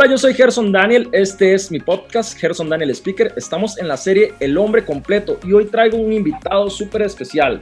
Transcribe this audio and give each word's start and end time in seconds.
Hola, 0.00 0.10
yo 0.10 0.16
soy 0.16 0.32
Gerson 0.32 0.70
Daniel, 0.70 1.08
este 1.10 1.54
es 1.54 1.72
mi 1.72 1.80
podcast, 1.80 2.38
Gerson 2.38 2.68
Daniel 2.68 2.90
Speaker. 2.90 3.32
Estamos 3.34 3.76
en 3.78 3.88
la 3.88 3.96
serie 3.96 4.32
El 4.38 4.56
Hombre 4.56 4.84
Completo 4.84 5.40
y 5.42 5.52
hoy 5.52 5.64
traigo 5.64 5.96
un 5.96 6.12
invitado 6.12 6.70
súper 6.70 7.02
especial. 7.02 7.60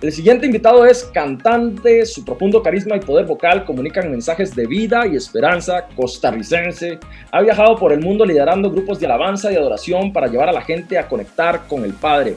El 0.00 0.12
siguiente 0.12 0.46
invitado 0.46 0.86
es 0.86 1.02
cantante, 1.12 2.06
su 2.06 2.24
profundo 2.24 2.62
carisma 2.62 2.94
y 2.94 3.00
poder 3.00 3.26
vocal 3.26 3.64
comunican 3.64 4.08
mensajes 4.08 4.54
de 4.54 4.68
vida 4.68 5.04
y 5.08 5.16
esperanza, 5.16 5.88
costarricense. 5.96 7.00
Ha 7.32 7.40
viajado 7.40 7.74
por 7.74 7.92
el 7.92 7.98
mundo 7.98 8.24
liderando 8.24 8.70
grupos 8.70 9.00
de 9.00 9.06
alabanza 9.06 9.50
y 9.50 9.56
adoración 9.56 10.12
para 10.12 10.28
llevar 10.28 10.50
a 10.50 10.52
la 10.52 10.62
gente 10.62 10.96
a 10.96 11.08
conectar 11.08 11.66
con 11.66 11.82
el 11.82 11.92
Padre. 11.92 12.36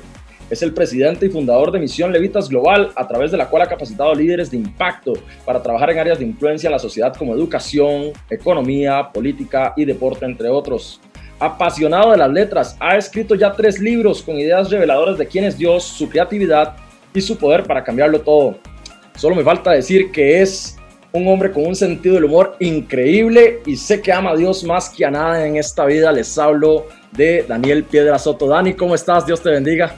Es 0.52 0.62
el 0.62 0.74
presidente 0.74 1.28
y 1.28 1.30
fundador 1.30 1.72
de 1.72 1.80
Misión 1.80 2.12
Levitas 2.12 2.50
Global, 2.50 2.92
a 2.98 3.08
través 3.08 3.32
de 3.32 3.38
la 3.38 3.48
cual 3.50 3.62
ha 3.64 3.70
capacitado 3.70 4.14
líderes 4.14 4.52
de 4.52 4.58
impacto 4.58 5.14
para 5.46 5.64
trabajar 5.64 5.92
en 5.92 6.00
áreas 6.00 6.20
de 6.20 6.26
influencia 6.26 6.68
en 6.68 6.74
la 6.74 6.80
sociedad 6.80 7.16
como 7.16 7.34
educación, 7.34 8.12
economía, 8.30 9.12
política 9.14 9.74
y 9.78 9.86
deporte, 9.86 10.26
entre 10.26 10.50
otros. 10.50 11.00
Apasionado 11.40 12.12
de 12.12 12.18
las 12.18 12.30
letras, 12.30 12.76
ha 12.82 12.98
escrito 12.98 13.34
ya 13.34 13.54
tres 13.54 13.80
libros 13.80 14.22
con 14.22 14.38
ideas 14.38 14.70
reveladoras 14.70 15.18
de 15.18 15.26
quién 15.26 15.46
es 15.46 15.58
Dios, 15.58 15.86
su 15.86 16.10
creatividad 16.10 16.76
y 17.14 17.22
su 17.22 17.38
poder 17.38 17.64
para 17.64 17.82
cambiarlo 17.82 18.20
todo. 18.20 18.58
Solo 19.16 19.38
me 19.38 19.46
falta 19.46 19.72
decir 19.72 20.12
que 20.12 20.42
es 20.42 20.76
un 21.14 21.30
hombre 21.30 21.54
con 21.54 21.66
un 21.66 21.78
sentido 21.78 22.16
del 22.16 22.26
humor 22.26 22.58
increíble 22.60 23.62
y 23.66 23.78
sé 23.78 24.02
que 24.02 24.12
ama 24.12 24.32
a 24.32 24.36
Dios 24.36 24.66
más 24.66 24.90
que 24.90 25.06
a 25.06 25.12
nada 25.12 25.48
en 25.48 25.56
esta 25.56 25.86
vida. 25.86 26.12
Les 26.12 26.38
hablo 26.38 26.88
de 27.14 27.46
Daniel 27.48 27.86
Piedra 27.86 28.20
Soto. 28.20 28.50
Dani, 28.50 28.74
¿cómo 28.74 28.96
estás? 28.96 29.26
Dios 29.26 29.42
te 29.42 29.50
bendiga. 29.50 29.96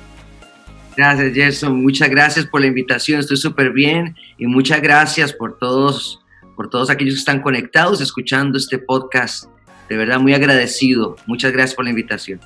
Gracias, 0.96 1.34
Gerson. 1.34 1.82
Muchas 1.82 2.10
gracias 2.10 2.46
por 2.46 2.62
la 2.62 2.68
invitación. 2.68 3.20
Estoy 3.20 3.38
súper 3.38 3.72
bien 3.72 4.16
y 4.38 4.46
muchas 4.46 4.82
gracias 4.82 5.34
por 5.34 5.58
todos, 5.58 6.22
por 6.55 6.70
todos 6.70 6.90
aquellos 6.90 7.16
que 7.16 7.20
están 7.20 7.41
conectados 7.41 7.99
escuchando 7.99 8.58
este 8.58 8.77
podcast. 8.77 9.46
De 9.90 9.98
verdad, 9.98 10.20
muy 10.20 10.34
agradecido. 10.34 11.16
Muchas 11.26 11.52
gracias 11.52 11.76
por 11.76 11.86
la 11.86 11.91
invitación. 11.91 12.40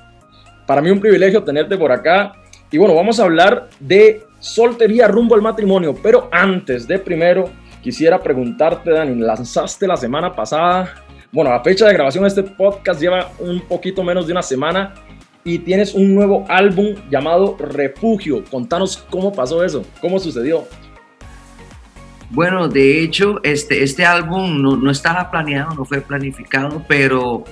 Para 0.66 0.82
mí 0.82 0.90
un 0.90 1.00
privilegio 1.00 1.44
tenerte 1.44 1.78
por 1.78 1.92
acá. 1.92 2.34
Y 2.72 2.78
bueno, 2.78 2.96
vamos 2.96 3.20
a 3.20 3.24
hablar 3.24 3.70
de 3.80 4.24
soltería 4.40 5.08
rumbo 5.08 5.36
al 5.36 5.42
matrimonio. 5.42 5.96
Pero 6.02 6.30
antes 6.32 6.88
de 6.88 7.00
primero, 7.00 7.50
quisiera 7.82 8.22
preguntarte, 8.22 8.92
Dani, 8.92 9.20
lanzaste 9.22 9.88
la 9.88 9.98
semana 9.98 10.34
pasada. 10.34 11.04
Bueno, 11.32 11.52
a 11.52 11.62
fecha 11.62 11.86
de 11.86 11.94
grabación 11.94 12.24
de 12.24 12.30
este 12.30 12.44
podcast 12.44 13.02
lleva 13.02 13.32
un 13.40 13.62
poquito 13.62 14.04
menos 14.04 14.26
de 14.26 14.32
una 14.32 14.42
semana 14.42 14.94
y 15.48 15.60
tienes 15.60 15.94
un 15.94 16.14
nuevo 16.14 16.46
álbum 16.50 16.96
llamado 17.10 17.56
Refugio. 17.58 18.44
Contanos 18.52 18.98
cómo 19.10 19.32
pasó 19.32 19.64
eso, 19.64 19.86
cómo 20.02 20.20
sucedió. 20.20 20.68
Bueno, 22.30 22.68
de 22.68 23.02
hecho, 23.02 23.40
este, 23.44 23.82
este 23.82 24.06
álbum 24.06 24.62
no, 24.62 24.76
no 24.76 24.92
estaba 24.92 25.32
planeado, 25.32 25.74
no 25.74 25.86
fue 25.86 26.02
planificado, 26.02 26.84
pero, 26.86 27.46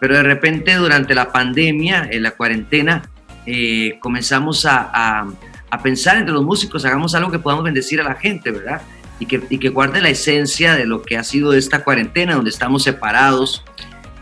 pero 0.00 0.16
de 0.16 0.24
repente 0.24 0.74
durante 0.74 1.14
la 1.14 1.30
pandemia, 1.30 2.08
en 2.10 2.24
la 2.24 2.32
cuarentena, 2.32 3.08
eh, 3.46 3.96
comenzamos 4.00 4.66
a, 4.66 4.90
a, 4.92 5.28
a, 5.70 5.82
pensar 5.82 6.16
entre 6.16 6.34
los 6.34 6.42
músicos, 6.42 6.84
hagamos 6.84 7.14
algo 7.14 7.30
que 7.30 7.38
podamos 7.38 7.64
bendecir 7.64 8.00
a 8.00 8.04
la 8.04 8.16
gente, 8.16 8.50
¿verdad? 8.50 8.82
Y 9.20 9.26
que, 9.26 9.40
y 9.48 9.58
que 9.58 9.68
guarde 9.68 10.00
la 10.00 10.08
esencia 10.08 10.74
de 10.74 10.84
lo 10.84 11.02
que 11.02 11.16
ha 11.16 11.22
sido 11.22 11.52
esta 11.52 11.84
cuarentena, 11.84 12.34
donde 12.34 12.50
estamos 12.50 12.82
separados, 12.82 13.64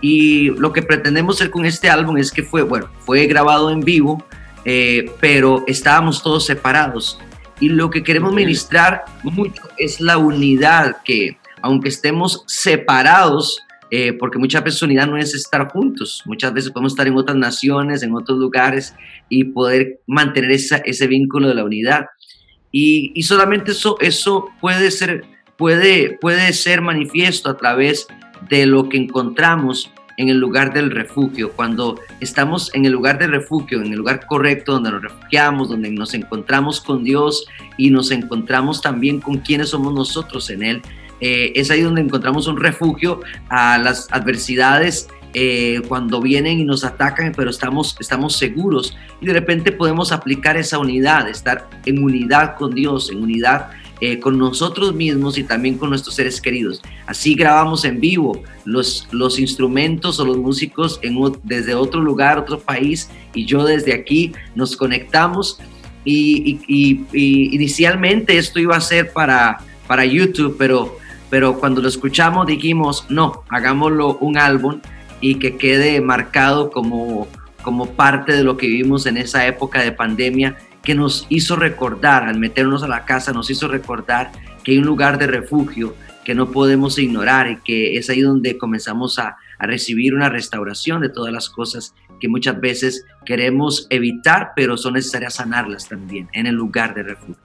y 0.01 0.51
lo 0.51 0.73
que 0.73 0.83
pretendemos 0.83 1.37
hacer 1.37 1.51
con 1.51 1.65
este 1.65 1.91
álbum 1.91 2.19
es 2.19 2.31
que 2.31 2.43
fue, 2.43 2.63
bueno, 2.63 2.89
fue 3.01 3.27
grabado 3.27 3.71
en 3.71 3.81
vivo, 3.81 4.25
eh, 4.65 5.11
pero 5.21 5.65
estábamos 5.67 6.23
todos 6.23 6.47
separados. 6.47 7.19
Y 7.61 7.71
lo 7.71 7.91
que 7.91 8.05
queremos 8.05 8.33
ministrar 8.33 9.05
mucho 9.25 9.63
es 9.77 10.01
la 10.01 10.19
unidad, 10.19 10.99
que 11.05 11.39
aunque 11.63 11.89
estemos 11.89 12.45
separados, 12.47 13.59
eh, 13.91 14.13
porque 14.13 14.39
muchas 14.39 14.63
veces 14.63 14.83
unidad 14.83 15.09
no 15.09 15.17
es 15.17 15.35
estar 15.35 15.69
juntos, 15.69 16.23
muchas 16.27 16.53
veces 16.53 16.71
podemos 16.71 16.93
estar 16.93 17.09
en 17.09 17.17
otras 17.17 17.37
naciones, 17.37 18.03
en 18.03 18.15
otros 18.15 18.39
lugares 18.39 18.95
y 19.29 19.45
poder 19.45 20.01
mantener 20.07 20.53
esa, 20.53 20.77
ese 20.79 21.09
vínculo 21.09 21.49
de 21.49 21.55
la 21.55 21.65
unidad. 21.65 22.07
Y, 22.71 23.13
y 23.15 23.23
solamente 23.25 23.73
eso, 23.73 23.97
eso 24.01 24.51
puede, 24.61 24.93
ser, 24.93 25.25
puede, 25.57 26.17
puede 26.21 26.53
ser 26.53 26.83
manifiesto 26.83 27.51
a 27.51 27.57
través 27.57 28.07
de 28.49 28.67
lo 28.67 28.89
que 28.89 28.97
encontramos 28.97 29.93
en 30.19 30.29
el 30.29 30.39
lugar 30.39 30.75
del 30.75 30.91
refugio, 30.91 31.53
cuando 31.53 32.01
estamos 32.21 32.75
en 32.75 32.85
el 32.85 32.93
lugar 32.93 33.19
del 33.19 33.31
refugio, 33.31 33.81
en 33.81 33.93
el 33.93 33.99
lugar 33.99 34.27
correcto 34.27 34.73
donde 34.73 34.91
nos 34.91 35.03
refugiamos, 35.03 35.69
donde 35.69 35.91
nos 35.91 36.13
encontramos 36.13 36.81
con 36.81 37.05
Dios 37.05 37.47
y 37.77 37.91
nos 37.91 38.11
encontramos 38.11 38.83
también 38.83 39.21
con 39.21 39.39
quienes 39.39 39.71
somos 39.71 39.95
nosotros 39.95 40.51
en 40.51 40.65
Él. 40.65 40.83
Eh, 41.21 41.53
es 41.55 41.71
ahí 41.71 41.83
donde 41.83 42.01
encontramos 42.01 42.49
un 42.49 42.57
refugio 42.57 43.21
a 43.49 43.79
las 43.79 44.09
adversidades 44.11 45.09
eh, 45.35 45.83
cuando 45.87 46.21
vienen 46.21 46.59
y 46.59 46.65
nos 46.65 46.85
atacan, 46.85 47.33
pero 47.37 47.51
estamos, 47.51 47.97
estamos 48.01 48.37
seguros 48.37 48.97
y 49.21 49.27
de 49.27 49.35
repente 49.35 49.73
podemos 49.73 50.11
aplicar 50.11 50.57
esa 50.57 50.79
unidad, 50.79 51.29
estar 51.29 51.69
en 51.87 52.03
unidad 52.03 52.57
con 52.57 52.75
Dios, 52.75 53.11
en 53.11 53.23
unidad 53.23 53.71
eh, 54.01 54.21
con 54.21 54.39
nosotros 54.39 54.95
mismos 54.95 55.39
y 55.39 55.45
también 55.45 55.77
con 55.77 55.91
nuestros 55.91 56.15
seres 56.15 56.41
queridos. 56.41 56.81
Así 57.07 57.35
grabamos 57.35 57.85
en 57.85 57.99
vivo 57.99 58.43
los, 58.65 59.09
los 59.11 59.41
instrumentos 59.41 60.21
o 60.21 60.25
los 60.25 60.37
músicos 60.37 61.01
desde 61.43 61.75
otro 61.75 62.01
lugar, 62.01 62.39
otro 62.39 62.61
país, 62.61 63.11
y 63.35 63.45
yo 63.45 63.65
desde 63.65 63.93
aquí 63.93 64.33
nos 64.55 64.77
conectamos. 64.77 65.59
Y, 66.05 66.61
inicialmente 67.13 68.39
esto 68.39 68.61
iba 68.61 68.77
a 68.77 68.81
ser 68.81 69.13
para, 69.13 69.59
para 69.87 70.05
YouTube, 70.05 70.55
pero, 70.57 70.97
pero 71.29 71.59
cuando 71.59 71.83
lo 71.83 71.89
escuchamos 71.89 72.47
dijimos, 72.47 73.05
no, 73.09 73.43
hagámoslo 73.49 74.17
un 74.19 74.39
álbum 74.39 74.81
y 75.21 75.35
que 75.35 75.57
quede 75.57 76.01
marcado 76.01 76.71
como, 76.71 77.27
como 77.63 77.91
parte 77.91 78.33
de 78.33 78.45
lo 78.45 78.57
que 78.57 78.69
vivimos 78.69 79.07
en 79.07 79.17
esa 79.17 79.47
época 79.47 79.83
de 79.83 79.93
pandemia 79.93 80.57
que 80.89 80.95
nos 80.95 81.27
hizo 81.29 81.55
recordar, 81.55 82.23
al 82.23 82.39
meternos 82.39 82.83
a 82.83 82.89
la 82.89 83.05
casa, 83.05 83.31
nos 83.35 83.51
hizo 83.51 83.69
recordar 83.69 84.33
que 84.65 84.73
hay 84.73 84.79
un 84.79 84.87
lugar 84.87 85.19
de 85.19 85.27
refugio 85.27 85.95
que 86.25 86.35
no 86.35 86.51
podemos 86.51 86.99
ignorar 86.99 87.51
y 87.51 87.57
que 87.59 87.99
es 87.99 88.09
ahí 88.09 88.23
donde 88.23 88.57
comenzamos 88.57 89.19
a, 89.19 89.37
a 89.59 89.67
recibir 89.67 90.15
una 90.15 90.31
restauración 90.31 91.03
de 91.03 91.11
todas 91.11 91.31
las 91.31 91.51
cosas 91.51 91.95
que 92.19 92.29
muchas 92.31 92.59
veces 92.59 93.05
queremos 93.27 93.87
evitar, 93.91 94.53
pero 94.57 94.79
son 94.79 94.95
necesarias 94.95 95.35
sanarlas 95.35 95.87
también 95.87 96.31
en 96.33 96.47
el 96.47 96.55
lugar 96.55 96.95
de 96.95 97.03
refugio. 97.03 97.37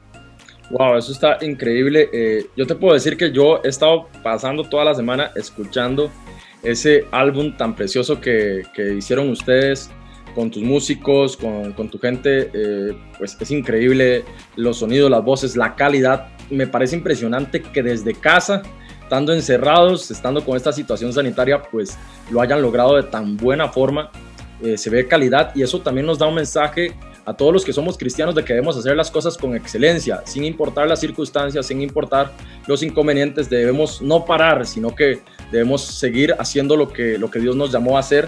Wow, 0.70 0.96
eso 0.96 1.12
está 1.12 1.38
increíble. 1.42 2.10
Eh, 2.14 2.46
yo 2.56 2.66
te 2.66 2.76
puedo 2.76 2.94
decir 2.94 3.18
que 3.18 3.34
yo 3.34 3.60
he 3.66 3.68
estado 3.68 4.08
pasando 4.24 4.64
toda 4.64 4.86
la 4.86 4.96
semana 4.96 5.32
escuchando 5.36 6.10
ese 6.64 7.08
álbum 7.12 7.58
tan 7.58 7.76
precioso 7.76 8.22
que, 8.22 8.64
que 8.74 8.94
hicieron 8.94 9.30
ustedes 9.30 9.92
con 10.34 10.52
tus 10.52 10.64
músicos, 10.64 11.38
con, 11.38 11.90
tu 11.90 12.00
gente, 12.00 12.50
eh, 12.54 12.98
pues 13.18 13.38
es 13.40 13.52
increíble 13.52 14.24
los 14.56 14.78
sonidos, 14.78 15.10
las 15.10 15.24
voces, 15.24 15.56
la 15.56 15.76
calidad. 15.76 16.28
Me 16.50 16.68
parece 16.68 16.96
impresionante 16.96 17.62
que 17.62 17.84
desde 17.84 18.14
casa, 18.14 18.64
estando 19.02 19.34
encerrados, 19.34 20.10
estando 20.12 20.44
con 20.44 20.58
esta 20.58 20.72
situación 20.74 21.14
sanitaria, 21.14 21.62
pues 21.62 21.98
lo 22.32 22.42
hayan 22.42 22.62
logrado 22.62 22.96
de 22.96 23.04
tan 23.04 23.38
buena 23.38 23.70
forma. 23.70 24.12
Eh, 24.62 24.78
se 24.78 24.90
ve 24.90 25.08
calidad 25.08 25.52
y 25.56 25.62
eso 25.62 25.82
también 25.82 26.06
nos 26.08 26.20
da 26.20 26.28
un 26.28 26.36
mensaje 26.36 26.94
a 27.26 27.34
todos 27.34 27.54
los 27.54 27.64
que 27.64 27.72
somos 27.72 27.98
cristianos 27.98 28.36
de 28.36 28.44
que 28.44 28.54
debemos 28.54 28.76
hacer 28.76 28.98
las 28.98 29.10
cosas 29.10 29.38
con 29.38 29.56
excelencia, 29.56 30.22
sin 30.26 30.44
importar 30.44 30.88
las 30.88 31.00
circunstancias, 31.00 31.66
sin 31.66 31.82
importar 31.82 32.34
los 32.68 32.84
inconvenientes, 32.84 33.50
debemos 33.50 34.02
no 34.02 34.26
parar, 34.26 34.66
sino 34.66 34.94
que 34.94 35.22
debemos 35.50 35.84
seguir 35.84 36.36
haciendo 36.38 36.76
lo 36.76 36.92
que 36.92 37.40
Dios 37.40 37.56
nos 37.56 37.72
llamó 37.72 37.96
a 37.96 38.02
hacer 38.02 38.28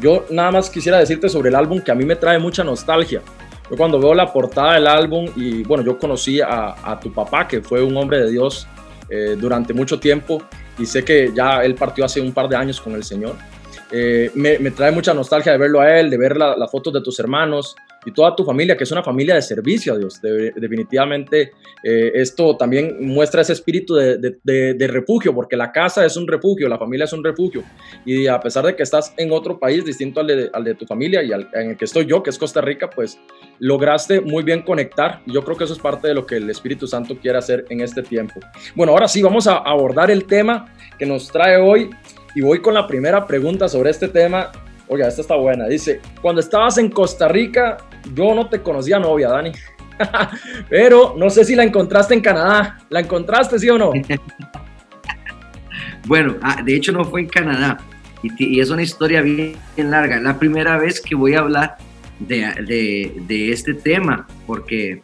yo 0.00 0.26
nada 0.30 0.50
más 0.50 0.70
quisiera 0.70 0.98
decirte 0.98 1.28
sobre 1.28 1.48
el 1.48 1.54
álbum 1.54 1.80
que 1.80 1.90
a 1.90 1.94
mí 1.94 2.04
me 2.04 2.16
trae 2.16 2.38
mucha 2.38 2.62
nostalgia. 2.64 3.22
Yo 3.70 3.76
cuando 3.76 3.98
veo 3.98 4.14
la 4.14 4.32
portada 4.32 4.74
del 4.74 4.86
álbum 4.86 5.26
y 5.34 5.62
bueno, 5.64 5.82
yo 5.82 5.98
conocí 5.98 6.40
a, 6.40 6.98
tu 7.02 7.12
papá, 7.12 7.48
que 7.48 7.60
fue 7.60 7.82
un 7.82 7.96
hombre 7.96 8.20
de 8.20 8.30
Dios 8.30 8.68
eh, 9.08 9.36
durante 9.38 9.72
mucho 9.72 9.98
tiempo 9.98 10.42
y 10.78 10.86
sé 10.86 11.04
que 11.04 11.32
ya 11.34 11.64
él 11.64 11.74
partió 11.74 12.04
hace 12.04 12.20
un 12.20 12.32
par 12.32 12.48
de 12.48 12.56
años 12.56 12.80
con 12.80 12.94
el 12.94 13.02
Señor. 13.02 13.34
Eh, 13.90 14.30
me, 14.34 14.58
trae 14.70 14.92
mucha 14.92 15.14
nostalgia 15.14 15.52
de 15.52 15.58
verlo 15.58 15.80
a 15.80 15.98
él, 15.98 16.10
de 16.10 16.18
ver 16.18 16.36
las 16.36 16.70
fotos 16.70 16.92
de 16.92 17.00
tus 17.00 17.18
hermanos, 17.18 17.76
y 18.06 18.12
toda 18.12 18.34
tu 18.34 18.44
familia, 18.44 18.76
que 18.76 18.84
es 18.84 18.92
una 18.92 19.02
familia 19.02 19.34
de 19.34 19.42
servicio 19.42 19.92
a 19.92 19.98
Dios. 19.98 20.20
definitivamente 20.22 21.52
eh, 21.82 22.12
esto 22.14 22.56
también 22.56 22.98
muestra 23.00 23.42
ese 23.42 23.52
espíritu 23.52 23.94
de, 23.96 24.88
refugio, 24.88 25.34
porque 25.34 25.56
la 25.56 25.72
casa 25.72 26.06
es 26.06 26.16
un 26.16 26.26
refugio, 26.28 26.68
la 26.68 26.78
familia 26.78 27.04
es 27.04 27.12
un 27.12 27.24
refugio. 27.24 27.64
Y 28.04 28.28
a 28.28 28.38
pesar 28.38 28.64
de 28.64 28.76
que 28.76 28.84
estás 28.84 29.12
en 29.16 29.32
otro 29.32 29.58
país 29.58 29.84
distinto 29.84 30.20
al 30.20 30.28
de, 30.28 30.50
al 30.52 30.62
de 30.62 30.74
tu 30.76 30.86
familia 30.86 31.22
y 31.24 31.32
al, 31.32 31.50
en 31.52 31.70
el 31.70 31.76
que 31.76 31.84
estoy 31.84 32.06
yo, 32.06 32.22
que 32.22 32.30
es 32.30 32.38
Costa 32.38 32.60
Rica, 32.60 32.88
pues 32.88 33.18
lograste 33.58 34.20
muy 34.20 34.44
bien 34.44 34.62
conectar. 34.62 35.20
Yo 35.26 35.42
creo 35.42 35.56
que 35.56 35.64
eso 35.64 35.72
es 35.72 35.80
parte 35.80 36.06
de 36.06 36.14
lo 36.14 36.24
que 36.24 36.36
el 36.36 36.48
Espíritu 36.48 36.86
Santo 36.86 37.18
quiere 37.18 37.38
hacer 37.38 37.64
en 37.70 37.80
este 37.80 38.04
tiempo. 38.04 38.38
Bueno, 38.76 38.92
ahora 38.92 39.08
sí, 39.08 39.20
vamos 39.20 39.48
a 39.48 39.56
abordar 39.56 40.12
el 40.12 40.26
tema 40.26 40.72
que 40.96 41.06
nos 41.06 41.28
trae 41.28 41.56
hoy. 41.56 41.90
Y 42.36 42.42
voy 42.42 42.60
con 42.60 42.74
la 42.74 42.86
primera 42.86 43.26
pregunta 43.26 43.66
sobre 43.66 43.90
este 43.90 44.08
tema 44.08 44.52
Oiga, 44.88 45.08
esta 45.08 45.20
está 45.20 45.34
buena. 45.34 45.66
Dice, 45.66 46.00
cuando 46.22 46.40
estabas 46.40 46.78
en 46.78 46.90
Costa 46.90 47.26
Rica, 47.26 47.76
yo 48.14 48.34
no 48.34 48.48
te 48.48 48.62
conocía 48.62 48.98
novia, 48.98 49.28
Dani. 49.28 49.52
Pero 50.68 51.14
no 51.16 51.30
sé 51.30 51.44
si 51.44 51.54
la 51.54 51.64
encontraste 51.64 52.14
en 52.14 52.20
Canadá. 52.20 52.78
¿La 52.88 53.00
encontraste, 53.00 53.58
sí 53.58 53.68
o 53.68 53.78
no? 53.78 53.92
bueno, 56.06 56.36
ah, 56.42 56.62
de 56.62 56.76
hecho 56.76 56.92
no 56.92 57.04
fue 57.04 57.22
en 57.22 57.28
Canadá. 57.28 57.78
y, 58.22 58.60
es 58.60 58.70
una 58.70 58.82
historia 58.82 59.22
bien, 59.22 59.56
larga. 59.76 60.20
La 60.20 60.38
primera 60.38 60.78
vez 60.78 61.00
que 61.00 61.14
voy 61.14 61.34
a 61.34 61.40
hablar 61.40 61.76
de, 62.18 62.52
de, 62.66 63.14
de 63.26 63.52
este 63.52 63.74
tema, 63.74 64.26
porque 64.46 65.00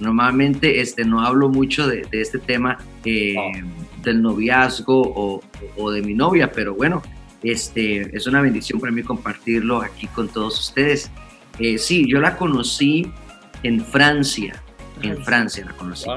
normalmente 0.00 0.80
este, 0.80 1.04
no 1.04 1.24
hablo 1.24 1.48
mucho 1.48 1.88
de, 1.88 2.06
de 2.10 2.20
este 2.20 2.38
tema 2.38 2.78
eh, 3.04 3.34
del 4.02 4.22
noviazgo 4.22 5.00
o, 5.00 5.42
o, 5.76 5.90
de 5.90 6.02
mi 6.02 6.14
novia, 6.14 6.52
pero 6.52 6.74
bueno, 6.74 7.02
este, 7.42 8.16
es 8.16 8.26
una 8.26 8.40
bendición 8.40 8.80
para 8.80 8.92
mí 8.92 9.02
compartirlo 9.02 9.80
aquí 9.80 10.06
con 10.08 10.28
todos 10.28 10.58
ustedes. 10.58 11.10
Eh, 11.58 11.78
sí, 11.78 12.06
yo 12.08 12.20
la 12.20 12.36
conocí 12.36 13.10
en 13.62 13.84
Francia, 13.84 14.62
en 15.02 15.16
Francia 15.24 15.64
la 15.64 15.72
conocí. 15.72 16.08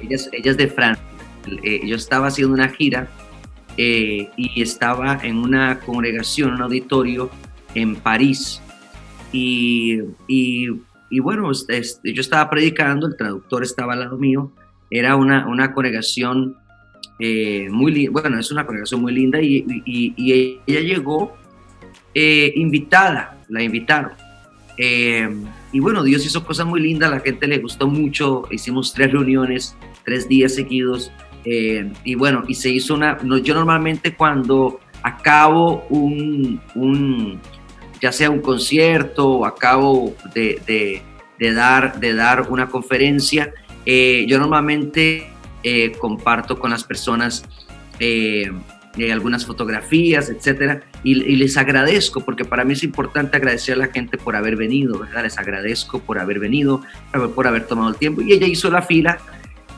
Ella, 0.00 0.16
ella, 0.32 0.50
es 0.50 0.56
de 0.56 0.68
Francia. 0.68 1.04
Eh, 1.62 1.86
yo 1.86 1.96
estaba 1.96 2.28
haciendo 2.28 2.54
una 2.54 2.68
gira 2.68 3.08
eh, 3.76 4.28
y 4.36 4.60
estaba 4.60 5.20
en 5.22 5.36
una 5.36 5.80
congregación, 5.80 6.54
un 6.54 6.62
auditorio 6.62 7.30
en 7.74 7.96
París. 7.96 8.60
Y, 9.32 10.00
y, 10.26 10.68
y 11.10 11.20
bueno, 11.20 11.50
este, 11.50 12.12
yo 12.12 12.20
estaba 12.20 12.48
predicando, 12.48 13.06
el 13.06 13.16
traductor 13.16 13.62
estaba 13.62 13.92
al 13.92 14.00
lado 14.00 14.16
mío, 14.16 14.52
era 14.90 15.16
una, 15.16 15.46
una 15.46 15.72
congregación 15.72 16.56
eh, 17.18 17.68
muy 17.70 17.92
linda, 17.92 18.20
bueno, 18.20 18.38
es 18.38 18.50
una 18.50 18.64
congregación 18.64 19.02
muy 19.02 19.12
linda 19.12 19.40
y, 19.40 19.64
y 19.84 20.60
ella 20.66 20.80
llegó 20.80 21.36
invitada, 22.14 23.38
la 23.48 23.62
invitaron. 23.62 24.12
Y 24.78 25.80
bueno, 25.80 26.02
Dios 26.02 26.24
hizo 26.26 26.44
cosas 26.44 26.66
muy 26.66 26.80
lindas, 26.80 27.10
la 27.10 27.20
gente 27.20 27.46
le 27.46 27.58
gustó 27.58 27.88
mucho, 27.88 28.44
hicimos 28.50 28.92
tres 28.92 29.12
reuniones, 29.12 29.76
tres 30.04 30.28
días 30.28 30.54
seguidos, 30.54 31.12
eh, 31.44 31.92
y 32.02 32.16
bueno, 32.16 32.42
y 32.48 32.54
se 32.54 32.70
hizo 32.70 32.94
una, 32.94 33.18
yo 33.42 33.54
normalmente 33.54 34.16
cuando 34.16 34.80
acabo 35.02 35.86
un, 35.90 36.60
un 36.74 37.40
ya 38.00 38.10
sea 38.10 38.30
un 38.30 38.40
concierto 38.40 39.28
o 39.28 39.46
acabo 39.46 40.14
de, 40.34 41.02
de, 41.38 41.52
dar, 41.52 42.00
de 42.00 42.14
dar 42.14 42.48
una 42.50 42.68
conferencia, 42.68 43.54
eh, 43.86 44.26
yo 44.28 44.40
normalmente 44.40 45.28
eh, 45.62 45.92
comparto 45.92 46.58
con 46.58 46.70
las 46.70 46.82
personas 46.82 47.44
algunas 49.10 49.44
fotografías, 49.44 50.30
etcétera, 50.30 50.82
y, 51.02 51.22
y, 51.22 51.36
les 51.36 51.56
agradezco, 51.56 52.24
porque 52.24 52.44
para 52.44 52.64
mí 52.64 52.72
es 52.72 52.82
importante 52.82 53.36
agradecer 53.36 53.74
a 53.74 53.78
la 53.78 53.88
gente 53.88 54.16
por 54.16 54.36
haber 54.36 54.56
venido, 54.56 54.98
¿verdad? 54.98 55.22
Les 55.22 55.38
agradezco 55.38 56.00
por 56.00 56.18
haber 56.18 56.38
venido, 56.38 56.82
por 57.34 57.46
haber 57.46 57.66
tomado 57.66 57.90
el 57.90 57.96
tiempo, 57.96 58.22
y 58.22 58.32
ella 58.32 58.46
hizo 58.46 58.70
la 58.70 58.82
fila 58.82 59.18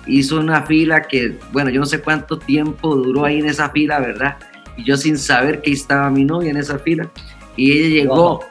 hizo 0.08 0.40
una 0.40 0.62
fila 0.62 1.02
que, 1.02 1.36
bueno, 1.52 1.70
yo 1.70 1.80
no 1.80 1.86
sé 1.86 2.00
cuánto 2.00 2.38
tiempo 2.38 2.96
duró 2.96 3.24
ahí 3.24 3.38
en 3.38 3.46
esa 3.46 3.70
fila, 3.70 4.00
¿verdad? 4.00 4.36
Y 4.76 4.84
yo 4.84 4.96
sin 4.96 5.18
saber 5.18 5.60
que 5.60 5.70
estaba 5.70 6.10
mi 6.10 6.24
novia 6.24 6.50
en 6.50 6.56
esa 6.56 6.78
fila. 6.78 7.10
Y 7.56 7.72
ella 7.72 7.88
llegó, 7.88 8.44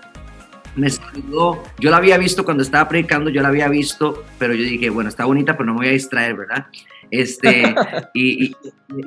me 0.75 0.89
saludó. 0.89 1.63
Yo 1.79 1.89
la 1.89 1.97
había 1.97 2.17
visto 2.17 2.45
cuando 2.45 2.63
estaba 2.63 2.87
predicando, 2.87 3.29
yo 3.29 3.41
la 3.41 3.47
había 3.47 3.67
visto, 3.69 4.23
pero 4.37 4.53
yo 4.53 4.63
dije, 4.63 4.89
bueno, 4.89 5.09
está 5.09 5.25
bonita, 5.25 5.53
pero 5.53 5.65
no 5.65 5.73
me 5.73 5.79
voy 5.79 5.87
a 5.87 5.91
distraer, 5.91 6.35
¿verdad? 6.35 6.67
Este, 7.11 7.63
y, 8.13 8.45
y, 8.45 8.55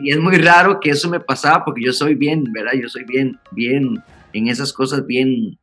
es 0.06 0.18
muy 0.18 0.36
raro 0.36 0.80
que 0.80 0.90
eso 0.90 1.08
me 1.08 1.20
pasaba 1.20 1.64
porque 1.64 1.84
yo 1.84 1.92
soy 1.92 2.14
bien, 2.14 2.44
¿verdad? 2.52 2.72
Yo 2.80 2.88
soy 2.88 3.04
bien, 3.04 3.38
bien 3.52 4.02
en 4.32 4.48
esas 4.48 4.72
cosas, 4.72 5.06
bien, 5.06 5.58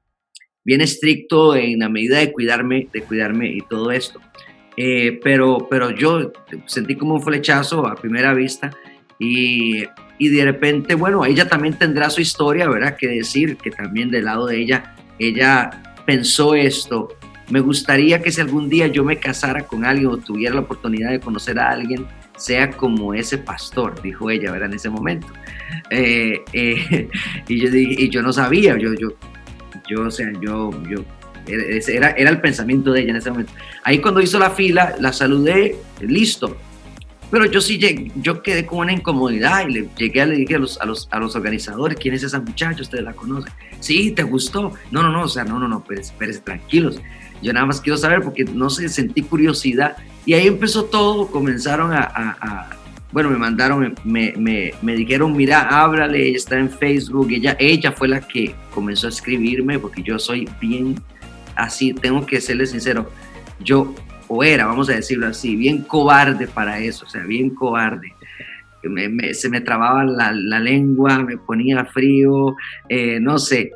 bien 0.64 0.82
estricto 0.82 1.56
en 1.56 1.80
la 1.80 1.90
medida 1.90 2.20
de 2.20 2.32
cuidarme, 2.32 2.88
de 2.92 3.02
cuidarme 3.02 3.52
y 3.52 3.62
todo 3.62 3.92
esto. 3.92 4.20
Eh, 4.76 5.20
pero, 5.24 5.68
pero 5.70 5.90
yo 5.90 6.32
sentí 6.68 6.96
como 6.96 7.16
un 7.16 7.22
flechazo 7.22 7.88
a 7.88 7.96
primera 7.96 8.36
vista 8.36 8.70
y, 9.18 9.86
y, 10.20 10.30
de 10.30 10.46
repente, 10.46 10.94
bueno, 10.94 11.26
ella 11.26 11.50
también 11.50 11.78
tendrá 11.80 12.12
su 12.12 12.22
historia, 12.22 12.70
¿verdad? 12.70 12.96
Que 12.96 13.08
decir 13.08 13.58
que 13.58 13.72
también 13.72 14.12
del 14.12 14.26
lado 14.26 14.46
de 14.46 14.62
ella, 14.62 14.96
ella 15.18 15.72
pensó 16.06 16.54
esto. 16.54 17.10
Me 17.50 17.60
gustaría 17.60 18.22
que 18.22 18.32
si 18.32 18.42
algún 18.42 18.70
día 18.70 18.88
yo 18.88 19.04
me 19.04 19.18
casara 19.18 19.66
con 19.66 19.84
alguien 19.84 20.08
o 20.08 20.18
tuviera 20.18 20.54
la 20.54 20.62
oportunidad 20.62 21.10
de 21.10 21.20
conocer 21.20 21.58
a 21.60 21.72
alguien, 21.72 22.06
sea 22.38 22.70
como 22.70 23.14
ese 23.14 23.38
pastor, 23.38 24.02
dijo 24.02 24.30
ella, 24.30 24.52
¿verdad? 24.52 24.70
En 24.70 24.76
ese 24.76 24.90
momento. 24.90 25.28
Eh, 25.90 26.42
eh, 26.54 27.10
y, 27.48 27.60
yo 27.60 27.70
y 27.74 28.10
yo 28.10 28.22
no 28.22 28.32
sabía, 28.32 28.78
yo, 28.78 28.94
yo, 28.94 29.10
yo, 29.90 30.02
o 30.02 30.12
sea, 30.12 30.32
yo, 30.42 30.72
yo 30.84 31.04
era, 31.48 32.12
era 32.12 32.30
el 32.30 32.42
pensamiento 32.42 32.92
de 32.92 33.02
ella 33.02 33.12
en 33.12 33.18
ese 33.18 33.32
momento. 33.32 33.54
Ahí 33.84 34.00
cuando 34.00 34.22
hizo 34.22 34.40
la 34.40 34.52
fila, 34.52 34.96
la 35.00 35.14
saludé, 35.14 35.76
listo. 36.02 36.58
Pero 37.30 37.46
yo 37.46 37.60
sí 37.60 37.78
llegué, 37.78 38.10
yo 38.16 38.42
quedé 38.42 38.66
con 38.66 38.80
una 38.80 38.94
incomodidad 38.94 39.68
y 39.68 39.74
le 39.74 39.90
llegué 39.98 40.26
le 40.26 40.36
dije 40.38 40.56
a 40.56 40.60
los, 40.60 40.80
a 40.80 40.86
los, 40.86 41.10
a 41.12 41.20
los 41.20 41.36
organizadores, 41.36 41.98
¿quién 42.00 42.14
es 42.14 42.24
esa 42.24 42.40
muchacha? 42.40 42.82
Ustedes 42.82 43.04
la 43.04 43.14
conocen. 43.14 43.52
Sí, 43.82 44.12
¿te 44.12 44.24
gustó? 44.24 44.74
No, 44.92 45.04
no, 45.04 45.12
no, 45.12 45.24
o 45.24 45.28
sea, 45.28 45.44
no, 45.44 45.60
no, 45.60 45.68
no, 45.68 45.84
espérense, 45.90 46.40
tranquilos. 46.40 47.02
Yo 47.42 47.54
nada 47.54 47.66
más 47.66 47.82
quiero 47.82 47.98
saber 47.98 48.22
porque 48.22 48.44
no 48.44 48.70
sé, 48.70 48.90
sentí 48.90 49.22
curiosidad. 49.22 49.98
Y 50.26 50.34
ahí 50.34 50.48
empezó 50.48 50.86
todo, 50.86 51.28
comenzaron 51.28 51.94
a, 51.94 52.02
a, 52.02 52.70
bueno, 53.12 53.30
me 53.30 53.38
mandaron, 53.38 53.96
me, 54.04 54.34
me, 54.38 54.74
me, 54.82 54.96
dijeron, 54.96 55.36
mira, 55.36 55.62
háblale, 55.62 56.28
ella 56.28 56.38
está 56.38 56.58
en 56.58 56.70
Facebook. 56.70 57.32
Ella, 57.32 57.56
ella 57.60 57.92
fue 57.92 58.08
la 58.08 58.22
que 58.22 58.54
comenzó 58.74 59.08
a 59.08 59.10
escribirme 59.10 59.80
porque 59.80 60.04
yo 60.04 60.20
soy 60.20 60.50
bien 60.60 60.96
así, 61.58 61.94
tengo 61.94 62.26
que 62.26 62.40
serle 62.40 62.68
sincero, 62.68 63.12
yo 63.60 63.94
o 64.28 64.44
era, 64.44 64.66
vamos 64.66 64.90
a 64.90 64.94
decirlo 64.94 65.28
así, 65.28 65.56
bien 65.56 65.84
cobarde 65.84 66.48
para 66.48 66.80
eso, 66.80 67.06
o 67.06 67.10
sea, 67.10 67.24
bien 67.24 67.50
cobarde. 67.50 68.14
se 69.34 69.50
me 69.50 69.62
trababa 69.62 70.04
la, 70.04 70.60
lengua, 70.60 71.20
me 71.20 71.38
ponía 71.38 71.86
frío, 71.86 72.56
eh, 72.90 73.20
no 73.20 73.40
sé. 73.40 73.72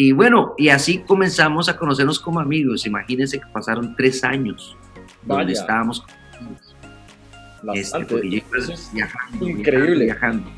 Y 0.00 0.12
bueno, 0.12 0.54
y 0.56 0.68
así 0.68 0.98
comenzamos 0.98 1.68
a 1.68 1.76
conocernos 1.76 2.20
como 2.20 2.38
amigos. 2.38 2.86
Imagínense 2.86 3.40
que 3.40 3.46
pasaron 3.52 3.96
tres 3.96 4.22
años 4.22 4.76
donde 5.24 5.54
estábamos 5.54 6.04
este, 7.74 7.98
increíble. 9.40 10.04
viajando. 10.04 10.48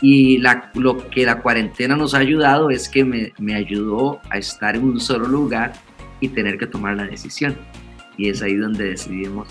Y 0.00 0.38
la, 0.38 0.70
lo 0.76 1.10
que 1.10 1.26
la 1.26 1.42
cuarentena 1.42 1.94
nos 1.94 2.14
ha 2.14 2.20
ayudado 2.20 2.70
es 2.70 2.88
que 2.88 3.04
me, 3.04 3.34
me, 3.38 3.54
ayudó 3.54 4.22
a 4.30 4.38
estar 4.38 4.76
en 4.76 4.84
un 4.84 4.98
solo 4.98 5.28
lugar 5.28 5.74
y 6.20 6.28
tener 6.28 6.56
que 6.56 6.66
tomar 6.66 6.96
la 6.96 7.04
decisión. 7.04 7.58
Y 8.16 8.30
es 8.30 8.40
ahí 8.40 8.56
donde 8.56 8.84
decidimos 8.92 9.46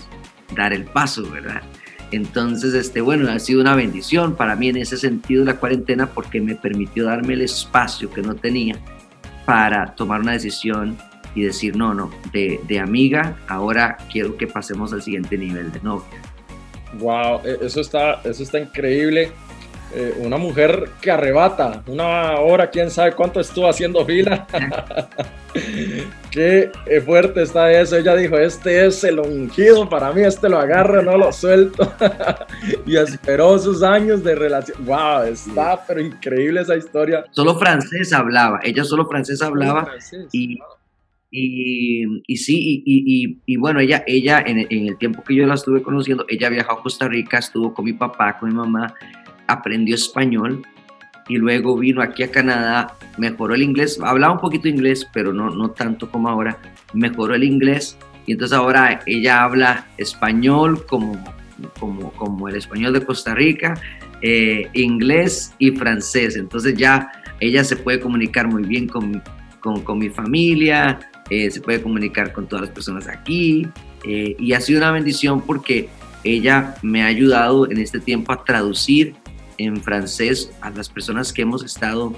dar 0.56 0.72
el 0.72 0.86
paso, 0.86 1.30
¿verdad? 1.30 1.62
Entonces, 2.10 2.74
este, 2.74 3.00
bueno, 3.00 3.30
ha 3.30 3.38
sido 3.38 3.60
una 3.60 3.76
bendición 3.76 4.34
para 4.34 4.56
mí 4.56 4.70
en 4.70 4.78
ese 4.78 4.96
sentido 4.96 5.44
la 5.44 5.60
cuarentena 5.60 6.06
porque 6.06 6.40
me 6.40 6.56
permitió 6.56 7.04
darme 7.04 7.34
el 7.34 7.42
espacio 7.42 8.10
que 8.10 8.20
no 8.20 8.34
tenía 8.34 8.76
para 9.44 9.94
tomar 9.94 10.20
una 10.20 10.32
decisión 10.32 10.96
y 11.34 11.42
decir, 11.42 11.76
no, 11.76 11.94
no, 11.94 12.10
de, 12.32 12.60
de 12.68 12.78
amiga, 12.78 13.36
ahora 13.48 13.96
quiero 14.10 14.36
que 14.36 14.46
pasemos 14.46 14.92
al 14.92 15.02
siguiente 15.02 15.36
nivel 15.36 15.72
de 15.72 15.80
novia. 15.80 16.20
Wow, 16.98 17.40
e, 17.44 17.66
eso 17.66 17.80
está, 17.80 18.20
eso 18.24 18.42
está 18.42 18.60
increíble. 18.60 19.32
Eh, 19.96 20.12
una 20.18 20.36
mujer 20.38 20.90
que 21.00 21.08
arrebata 21.12 21.84
una 21.86 22.40
hora, 22.40 22.68
quién 22.68 22.90
sabe 22.90 23.12
cuánto 23.12 23.38
estuvo 23.38 23.68
haciendo 23.68 24.04
fila. 24.04 24.44
Qué 26.32 26.72
fuerte 27.06 27.42
está 27.42 27.70
eso. 27.70 27.96
Ella 27.96 28.16
dijo, 28.16 28.36
este 28.36 28.86
es 28.86 29.04
el 29.04 29.20
ungido 29.20 29.88
para 29.88 30.12
mí, 30.12 30.22
este 30.22 30.48
lo 30.48 30.58
agarro, 30.58 31.00
no 31.00 31.16
lo 31.16 31.30
suelto. 31.30 31.92
y 32.86 32.96
esperó 32.96 33.56
sus 33.56 33.84
años 33.84 34.24
de 34.24 34.34
relación. 34.34 34.84
Wow, 34.84 35.22
está 35.26 35.84
pero 35.86 36.00
increíble 36.00 36.62
esa 36.62 36.76
historia. 36.76 37.24
Solo 37.30 37.56
francés 37.56 38.12
hablaba, 38.12 38.58
ella 38.64 38.82
solo 38.82 39.06
francés 39.06 39.40
hablaba. 39.42 39.92
y, 40.32 40.58
y, 41.30 42.36
sí, 42.36 42.82
y, 42.84 43.38
y, 43.46 43.56
bueno, 43.56 43.78
ella, 43.78 44.02
ella 44.08 44.42
en, 44.44 44.66
en 44.68 44.88
el 44.88 44.98
tiempo 44.98 45.22
que 45.22 45.36
yo 45.36 45.46
la 45.46 45.54
estuve 45.54 45.82
conociendo, 45.82 46.24
ella 46.28 46.48
viajó 46.48 46.72
a 46.72 46.82
Costa 46.82 47.06
Rica, 47.06 47.38
estuvo 47.38 47.72
con 47.72 47.84
mi 47.84 47.92
papá, 47.92 48.38
con 48.38 48.48
mi 48.48 48.56
mamá 48.56 48.92
aprendió 49.46 49.94
español 49.94 50.62
y 51.28 51.36
luego 51.36 51.78
vino 51.78 52.02
aquí 52.02 52.22
a 52.22 52.30
Canadá, 52.30 52.96
mejoró 53.16 53.54
el 53.54 53.62
inglés, 53.62 53.98
hablaba 54.02 54.34
un 54.34 54.40
poquito 54.40 54.68
inglés, 54.68 55.06
pero 55.12 55.32
no, 55.32 55.50
no 55.50 55.70
tanto 55.70 56.10
como 56.10 56.28
ahora, 56.28 56.58
mejoró 56.92 57.34
el 57.34 57.44
inglés 57.44 57.96
y 58.26 58.32
entonces 58.32 58.56
ahora 58.56 59.00
ella 59.06 59.42
habla 59.42 59.86
español 59.96 60.84
como, 60.86 61.22
como, 61.78 62.12
como 62.12 62.48
el 62.48 62.56
español 62.56 62.92
de 62.92 63.04
Costa 63.04 63.34
Rica, 63.34 63.74
eh, 64.20 64.68
inglés 64.74 65.54
y 65.58 65.70
francés, 65.72 66.36
entonces 66.36 66.76
ya 66.76 67.10
ella 67.40 67.64
se 67.64 67.76
puede 67.76 68.00
comunicar 68.00 68.46
muy 68.48 68.62
bien 68.62 68.86
con, 68.86 69.22
con, 69.60 69.82
con 69.82 69.98
mi 69.98 70.10
familia, 70.10 70.98
eh, 71.30 71.50
se 71.50 71.60
puede 71.60 71.82
comunicar 71.82 72.32
con 72.32 72.46
todas 72.46 72.66
las 72.66 72.70
personas 72.70 73.08
aquí 73.08 73.66
eh, 74.04 74.36
y 74.38 74.52
ha 74.52 74.60
sido 74.60 74.78
una 74.80 74.92
bendición 74.92 75.40
porque 75.40 75.88
ella 76.22 76.74
me 76.82 77.02
ha 77.02 77.06
ayudado 77.06 77.70
en 77.70 77.78
este 77.78 77.98
tiempo 77.98 78.32
a 78.32 78.44
traducir 78.44 79.14
en 79.58 79.82
francés 79.82 80.50
a 80.60 80.70
las 80.70 80.88
personas 80.88 81.32
que 81.32 81.42
hemos 81.42 81.64
estado 81.64 82.12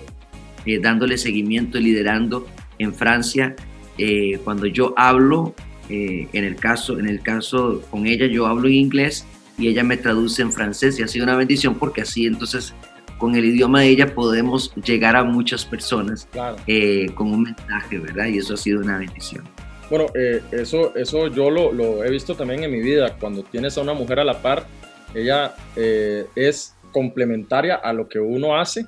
eh, 0.64 0.78
dándole 0.80 1.18
seguimiento 1.18 1.78
y 1.78 1.82
liderando 1.82 2.46
en 2.78 2.94
Francia. 2.94 3.54
Eh, 3.98 4.38
cuando 4.44 4.66
yo 4.66 4.94
hablo, 4.96 5.54
eh, 5.88 6.28
en, 6.32 6.44
el 6.44 6.56
caso, 6.56 6.98
en 6.98 7.08
el 7.08 7.22
caso 7.22 7.82
con 7.90 8.06
ella, 8.06 8.26
yo 8.26 8.46
hablo 8.46 8.68
en 8.68 8.74
inglés 8.74 9.26
y 9.58 9.68
ella 9.68 9.84
me 9.84 9.96
traduce 9.96 10.42
en 10.42 10.52
francés 10.52 10.98
y 10.98 11.02
ha 11.02 11.08
sido 11.08 11.24
una 11.24 11.36
bendición 11.36 11.76
porque 11.76 12.02
así 12.02 12.26
entonces 12.26 12.74
con 13.18 13.34
el 13.34 13.44
idioma 13.44 13.80
de 13.80 13.88
ella 13.88 14.14
podemos 14.14 14.74
llegar 14.74 15.16
a 15.16 15.24
muchas 15.24 15.64
personas 15.64 16.28
eh, 16.66 17.06
con 17.14 17.30
un 17.32 17.42
mensaje, 17.44 17.98
¿verdad? 17.98 18.26
Y 18.26 18.38
eso 18.38 18.54
ha 18.54 18.56
sido 18.56 18.80
una 18.80 18.98
bendición. 18.98 19.44
Bueno, 19.88 20.06
eh, 20.14 20.42
eso, 20.50 20.94
eso 20.96 21.28
yo 21.28 21.50
lo, 21.50 21.72
lo, 21.72 22.04
he 22.04 22.10
visto 22.10 22.34
también 22.34 22.64
en 22.64 22.72
mi 22.72 22.80
vida. 22.80 23.16
Cuando 23.18 23.42
tienes 23.42 23.78
a 23.78 23.80
una 23.80 23.94
mujer 23.94 24.20
a 24.20 24.24
la 24.24 24.42
par, 24.42 24.66
ella 25.14 25.54
eh, 25.76 26.26
es 26.34 26.75
complementaria 26.96 27.74
a 27.74 27.92
lo 27.92 28.08
que 28.08 28.18
uno 28.18 28.58
hace 28.58 28.86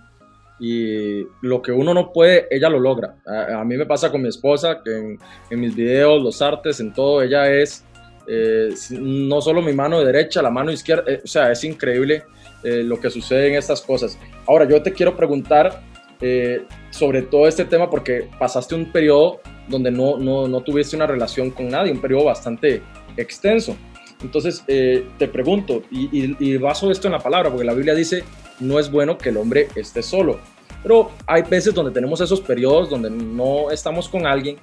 y 0.59 1.27
lo 1.43 1.61
que 1.61 1.73
uno 1.73 1.93
no 1.93 2.11
puede, 2.11 2.47
ella 2.51 2.71
lo 2.71 2.81
logra. 2.81 3.17
A, 3.27 3.63
mí 3.65 3.77
me 3.77 3.85
pasa 3.85 4.11
con 4.11 4.23
mi 4.23 4.31
esposa, 4.31 4.81
que 4.83 5.19
en, 5.51 5.61
mis 5.61 5.77
videos, 5.77 6.23
los 6.23 6.41
artes, 6.41 6.81
en 6.81 6.95
todo, 6.95 7.21
ella 7.21 7.53
es 7.53 7.85
no 8.91 9.41
solo 9.43 9.61
mi 9.61 9.75
mano 9.75 10.03
derecha, 10.03 10.41
la 10.41 10.51
mano 10.51 10.71
izquierda, 10.71 11.05
o 11.23 11.27
sea, 11.27 11.51
es 11.51 11.65
increíble 11.65 12.25
eh, 12.63 12.83
lo 12.83 12.99
que 12.99 13.11
sucede 13.11 13.49
en 13.49 13.55
estas 13.57 13.83
cosas. 13.83 14.19
Ahora, 14.47 14.67
yo 14.67 14.83
te 14.83 14.93
quiero 14.93 15.15
preguntar 15.15 15.83
eh, 16.23 16.63
sobre 16.91 17.23
todo 17.23 17.47
este 17.47 17.67
tema 17.67 17.91
porque 17.91 18.27
pasaste 18.39 18.75
un 18.75 18.91
periodo 18.91 19.41
donde 19.69 19.91
no, 19.91 20.17
no, 20.17 20.49
no, 20.49 20.61
tuviste 20.63 20.97
una 20.97 21.07
relación 21.07 21.51
con 21.51 21.69
nadie, 21.69 21.93
un 21.93 22.01
periodo 22.01 22.25
bastante 22.25 22.83
extenso. 23.19 23.77
Entonces, 24.23 24.65
eh, 24.67 25.07
te 25.19 25.29
pregunto, 25.29 25.83
y, 25.91 26.37
y, 26.39 26.57
baso 26.57 26.91
esto 26.91 27.07
en 27.07 27.13
la 27.13 27.21
palabra, 27.21 27.51
porque 27.51 27.65
la 27.65 27.75
Biblia 27.75 27.95
dice, 27.95 28.25
no 28.61 28.79
es 28.79 28.91
bueno 28.91 29.17
que 29.17 29.29
el 29.29 29.37
hombre 29.37 29.69
esté 29.77 30.03
solo. 30.03 30.41
Pero 30.83 31.11
hay 31.27 31.43
veces 31.43 31.75
donde 31.75 31.93
tenemos 31.93 32.21
esos 32.21 32.41
periodos 32.41 32.91
donde 32.91 33.11
no 33.11 33.71
estamos 33.71 34.09
con 34.09 34.27
alguien. 34.27 34.57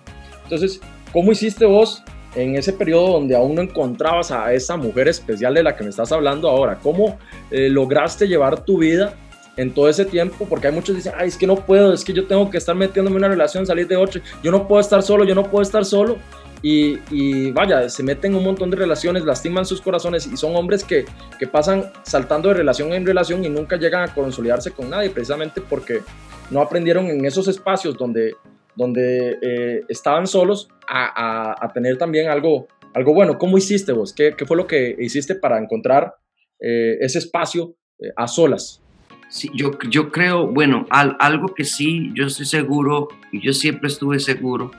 Entonces, 0.43 0.81
¿cómo 1.11 1.31
hiciste 1.31 1.65
vos 1.65 2.03
en 2.35 2.55
ese 2.55 2.73
periodo 2.73 3.13
donde 3.13 3.35
aún 3.35 3.55
no 3.55 3.61
encontrabas 3.61 4.31
a 4.31 4.53
esa 4.53 4.75
mujer 4.75 5.07
especial 5.07 5.53
de 5.53 5.63
la 5.63 5.75
que 5.75 5.83
me 5.83 5.89
estás 5.89 6.11
hablando 6.11 6.49
ahora? 6.49 6.79
¿Cómo 6.81 7.17
eh, 7.51 7.69
lograste 7.69 8.27
llevar 8.27 8.63
tu 8.63 8.79
vida 8.79 9.13
en 9.57 9.73
todo 9.73 9.89
ese 9.89 10.05
tiempo? 10.05 10.45
Porque 10.49 10.67
hay 10.67 10.73
muchos 10.73 10.89
que 10.89 10.97
dicen, 10.97 11.13
ay, 11.17 11.27
es 11.27 11.37
que 11.37 11.47
no 11.47 11.55
puedo, 11.55 11.93
es 11.93 12.03
que 12.03 12.13
yo 12.13 12.25
tengo 12.27 12.49
que 12.49 12.57
estar 12.57 12.75
metiéndome 12.75 13.15
en 13.15 13.23
una 13.23 13.29
relación, 13.29 13.65
salir 13.65 13.87
de 13.87 13.95
otra, 13.97 14.21
yo 14.43 14.51
no 14.51 14.67
puedo 14.67 14.81
estar 14.81 15.01
solo, 15.01 15.23
yo 15.23 15.35
no 15.35 15.43
puedo 15.43 15.63
estar 15.63 15.85
solo. 15.85 16.17
Y, 16.61 16.97
y, 17.11 17.51
vaya, 17.51 17.89
se 17.89 18.01
meten 18.01 18.31
en 18.31 18.37
un 18.39 18.43
montón 18.43 18.71
de 18.71 18.77
relaciones, 18.77 19.23
lastiman 19.23 19.65
sus 19.65 19.81
corazones 19.81 20.25
y 20.25 20.35
son 20.37 20.55
hombres 20.55 20.83
que, 20.83 21.05
que, 21.37 21.47
pasan 21.47 21.91
saltando 22.03 22.49
de 22.49 22.55
relación 22.55 22.93
en 22.93 23.05
relación 23.05 23.45
y 23.45 23.49
nunca 23.49 23.75
llegan 23.77 24.09
a 24.09 24.13
consolidarse 24.13 24.71
con 24.71 24.89
nadie, 24.89 25.09
precisamente 25.11 25.61
porque 25.61 26.01
no 26.49 26.61
aprendieron 26.61 27.05
en 27.07 27.23
esos 27.25 27.47
espacios 27.47 27.97
donde 27.97 28.33
donde 28.75 29.37
eh, 29.41 29.83
estaban 29.87 30.27
solos 30.27 30.67
a, 30.87 31.55
a, 31.63 31.73
tener 31.73 31.97
también 31.97 32.29
algo, 32.29 32.67
algo 32.93 33.13
bueno. 33.13 33.37
¿Cómo 33.37 33.57
hiciste 33.57 33.91
vos? 33.91 34.13
¿Qué, 34.13 34.35
qué 34.37 34.45
fue 34.45 34.57
lo 34.57 34.67
que 34.67 34.95
hiciste 34.99 35.35
para 35.35 35.57
encontrar 35.57 36.15
eh, 36.59 36.97
ese 36.99 37.19
espacio 37.19 37.75
eh, 37.99 38.11
a 38.15 38.27
solas? 38.27 38.81
Sí, 39.29 39.49
yo, 39.55 39.71
yo 39.89 40.11
creo, 40.11 40.47
bueno, 40.47 40.85
algo 40.89 41.53
que 41.55 41.63
sí, 41.63 42.11
yo 42.13 42.27
estoy 42.27 42.45
seguro, 42.45 43.07
y 43.31 43.41
yo 43.41 43.53
siempre 43.53 43.87
estuve 43.87 44.19
seguro, 44.19 44.71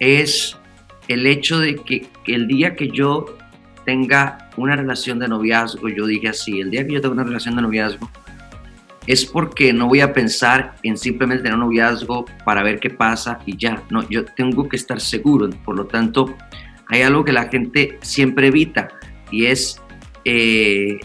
es 0.00 0.56
el 1.08 1.26
hecho 1.26 1.58
de 1.58 1.76
que, 1.76 2.06
que 2.24 2.34
el 2.34 2.46
día 2.46 2.76
que 2.76 2.88
yo 2.88 3.36
tenga 3.84 4.50
una 4.56 4.76
relación 4.76 5.18
de 5.18 5.28
noviazgo, 5.28 5.88
yo 5.88 6.06
dije 6.06 6.28
así, 6.28 6.60
el 6.60 6.70
día 6.70 6.86
que 6.86 6.94
yo 6.94 7.00
tenga 7.00 7.14
una 7.14 7.24
relación 7.24 7.56
de 7.56 7.62
noviazgo, 7.62 8.10
es 9.06 9.24
porque 9.24 9.72
no 9.72 9.88
voy 9.88 10.00
a 10.00 10.12
pensar 10.12 10.76
en 10.82 10.96
simplemente 10.96 11.42
tener 11.42 11.58
un 11.58 11.64
noviazgo 11.64 12.24
para 12.44 12.62
ver 12.62 12.78
qué 12.78 12.90
pasa 12.90 13.40
y 13.46 13.56
ya. 13.56 13.82
No, 13.90 14.08
yo 14.08 14.24
tengo 14.24 14.68
que 14.68 14.76
estar 14.76 15.00
seguro. 15.00 15.50
Por 15.64 15.76
lo 15.76 15.86
tanto, 15.86 16.36
hay 16.88 17.02
algo 17.02 17.24
que 17.24 17.32
la 17.32 17.48
gente 17.48 17.98
siempre 18.02 18.48
evita 18.48 18.88
y 19.30 19.46
es 19.46 19.80
eh, 20.24 21.00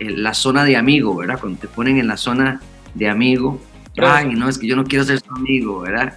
la 0.00 0.32
zona 0.32 0.64
de 0.64 0.76
amigo, 0.76 1.14
¿verdad? 1.14 1.38
Cuando 1.38 1.58
te 1.58 1.68
ponen 1.68 1.98
en 1.98 2.06
la 2.06 2.16
zona 2.16 2.60
de 2.94 3.08
amigo, 3.08 3.60
ay, 3.98 4.34
no, 4.34 4.48
es 4.48 4.58
que 4.58 4.66
yo 4.66 4.76
no 4.76 4.84
quiero 4.84 5.04
ser 5.04 5.20
su 5.20 5.34
amigo, 5.34 5.80
¿verdad? 5.80 6.16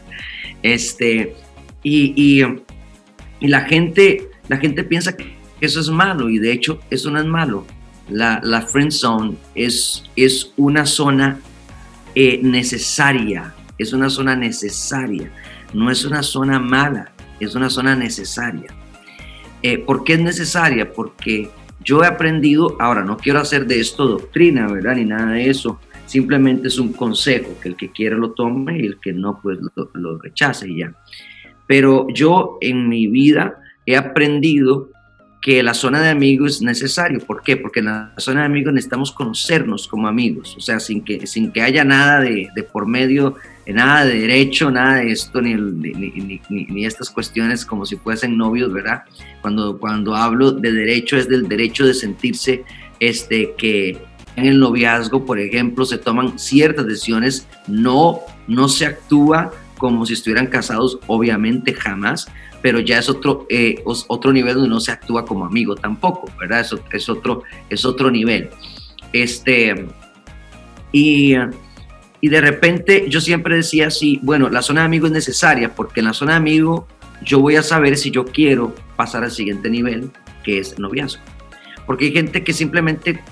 Este, 0.63 1.35
y, 1.83 2.13
y, 2.15 2.43
y 3.39 3.47
la, 3.47 3.61
gente, 3.61 4.29
la 4.47 4.57
gente 4.57 4.83
piensa 4.83 5.15
que 5.15 5.37
eso 5.61 5.79
es 5.79 5.89
malo 5.89 6.29
y 6.29 6.39
de 6.39 6.51
hecho 6.51 6.79
eso 6.89 7.11
no 7.11 7.19
es 7.19 7.25
malo 7.25 7.65
la, 8.09 8.39
la 8.43 8.61
friend 8.61 8.91
zone 8.91 9.35
es, 9.55 10.03
es 10.15 10.51
una 10.57 10.85
zona 10.85 11.39
eh, 12.15 12.39
necesaria, 12.41 13.53
es 13.77 13.93
una 13.93 14.09
zona 14.09 14.35
necesaria, 14.35 15.31
no 15.73 15.91
es 15.91 16.05
una 16.05 16.23
zona 16.23 16.59
mala, 16.59 17.11
es 17.39 17.55
una 17.55 17.69
zona 17.69 17.95
necesaria. 17.95 18.73
Eh, 19.61 19.77
¿Por 19.77 20.03
qué 20.03 20.13
es 20.13 20.19
necesaria? 20.19 20.91
Porque 20.91 21.49
yo 21.83 22.03
he 22.03 22.07
aprendido, 22.07 22.75
ahora 22.79 23.03
no 23.03 23.17
quiero 23.17 23.39
hacer 23.39 23.65
de 23.67 23.79
esto 23.79 24.05
doctrina, 24.05 24.67
¿verdad? 24.67 24.95
Ni 24.95 25.05
nada 25.05 25.33
de 25.33 25.49
eso, 25.49 25.79
simplemente 26.05 26.67
es 26.67 26.79
un 26.79 26.93
consejo, 26.93 27.55
que 27.61 27.69
el 27.69 27.75
que 27.75 27.91
quiera 27.91 28.15
lo 28.17 28.31
tome 28.31 28.79
y 28.79 28.85
el 28.85 28.99
que 28.99 29.13
no, 29.13 29.39
pues 29.41 29.59
lo, 29.75 29.91
lo 29.93 30.17
rechace 30.17 30.67
y 30.67 30.79
ya. 30.79 30.93
Pero 31.69 32.07
yo 32.11 32.57
en 32.61 32.89
mi 32.89 33.05
vida 33.05 33.59
he 33.85 33.95
aprendido 33.95 34.89
que 35.39 35.61
la 35.61 35.75
zona 35.75 36.01
de 36.01 36.09
amigos 36.09 36.55
es 36.55 36.61
necesario. 36.63 37.19
¿Por 37.19 37.43
qué? 37.43 37.57
Porque 37.57 37.81
en 37.81 37.85
la 37.85 38.11
zona 38.17 38.39
de 38.39 38.47
amigos 38.47 38.73
necesitamos 38.73 39.11
conocernos 39.11 39.87
como 39.87 40.07
amigos, 40.07 40.55
o 40.57 40.61
sea, 40.61 40.79
sin 40.79 41.03
que, 41.03 41.27
sin 41.27 41.51
que 41.51 41.61
haya 41.61 41.83
nada 41.83 42.21
de, 42.21 42.49
de 42.55 42.63
por 42.63 42.87
medio, 42.87 43.35
nada 43.67 44.03
de 44.03 44.19
derecho, 44.19 44.71
nada 44.71 44.95
de 44.95 45.11
esto, 45.11 45.43
ni, 45.43 45.53
ni, 45.53 46.41
ni, 46.49 46.85
estas 46.85 47.11
cuestiones 47.11 47.63
como 47.63 47.85
si 47.85 47.97
fuesen 47.97 48.35
novios, 48.35 48.73
¿verdad? 48.73 49.03
Cuando, 49.43 49.77
cuando 49.77 50.15
hablo 50.15 50.51
de 50.51 50.71
derecho 50.71 51.17
es 51.17 51.29
del 51.29 51.47
derecho 51.47 51.85
de 51.85 51.93
sentirse 51.93 52.63
este, 52.99 53.53
que 53.59 53.95
en 54.37 54.45
el 54.47 54.59
noviazgo, 54.59 55.23
por 55.23 55.39
ejemplo, 55.39 55.85
se 55.85 55.99
toman 55.99 56.39
ciertas 56.39 56.87
decisiones, 56.87 57.47
no, 57.67 58.21
no 58.47 58.67
se 58.69 58.87
actúa 58.87 59.51
como 59.79 60.05
si 60.05 60.13
estuvieran 60.13 60.45
casados, 60.47 60.99
obviamente 61.07 61.73
jamás, 61.73 62.27
pero 62.61 62.79
ya 62.79 62.99
es 62.99 63.09
otro, 63.09 63.47
eh, 63.49 63.81
otro 63.85 64.31
nivel 64.31 64.55
donde 64.55 64.69
no 64.69 64.79
se 64.79 64.91
actúa 64.91 65.25
como 65.25 65.45
amigo 65.45 65.75
tampoco, 65.75 66.31
¿verdad? 66.39 66.59
Es, 66.59 66.75
es, 66.91 67.09
otro, 67.09 67.41
es 67.69 67.85
otro 67.85 68.11
nivel. 68.11 68.49
Este, 69.11 69.87
y, 70.91 71.33
y 72.21 72.29
de 72.29 72.41
repente 72.41 73.05
yo 73.09 73.21
siempre 73.21 73.55
decía 73.55 73.87
así, 73.87 74.19
bueno, 74.21 74.49
la 74.49 74.61
zona 74.61 74.81
de 74.81 74.85
amigo 74.85 75.07
es 75.07 75.13
necesaria 75.13 75.73
porque 75.73 76.01
en 76.01 76.07
la 76.07 76.13
zona 76.13 76.33
de 76.33 76.37
amigo 76.37 76.87
yo 77.23 77.39
voy 77.39 77.55
a 77.55 77.63
saber 77.63 77.97
si 77.97 78.11
yo 78.11 78.25
quiero 78.25 78.75
pasar 78.95 79.23
al 79.23 79.31
siguiente 79.31 79.69
nivel, 79.69 80.11
que 80.43 80.59
es 80.59 80.77
noviazgo. 80.77 81.23
Porque 81.85 82.05
hay 82.05 82.11
gente 82.11 82.43
que 82.43 82.53
simplemente 82.53 83.23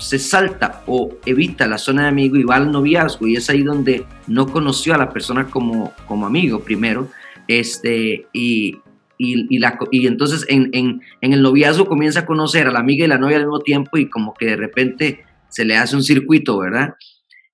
se 0.00 0.18
salta 0.18 0.82
o 0.86 1.10
evita 1.26 1.66
la 1.66 1.78
zona 1.78 2.02
de 2.02 2.08
amigo 2.08 2.36
y 2.36 2.42
va 2.42 2.56
al 2.56 2.72
noviazgo 2.72 3.26
y 3.26 3.36
es 3.36 3.48
ahí 3.50 3.62
donde 3.62 4.04
no 4.26 4.46
conoció 4.46 4.94
a 4.94 4.98
la 4.98 5.10
persona 5.10 5.46
como, 5.46 5.92
como 6.06 6.26
amigo 6.26 6.60
primero 6.60 7.08
este, 7.46 8.26
y, 8.32 8.78
y, 9.18 9.58
la, 9.58 9.78
y 9.90 10.06
entonces 10.06 10.46
en, 10.48 10.70
en, 10.72 11.02
en, 11.20 11.32
el 11.32 11.42
noviazgo 11.42 11.86
comienza 11.86 12.20
a 12.20 12.26
conocer 12.26 12.66
a 12.66 12.72
la 12.72 12.78
amiga 12.78 13.04
y 13.04 13.08
la 13.08 13.18
novia 13.18 13.36
al 13.36 13.44
mismo 13.44 13.60
tiempo 13.60 13.98
y 13.98 14.08
como 14.08 14.34
que 14.34 14.46
de 14.46 14.56
repente 14.56 15.24
se 15.48 15.64
le 15.64 15.76
hace 15.76 15.96
un 15.96 16.02
circuito, 16.02 16.58
¿verdad? 16.58 16.94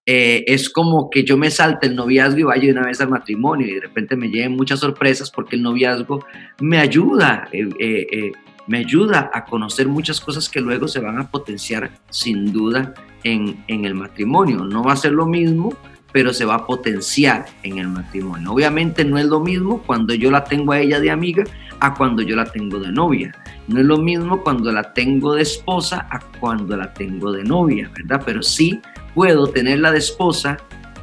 Eh, 0.09 0.45
es 0.47 0.71
como 0.71 1.11
que 1.11 1.25
yo 1.25 1.37
me 1.37 1.50
salte 1.50 1.88
el 1.88 1.97
noviazgo 1.97 2.38
y 2.38 2.43
vaya 2.45 2.62
de 2.62 2.73
una 2.73 2.87
vez 2.87 3.00
al 3.00 3.09
matrimonio 3.09 3.67
y 3.67 3.75
de 3.75 3.81
repente 3.81 4.15
me 4.15 4.29
lleven 4.29 4.53
muchas 4.53 4.79
sorpresas 4.79 5.33
porque 5.33 5.57
el 5.57 5.62
noviazgo 5.62 6.25
me 6.61 6.79
ayuda, 6.79 7.49
eh, 7.50 7.69
eh, 7.81 8.33
me 8.66 8.78
ayuda 8.78 9.30
a 9.32 9.44
conocer 9.44 9.88
muchas 9.88 10.20
cosas 10.20 10.49
que 10.49 10.61
luego 10.61 10.88
se 10.88 11.00
van 11.00 11.18
a 11.18 11.30
potenciar 11.30 11.90
sin 12.11 12.52
duda 12.52 12.94
en, 13.25 13.64
en 13.68 13.85
el 13.85 13.94
matrimonio. 13.94 14.64
No 14.64 14.82
va 14.82 14.92
a 14.92 14.96
ser 14.96 15.12
lo 15.12 15.26
mismo 15.26 15.76
pero 16.16 16.32
se 16.32 16.46
va 16.46 16.54
a 16.54 16.66
potenciar 16.66 17.44
en 17.62 17.76
el 17.76 17.88
matrimonio. 17.88 18.50
Obviamente 18.50 19.04
no 19.04 19.18
es 19.18 19.26
lo 19.26 19.38
mismo 19.38 19.82
cuando 19.82 20.14
yo 20.14 20.30
la 20.30 20.44
tengo 20.44 20.73
a 20.73 20.80
ella 20.80 20.99
de 20.99 21.11
amiga 21.11 21.44
a 21.80 21.92
cuando 21.92 22.23
yo 22.23 22.35
la 22.37 22.46
tengo 22.46 22.78
de 22.78 22.90
novia. 22.90 23.35
No 23.68 23.80
es 23.80 23.85
lo 23.85 23.99
mismo 23.99 24.42
cuando 24.42 24.73
la 24.73 24.94
tengo 24.94 25.35
de 25.35 25.42
esposa 25.42 26.08
a 26.11 26.20
cuando 26.40 26.75
la 26.75 26.94
tengo 26.94 27.32
de 27.32 27.44
novia, 27.44 27.90
¿verdad? 27.94 28.23
Pero 28.25 28.42
sí 28.42 28.80
puedo 29.14 29.49
tenerla 29.49 29.92
de 29.92 29.99
esposa 29.99 30.56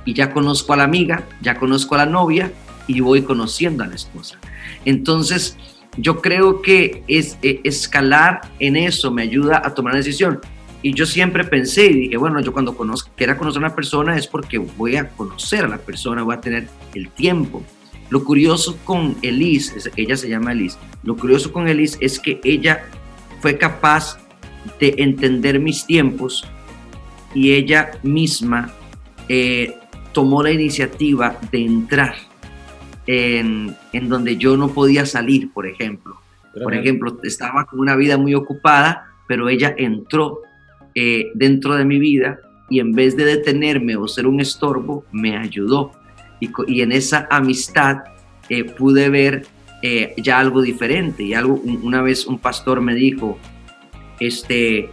y 0.03 0.15
ya 0.15 0.32
conozco 0.32 0.74
a 0.74 0.77
la 0.77 0.86
amiga, 0.86 1.24
ya 1.41 1.60
conozco 1.60 1.93
a 1.93 2.00
la 2.00 2.05
novia 2.08 2.51
y 2.88 3.00
voy 3.00 3.22
conociendo 3.22 3.84
a 3.84 3.88
la 3.88 3.93
esposa. 3.93 4.39
Entonces, 4.84 5.58
yo 5.98 6.22
creo 6.22 6.62
que 6.62 7.04
es, 7.08 7.38
eh, 7.42 7.62
escalar 7.64 8.42
en 8.60 8.76
eso 8.76 9.12
me 9.12 9.22
ayuda 9.22 9.62
a 9.64 9.74
tomar 9.74 9.94
una 9.94 10.00
decisión. 10.00 10.40
Y 10.82 10.94
yo 10.94 11.06
siempre 11.06 11.46
pensé 11.46 11.86
y 11.86 11.94
dije, 11.94 12.18
bueno, 12.18 12.42
yo 12.42 12.52
cuando 12.52 12.76
quiera 13.16 13.38
conocer 13.38 13.64
a 13.64 13.68
una 13.68 13.76
persona 13.76 14.18
es 14.18 14.28
porque 14.28 14.58
voy 14.58 14.98
a 14.98 15.08
conocer 15.10 15.64
a 15.64 15.68
la 15.68 15.78
persona, 15.78 16.24
voy 16.24 16.36
a 16.36 16.42
tener 16.42 16.68
el 16.94 17.10
tiempo. 17.10 17.64
Lo 18.10 18.24
curioso 18.24 18.78
con 18.84 19.16
Elise, 19.22 19.92
ella 19.96 20.18
se 20.18 20.28
llama 20.28 20.52
Elise, 20.52 20.78
lo 21.04 21.16
curioso 21.16 21.54
con 21.54 21.68
Elise 21.68 21.98
es 22.02 22.20
que 22.20 22.42
ella 22.44 22.84
fue 23.40 23.58
capaz 23.58 24.18
de 24.80 24.94
entender 24.98 25.60
mis 25.60 25.86
tiempos 25.86 26.46
y 27.34 27.54
ella 27.54 27.92
misma 28.04 28.72
eh, 29.30 29.78
tomó 30.12 30.44
la 30.44 30.52
iniciativa 30.52 31.38
de 31.52 31.66
entrar 31.66 32.16
en, 33.08 33.76
en, 33.94 34.10
donde 34.10 34.38
yo 34.38 34.58
no 34.58 34.70
podía 34.70 35.06
salir, 35.06 35.52
por 35.52 35.68
ejemplo. 35.68 36.18
Por 36.62 36.76
ejemplo, 36.76 37.18
estaba 37.24 37.66
con 37.66 37.80
una 37.80 37.96
vida 37.96 38.18
muy 38.18 38.36
ocupada, 38.36 39.08
pero 39.28 39.50
ella 39.50 39.74
entró 39.78 40.42
eh, 40.94 41.32
dentro 41.34 41.76
de 41.76 41.86
mi 41.86 41.98
vida 41.98 42.40
y 42.70 42.80
en 42.80 42.92
vez 42.92 43.16
de 43.16 43.26
detenerme 43.26 43.96
o 43.96 44.08
ser 44.08 44.28
un 44.28 44.40
estorbo, 44.40 45.06
me 45.12 45.36
ayudó. 45.38 45.92
Y, 46.40 46.50
y 46.68 46.82
en 46.82 46.92
esa 46.92 47.28
amistad 47.32 48.04
eh, 48.50 48.64
pude 48.66 49.10
ver 49.10 49.46
eh, 49.82 50.14
ya 50.18 50.40
algo 50.40 50.62
diferente. 50.62 51.24
Y 51.24 51.34
algo, 51.34 51.56
una 51.56 52.02
vez 52.02 52.26
un 52.26 52.40
pastor 52.40 52.82
me 52.82 52.96
dijo, 52.96 53.38
este, 54.20 54.90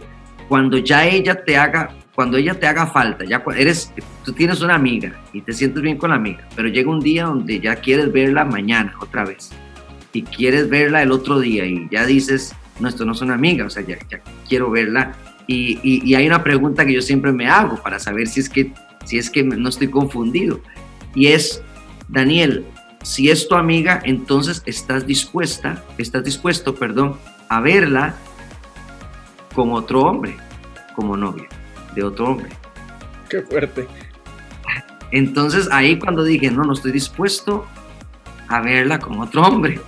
cuando 0.49 0.77
ya 0.77 1.07
ella 1.07 1.43
te 1.43 1.57
haga, 1.57 1.95
cuando 2.15 2.37
ella 2.37 2.59
te 2.59 2.67
haga 2.67 2.87
falta, 2.87 3.23
ya 3.23 3.43
eres, 3.55 3.93
tú 4.25 4.33
tienes 4.33 4.61
una 4.61 4.75
amiga 4.75 5.19
y 5.33 5.41
te 5.41 5.53
sientes 5.53 5.81
bien 5.81 5.97
con 5.97 6.09
la 6.09 6.17
amiga, 6.17 6.47
pero 6.55 6.67
llega 6.67 6.89
un 6.89 6.99
día 6.99 7.25
donde 7.25 7.59
ya 7.59 7.75
quieres 7.77 8.11
verla 8.11 8.43
mañana 8.43 8.93
otra 8.99 9.23
vez 9.23 9.51
y 10.11 10.23
quieres 10.23 10.69
verla 10.69 11.01
el 11.01 11.11
otro 11.11 11.39
día 11.39 11.65
y 11.65 11.87
ya 11.89 12.05
dices, 12.05 12.53
no, 12.79 12.89
esto 12.89 13.05
no 13.05 13.13
es 13.13 13.21
una 13.21 13.35
amiga, 13.35 13.65
o 13.65 13.69
sea, 13.69 13.83
ya, 13.83 13.97
quiero 14.47 14.69
verla. 14.69 15.13
Y, 15.47 15.79
y, 15.83 16.15
hay 16.15 16.27
una 16.27 16.43
pregunta 16.43 16.85
que 16.85 16.93
yo 16.93 17.01
siempre 17.01 17.31
me 17.31 17.47
hago 17.47 17.81
para 17.81 17.99
saber 17.99 18.27
si 18.27 18.39
es 18.39 18.49
que, 18.49 18.73
si 19.05 19.17
es 19.17 19.29
que 19.29 19.43
no 19.43 19.69
estoy 19.69 19.89
confundido. 19.89 20.61
Y 21.15 21.27
es, 21.27 21.61
Daniel, 22.07 22.65
si 23.01 23.29
es 23.29 23.47
tu 23.47 23.55
amiga, 23.55 24.01
entonces 24.05 24.63
estás 24.65 25.05
dispuesta, 25.05 25.83
estás 25.97 26.23
dispuesto, 26.23 26.75
perdón, 26.75 27.17
a 27.49 27.59
verla 27.59 28.15
con 29.53 29.73
otro 29.73 30.01
hombre, 30.01 30.37
como 30.95 31.17
novia 31.17 31.49
de 31.95 32.03
otro 32.03 32.31
hombre. 32.31 32.49
Qué 33.29 33.41
fuerte. 33.41 33.87
Entonces 35.11 35.67
ahí 35.71 35.99
cuando 35.99 36.23
dije, 36.23 36.49
no, 36.51 36.63
no 36.63 36.73
estoy 36.73 36.91
dispuesto 36.91 37.65
a 38.47 38.61
verla 38.61 38.99
con 38.99 39.19
otro 39.19 39.43
hombre. 39.43 39.79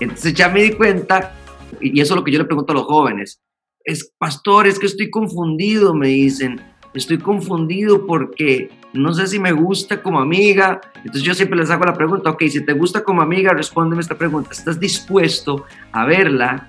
Entonces 0.00 0.34
ya 0.34 0.48
me 0.48 0.62
di 0.62 0.72
cuenta, 0.72 1.34
y 1.80 2.00
eso 2.00 2.14
es 2.14 2.18
lo 2.18 2.24
que 2.24 2.32
yo 2.32 2.38
le 2.38 2.44
pregunto 2.44 2.72
a 2.72 2.76
los 2.76 2.84
jóvenes, 2.84 3.40
es, 3.84 4.12
pastor, 4.18 4.66
es 4.66 4.78
que 4.78 4.86
estoy 4.86 5.10
confundido, 5.10 5.94
me 5.94 6.08
dicen, 6.08 6.60
estoy 6.94 7.18
confundido 7.18 8.06
porque 8.06 8.70
no 8.92 9.12
sé 9.14 9.26
si 9.26 9.38
me 9.38 9.52
gusta 9.52 10.02
como 10.02 10.20
amiga. 10.20 10.80
Entonces 10.96 11.22
yo 11.22 11.34
siempre 11.34 11.58
les 11.58 11.70
hago 11.70 11.84
la 11.84 11.94
pregunta, 11.94 12.30
ok, 12.30 12.42
si 12.48 12.64
te 12.64 12.72
gusta 12.72 13.02
como 13.02 13.22
amiga, 13.22 13.52
respóndeme 13.52 14.02
esta 14.02 14.16
pregunta, 14.16 14.50
¿estás 14.52 14.78
dispuesto 14.78 15.64
a 15.92 16.04
verla 16.04 16.68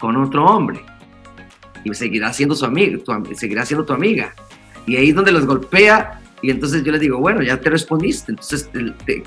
con 0.00 0.16
otro 0.16 0.44
hombre? 0.44 0.84
Y 1.84 1.92
seguirá 1.94 2.32
siendo 2.32 2.54
su 2.54 2.64
amiga, 2.64 2.98
seguirá 3.34 3.64
siendo 3.66 3.84
tu 3.84 3.92
amiga. 3.92 4.34
Y 4.86 4.96
ahí 4.96 5.10
es 5.10 5.14
donde 5.14 5.32
los 5.32 5.46
golpea 5.46 6.22
y 6.42 6.50
entonces 6.50 6.82
yo 6.82 6.90
les 6.90 7.00
digo, 7.00 7.18
bueno, 7.18 7.40
ya 7.42 7.60
te 7.60 7.70
respondiste, 7.70 8.32
entonces 8.32 8.68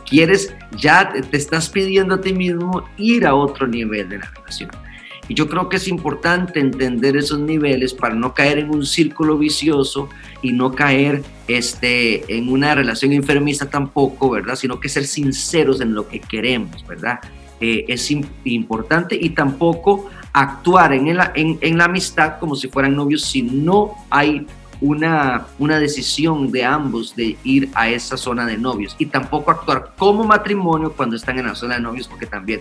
quieres, 0.07 0.53
ya 0.77 1.13
te, 1.13 1.38
estás 1.38 1.69
pidiendo 1.69 2.15
a 2.15 2.21
ti 2.21 2.33
mismo 2.33 2.83
ir 2.97 3.25
a 3.25 3.33
otro 3.33 3.65
nivel 3.67 4.09
de 4.09 4.17
la 4.17 4.29
relación. 4.35 4.69
Y 5.27 5.33
yo 5.33 5.47
creo 5.47 5.69
que 5.69 5.77
es 5.77 5.88
importante 5.88 6.59
entender 6.59 7.15
esos 7.15 7.39
niveles 7.39 7.93
para 7.93 8.13
no 8.13 8.33
caer 8.33 8.59
en 8.59 8.69
un 8.69 8.85
círculo 8.85 9.38
vicioso 9.38 10.09
y 10.43 10.51
no 10.51 10.74
caer 10.74 11.24
este, 11.47 12.38
en 12.38 12.50
una 12.50 12.75
relación 12.75 13.13
enfermiza 13.13 13.69
tampoco, 13.69 14.29
¿verdad? 14.29 14.55
Sino 14.55 14.79
que 14.79 14.89
ser 14.89 15.05
sinceros 15.05 15.81
en 15.81 15.95
lo 15.95 16.07
que 16.07 16.19
queremos, 16.19 16.85
¿verdad? 16.85 17.21
Eh, 17.59 17.85
es 17.88 18.12
importante 18.43 19.17
y 19.19 19.29
tampoco 19.29 20.09
actuar 20.36 20.92
en 20.92 21.15
la, 21.15 21.32
en, 21.34 21.58
en 21.62 21.77
la 21.77 21.86
amistad 21.86 22.39
como 22.39 22.56
si 22.56 22.68
fueran 22.68 22.94
novios 22.94 23.22
si 23.22 23.42
no 23.42 23.94
hay 24.10 24.46
una, 24.82 25.48
una 25.60 25.80
decisión 25.80 26.51
de 26.51 26.65
ambos 26.65 27.15
de 27.15 27.38
ir 27.46 27.70
a 27.74 27.88
esa 27.88 28.18
zona 28.18 28.46
de 28.46 28.58
novios. 28.58 28.98
Y 29.00 29.06
tampoco 29.06 29.51
actuar 29.51 29.94
como 29.98 30.25
matrimonio 30.25 30.92
cuando 30.92 31.15
están 31.15 31.39
en 31.39 31.48
la 31.48 31.56
zona 31.56 31.75
de 31.75 31.82
novios 31.82 32.10
porque 32.10 32.25
también 32.25 32.60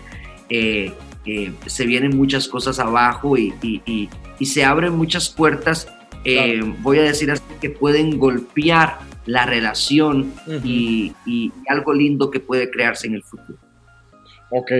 eh, 0.49 0.93
eh, 1.27 1.53
se 1.67 1.85
vienen 1.85 2.17
muchas 2.17 2.47
cosas 2.47 2.79
abajo 2.79 3.37
y, 3.37 3.53
y, 3.61 4.09
y, 4.39 4.47
se 4.47 4.65
abren 4.65 4.95
muchas 4.95 5.29
puertas, 5.29 5.89
eh, 6.25 6.61
voy 6.81 6.99
a 6.99 7.03
decir 7.03 7.31
así, 7.33 7.43
que 7.61 7.71
pueden 7.71 8.19
golpear 8.19 8.99
la 9.27 9.47
relación 9.47 10.33
y, 10.63 11.13
y, 11.27 11.51
algo 11.69 11.93
lindo 11.93 12.31
que 12.31 12.39
puede 12.39 12.71
crearse 12.71 13.09
en 13.09 13.15
el 13.15 13.23
futuro. 13.25 13.59
Ok, 14.51 14.71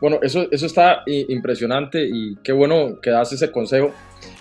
bueno, 0.00 0.18
eso, 0.22 0.46
eso 0.50 0.66
está 0.66 1.02
impresionante 1.06 2.06
y 2.06 2.36
qué 2.36 2.52
bueno 2.52 3.00
que 3.00 3.10
das 3.10 3.32
ese 3.32 3.50
consejo. 3.50 3.92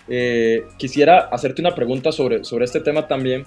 Eh, 0.08 0.66
quisiera 0.78 1.30
hacerte 1.32 1.62
una 1.62 1.74
pregunta 1.74 2.12
sobre, 2.12 2.44
sobre 2.44 2.66
este 2.66 2.80
tema 2.80 3.08
también. 3.08 3.46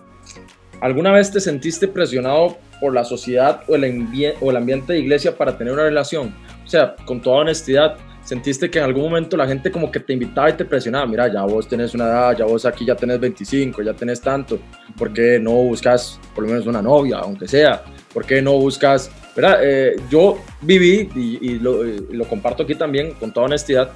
¿Alguna 0.81 1.13
vez 1.13 1.31
te 1.31 1.41
sentiste 1.41 1.89
presionado 1.89 2.57
por 2.81 2.95
la 2.95 3.05
sociedad 3.05 3.63
o 3.69 3.77
el, 3.77 4.35
o 4.41 4.51
el 4.51 4.57
ambiente 4.57 4.95
de 4.95 5.01
iglesia 5.01 5.37
para 5.37 5.57
tener 5.57 5.73
una 5.73 5.85
relación? 5.85 6.35
O 6.65 6.69
sea, 6.69 6.97
con 7.05 7.21
toda 7.21 7.39
honestidad, 7.39 7.97
¿sentiste 8.25 8.71
que 8.71 8.79
en 8.79 8.87
algún 8.87 9.05
momento 9.05 9.37
la 9.37 9.47
gente 9.47 9.71
como 9.71 9.91
que 9.91 10.01
te 10.01 10.13
invitaba 10.13 10.51
y 10.51 10.55
te 10.55 10.65
presionaba? 10.65 11.07
Mira, 11.07 11.33
ya 11.33 11.43
vos 11.43 11.69
tenés 11.69 11.95
una 11.95 12.05
edad, 12.05 12.37
ya 12.39 12.45
vos 12.45 12.65
aquí 12.65 12.87
ya 12.87 12.97
tenés 12.97 13.21
25, 13.21 13.83
ya 13.83 13.93
tenés 13.93 14.21
tanto. 14.21 14.59
¿Por 14.97 15.13
qué 15.13 15.39
no 15.39 15.53
buscas 15.53 16.19
por 16.35 16.45
lo 16.45 16.51
menos 16.51 16.67
una 16.67 16.81
novia, 16.81 17.19
aunque 17.19 17.47
sea? 17.47 17.85
¿Por 18.13 18.25
qué 18.25 18.43
no 18.43 18.53
buscas... 18.55 19.11
¿verdad? 19.35 19.61
Eh, 19.63 19.97
yo 20.11 20.39
viví, 20.63 21.09
y, 21.15 21.59
lo, 21.59 21.87
y 21.87 22.01
lo 22.11 22.25
comparto 22.27 22.63
aquí 22.63 22.75
también 22.75 23.13
con 23.15 23.33
toda 23.33 23.47
honestidad, 23.47 23.93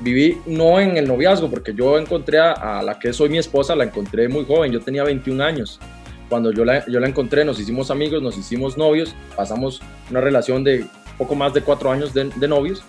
viví 0.00 0.38
no 0.46 0.80
en 0.80 0.96
el 0.96 1.06
noviazgo, 1.06 1.48
porque 1.48 1.74
yo 1.74 1.98
encontré 1.98 2.38
a, 2.38 2.82
la 2.82 2.98
que 2.98 3.12
soy 3.12 3.28
mi 3.28 3.38
esposa, 3.38 3.74
la 3.74 3.84
encontré 3.84 4.28
muy 4.28 4.44
joven, 4.44 4.72
yo 4.72 4.80
tenía 4.80 5.04
21 5.04 5.42
años. 5.42 5.80
Cuando 6.28 6.52
yo 6.52 6.64
la, 6.64 6.84
yo 6.86 7.00
la 7.00 7.08
encontré, 7.08 7.44
nos 7.44 7.58
hicimos 7.58 7.90
amigos, 7.90 8.22
nos 8.22 8.36
hicimos 8.36 8.76
novios, 8.76 9.14
pasamos 9.34 9.80
una 10.10 10.20
relación 10.20 10.62
de 10.62 10.84
poco 11.16 11.34
más 11.34 11.54
de 11.54 11.62
cuatro 11.62 11.90
años 11.90 12.12
de, 12.14 12.48
novios 12.48 12.82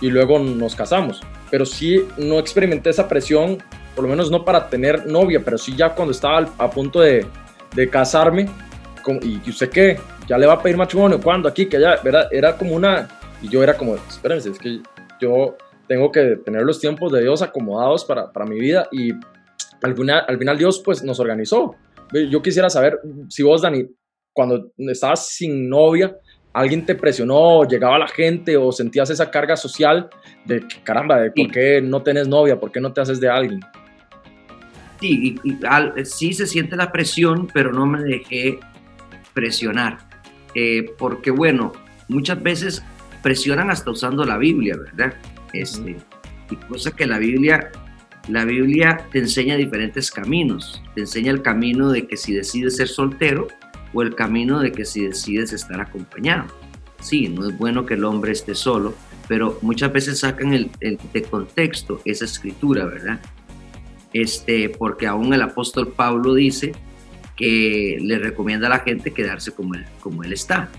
y 0.00 0.08
luego 0.08 0.38
nos 0.38 0.74
casamos. 0.74 1.20
Pero 1.50 1.66
sí 1.66 2.02
no 2.16 2.38
experimenté 2.38 2.90
esa 2.90 3.08
presión, 3.08 3.58
por 3.94 4.04
lo 4.04 4.10
menos 4.10 4.30
no 4.30 4.44
para 4.44 4.68
tener 4.68 5.06
novia, 5.06 5.42
pero 5.44 5.58
sí 5.58 5.74
ya 5.76 5.94
cuando 5.94 6.12
estaba 6.12 6.48
a 6.56 6.70
punto 6.70 7.00
de, 7.00 7.26
de 7.74 7.90
casarme, 7.90 8.48
y 9.22 9.50
usted 9.50 9.68
qué, 9.68 9.98
ya 10.26 10.38
le 10.38 10.46
va 10.46 10.54
a 10.54 10.62
pedir 10.62 10.76
matrimonio, 10.76 11.20
¿cuándo? 11.20 11.48
Aquí, 11.48 11.66
que 11.66 11.76
allá, 11.76 11.96
¿verdad? 12.02 12.28
Era 12.30 12.56
como 12.56 12.74
una, 12.74 13.08
y 13.42 13.48
yo 13.48 13.62
era 13.62 13.76
como, 13.76 13.96
espérense, 13.96 14.50
es 14.50 14.58
que 14.58 14.80
yo 15.20 15.56
tengo 15.86 16.10
que 16.10 16.36
tener 16.44 16.62
los 16.62 16.80
tiempos 16.80 17.12
de 17.12 17.22
Dios 17.22 17.42
acomodados 17.42 18.04
para, 18.04 18.32
para 18.32 18.46
mi 18.46 18.58
vida 18.58 18.88
y 18.90 19.12
al 19.82 19.94
final, 19.94 20.24
al 20.26 20.38
final 20.38 20.56
Dios 20.56 20.80
pues 20.84 21.02
nos 21.02 21.20
organizó. 21.20 21.76
Yo 22.30 22.42
quisiera 22.42 22.70
saber 22.70 22.98
si 23.28 23.42
vos, 23.42 23.62
Dani, 23.62 23.86
cuando 24.32 24.70
estabas 24.78 25.28
sin 25.28 25.68
novia, 25.68 26.16
alguien 26.52 26.86
te 26.86 26.94
presionó, 26.94 27.64
llegaba 27.64 27.98
la 27.98 28.08
gente 28.08 28.56
o 28.56 28.72
sentías 28.72 29.10
esa 29.10 29.30
carga 29.30 29.56
social 29.56 30.08
de 30.44 30.64
caramba, 30.84 31.20
de 31.20 31.30
por 31.32 31.50
qué 31.50 31.82
no 31.82 32.02
tenés 32.02 32.28
novia, 32.28 32.58
por 32.58 32.72
qué 32.72 32.80
no 32.80 32.92
te 32.92 33.00
haces 33.00 33.20
de 33.20 33.28
alguien. 33.28 33.60
Sí, 35.00 35.36
sí 36.04 36.32
se 36.32 36.46
siente 36.46 36.76
la 36.76 36.90
presión, 36.90 37.48
pero 37.52 37.72
no 37.72 37.84
me 37.84 38.02
dejé 38.02 38.58
presionar. 39.34 40.13
Eh, 40.54 40.92
porque 40.98 41.30
bueno, 41.30 41.72
muchas 42.08 42.42
veces 42.42 42.82
presionan 43.22 43.70
hasta 43.70 43.90
usando 43.90 44.24
la 44.24 44.38
Biblia, 44.38 44.76
¿verdad? 44.76 45.14
Este, 45.52 45.96
y 46.50 46.56
cosa 46.56 46.90
que 46.90 47.06
la 47.06 47.18
Biblia, 47.18 47.70
la 48.28 48.44
Biblia 48.44 49.06
te 49.10 49.18
enseña 49.18 49.56
diferentes 49.56 50.10
caminos. 50.10 50.82
Te 50.94 51.02
enseña 51.02 51.30
el 51.30 51.42
camino 51.42 51.90
de 51.90 52.06
que 52.06 52.16
si 52.16 52.34
decides 52.34 52.76
ser 52.76 52.88
soltero 52.88 53.48
o 53.92 54.02
el 54.02 54.14
camino 54.14 54.60
de 54.60 54.72
que 54.72 54.84
si 54.84 55.06
decides 55.06 55.52
estar 55.52 55.80
acompañado. 55.80 56.46
Sí, 57.00 57.28
no 57.28 57.48
es 57.48 57.56
bueno 57.56 57.86
que 57.86 57.94
el 57.94 58.04
hombre 58.04 58.32
esté 58.32 58.54
solo, 58.54 58.94
pero 59.28 59.58
muchas 59.62 59.92
veces 59.92 60.18
sacan 60.20 60.52
el, 60.52 60.70
de 60.80 61.22
contexto 61.22 62.00
esa 62.04 62.24
escritura, 62.24 62.86
¿verdad? 62.86 63.20
Este, 64.12 64.68
porque 64.70 65.06
aún 65.06 65.32
el 65.34 65.42
apóstol 65.42 65.88
Pablo 65.88 66.34
dice 66.34 66.72
que 67.36 67.98
le 68.00 68.18
recomienda 68.18 68.66
a 68.66 68.70
la 68.70 68.78
gente 68.80 69.12
quedarse 69.12 69.52
como 69.52 69.74
él, 69.74 69.84
como 70.00 70.22
él 70.24 70.32
está. 70.32 70.70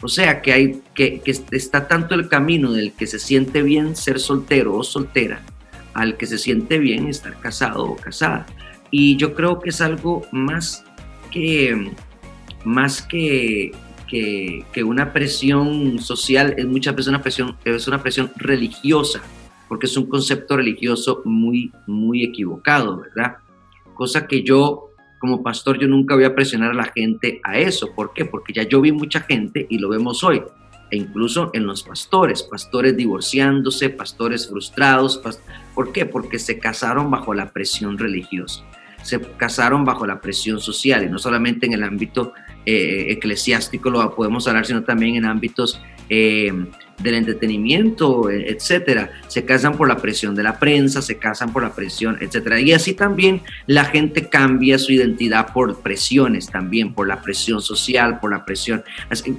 O 0.00 0.08
sea 0.08 0.42
que, 0.42 0.52
hay, 0.52 0.82
que, 0.94 1.20
está 1.50 1.88
tanto 1.88 2.14
el 2.14 2.28
camino 2.28 2.72
del 2.72 2.92
que 2.92 3.06
se 3.06 3.18
siente 3.18 3.62
bien 3.62 3.96
ser 3.96 4.20
soltero 4.20 4.76
o 4.76 4.84
soltera, 4.84 5.42
al 5.92 6.16
que 6.16 6.26
se 6.26 6.38
siente 6.38 6.78
bien 6.78 7.08
estar 7.08 7.38
casado 7.40 7.84
o 7.84 7.96
casada. 7.96 8.46
Y 8.90 9.16
yo 9.16 9.34
creo 9.34 9.58
que 9.58 9.70
es 9.70 9.80
algo 9.80 10.22
más 10.30 10.84
que, 11.32 11.90
más 12.64 13.02
que, 13.02 13.72
que, 14.06 14.84
una 14.84 15.12
presión 15.12 15.98
social, 15.98 16.54
es 16.56 16.66
muchas 16.66 16.94
veces 16.94 17.08
una 17.08 17.22
presión, 17.22 17.56
es 17.64 17.88
una 17.88 18.00
presión 18.00 18.30
religiosa, 18.36 19.20
porque 19.68 19.86
es 19.86 19.96
un 19.96 20.06
concepto 20.06 20.56
religioso 20.56 21.22
muy, 21.24 21.72
muy 21.88 22.24
equivocado, 22.24 22.98
¿verdad? 22.98 23.38
Cosa 23.94 24.28
que 24.28 24.44
yo 24.44 24.87
como 25.18 25.42
pastor 25.42 25.78
yo 25.78 25.88
nunca 25.88 26.14
voy 26.14 26.24
a 26.24 26.34
presionar 26.34 26.70
a 26.70 26.74
la 26.74 26.92
gente 26.94 27.40
a 27.44 27.58
eso. 27.58 27.94
¿Por 27.94 28.12
qué? 28.12 28.24
Porque 28.24 28.52
ya 28.52 28.62
yo 28.62 28.80
vi 28.80 28.92
mucha 28.92 29.20
gente 29.20 29.66
y 29.68 29.78
lo 29.78 29.88
vemos 29.88 30.22
hoy, 30.24 30.42
e 30.90 30.96
incluso 30.96 31.50
en 31.52 31.66
los 31.66 31.82
pastores, 31.82 32.42
pastores 32.42 32.96
divorciándose, 32.96 33.90
pastores 33.90 34.48
frustrados. 34.48 35.20
¿Por 35.74 35.92
qué? 35.92 36.06
Porque 36.06 36.38
se 36.38 36.58
casaron 36.58 37.10
bajo 37.10 37.34
la 37.34 37.50
presión 37.52 37.98
religiosa, 37.98 38.64
se 39.02 39.20
casaron 39.20 39.84
bajo 39.84 40.06
la 40.06 40.20
presión 40.20 40.60
social 40.60 41.04
y 41.04 41.08
no 41.08 41.18
solamente 41.18 41.66
en 41.66 41.74
el 41.74 41.82
ámbito 41.82 42.32
eh, 42.64 43.06
eclesiástico 43.10 43.90
lo 43.90 44.14
podemos 44.14 44.46
hablar, 44.48 44.66
sino 44.66 44.82
también 44.82 45.16
en 45.16 45.24
ámbitos... 45.24 45.80
Eh, 46.08 46.52
del 47.02 47.14
entretenimiento, 47.14 48.30
etcétera. 48.30 49.10
Se 49.28 49.44
casan 49.44 49.76
por 49.76 49.88
la 49.88 49.98
presión 49.98 50.34
de 50.34 50.42
la 50.42 50.58
prensa, 50.58 51.00
se 51.00 51.18
casan 51.18 51.52
por 51.52 51.62
la 51.62 51.72
presión, 51.72 52.18
etcétera. 52.20 52.60
Y 52.60 52.72
así 52.72 52.94
también 52.94 53.42
la 53.66 53.84
gente 53.84 54.28
cambia 54.28 54.78
su 54.78 54.92
identidad 54.92 55.52
por 55.52 55.80
presiones 55.80 56.48
también, 56.48 56.92
por 56.92 57.06
la 57.06 57.22
presión 57.22 57.60
social, 57.60 58.18
por 58.20 58.32
la 58.32 58.44
presión. 58.44 58.82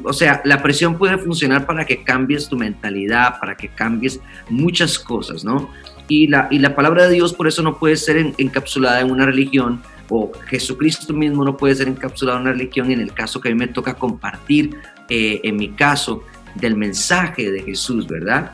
o 0.03 0.13
sea, 0.13 0.41
la 0.45 0.61
presión 0.61 0.97
puede 0.97 1.17
funcionar 1.17 1.65
para 1.65 1.85
que 1.85 2.03
cambies 2.03 2.47
tu 2.47 2.57
mentalidad, 2.57 3.39
para 3.39 3.55
que 3.55 3.67
cambies 3.69 4.19
muchas 4.49 4.97
cosas, 4.97 5.43
¿no? 5.43 5.69
Y 6.07 6.27
la, 6.27 6.47
y 6.49 6.59
la 6.59 6.75
palabra 6.75 7.07
de 7.07 7.13
Dios 7.13 7.33
por 7.33 7.47
eso 7.47 7.61
no 7.61 7.77
puede 7.77 7.95
ser 7.95 8.33
encapsulada 8.37 9.01
en 9.01 9.11
una 9.11 9.25
religión, 9.25 9.81
o 10.11 10.31
Jesucristo 10.47 11.13
mismo 11.13 11.45
no 11.45 11.55
puede 11.55 11.75
ser 11.75 11.87
encapsulado 11.87 12.39
en 12.39 12.45
una 12.45 12.53
religión 12.53 12.89
en 12.89 12.99
el 12.99 13.13
caso 13.13 13.39
que 13.39 13.49
a 13.49 13.51
mí 13.51 13.59
me 13.59 13.67
toca 13.67 13.93
compartir, 13.93 14.75
eh, 15.07 15.41
en 15.43 15.55
mi 15.55 15.69
caso, 15.69 16.23
del 16.55 16.75
mensaje 16.75 17.51
de 17.51 17.63
Jesús, 17.63 18.07
¿verdad? 18.07 18.53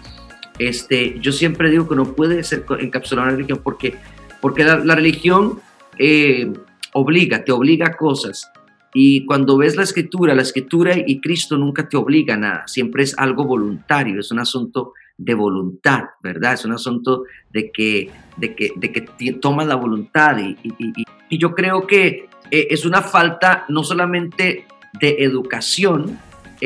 Este, 0.59 1.19
yo 1.19 1.31
siempre 1.31 1.69
digo 1.69 1.87
que 1.87 1.95
no 1.95 2.15
puede 2.15 2.43
ser 2.43 2.65
encapsulado 2.79 3.29
en 3.29 3.35
religión 3.35 3.59
porque, 3.63 3.95
porque 4.41 4.63
la, 4.63 4.95
religión 4.95 5.59
eh, 5.99 6.51
obliga, 6.93 7.43
te 7.43 7.51
obliga 7.51 7.87
a 7.87 7.97
cosas. 7.97 8.51
Y 8.93 9.25
cuando 9.25 9.57
ves 9.57 9.75
la 9.75 9.83
escritura, 9.83 10.33
la 10.33 10.41
escritura 10.41 10.95
y 10.95 11.19
Cristo 11.19 11.57
nunca 11.57 11.89
te 11.89 11.97
obliga 11.97 12.35
a 12.35 12.37
nada, 12.37 12.63
siempre 12.67 13.03
es 13.03 13.13
algo 13.17 13.43
voluntario, 13.43 14.21
es 14.21 14.31
un 14.31 14.39
asunto 14.39 14.93
de 15.17 15.33
voluntad, 15.33 16.03
¿verdad? 16.21 16.53
Es 16.53 16.63
un 16.63 16.71
asunto 16.71 17.23
de 17.51 17.71
que, 17.71 18.09
de 18.37 18.55
que, 18.55 18.71
de 18.75 18.91
que 18.91 19.01
tomas 19.33 19.67
la 19.67 19.75
voluntad 19.75 20.37
y, 20.37 20.57
y, 20.63 21.37
yo 21.37 21.53
creo 21.53 21.85
que 21.87 22.29
eh, 22.51 22.67
es 22.69 22.85
una 22.85 23.01
falta 23.01 23.65
no 23.67 23.83
solamente 23.83 24.65
de 24.99 25.17
educación, 25.19 26.17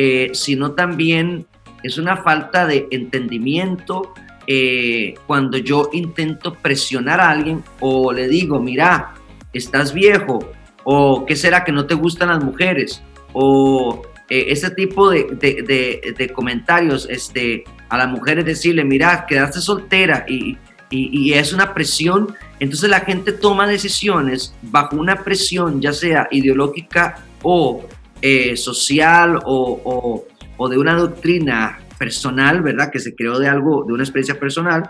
eh, 0.01 0.29
sino 0.31 0.71
también 0.71 1.45
es 1.83 1.97
una 1.97 2.15
falta 2.15 2.65
de 2.65 2.87
entendimiento 2.89 4.13
eh, 4.47 5.15
cuando 5.27 5.57
yo 5.57 5.89
intento 5.91 6.53
presionar 6.53 7.19
a 7.19 7.29
alguien 7.29 7.61
o 7.81 8.13
le 8.13 8.29
digo, 8.29 8.61
mira, 8.61 9.13
estás 9.51 9.93
viejo, 9.93 10.53
o 10.85 11.25
qué 11.25 11.35
será 11.35 11.65
que 11.65 11.73
no 11.73 11.85
te 11.85 11.95
gustan 11.95 12.29
las 12.29 12.41
mujeres, 12.41 13.03
o 13.33 14.01
ese 14.29 14.71
tipo 14.71 15.09
de, 15.09 16.31
comentarios, 16.33 17.05
este, 17.09 17.65
a 17.89 17.97
la 17.97 18.07
mujer 18.07 18.39
es 18.39 18.45
decirle, 18.45 18.85
mira, 18.85 19.25
quedaste 19.27 19.59
soltera 19.59 20.23
y, 20.29 20.57
y, 20.89 21.33
es 21.33 21.51
una 21.51 21.73
presión, 21.73 22.33
entonces 22.61 22.89
la 22.89 23.01
gente 23.01 23.33
toma 23.33 23.67
decisiones 23.67 24.55
bajo 24.61 24.95
una 24.95 25.25
presión, 25.25 25.81
ya 25.81 25.91
sea 25.91 26.29
ideológica 26.31 27.25
o 27.43 27.83
eh, 28.21 28.57
social 28.57 29.39
o, 29.45 30.25
o, 30.57 30.69
de 30.69 30.77
una 30.77 30.95
doctrina 30.95 31.79
personal, 31.97 32.61
¿verdad? 32.61 32.91
Que 32.91 32.99
se 32.99 33.15
creó 33.15 33.39
de 33.39 33.47
algo, 33.47 33.85
de 33.85 33.93
una 33.93 34.03
experiencia 34.03 34.39
personal, 34.39 34.89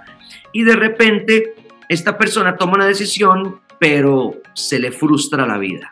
y 0.52 0.64
de 0.64 0.76
repente 0.76 1.54
esta 1.90 2.18
persona 2.18 2.56
toma 2.58 2.74
una 2.74 2.88
decisión, 2.88 3.60
pero 3.80 4.42
se 4.54 4.80
le 4.80 4.92
frustra 4.92 5.46
la 5.46 5.58
vida. 5.58 5.92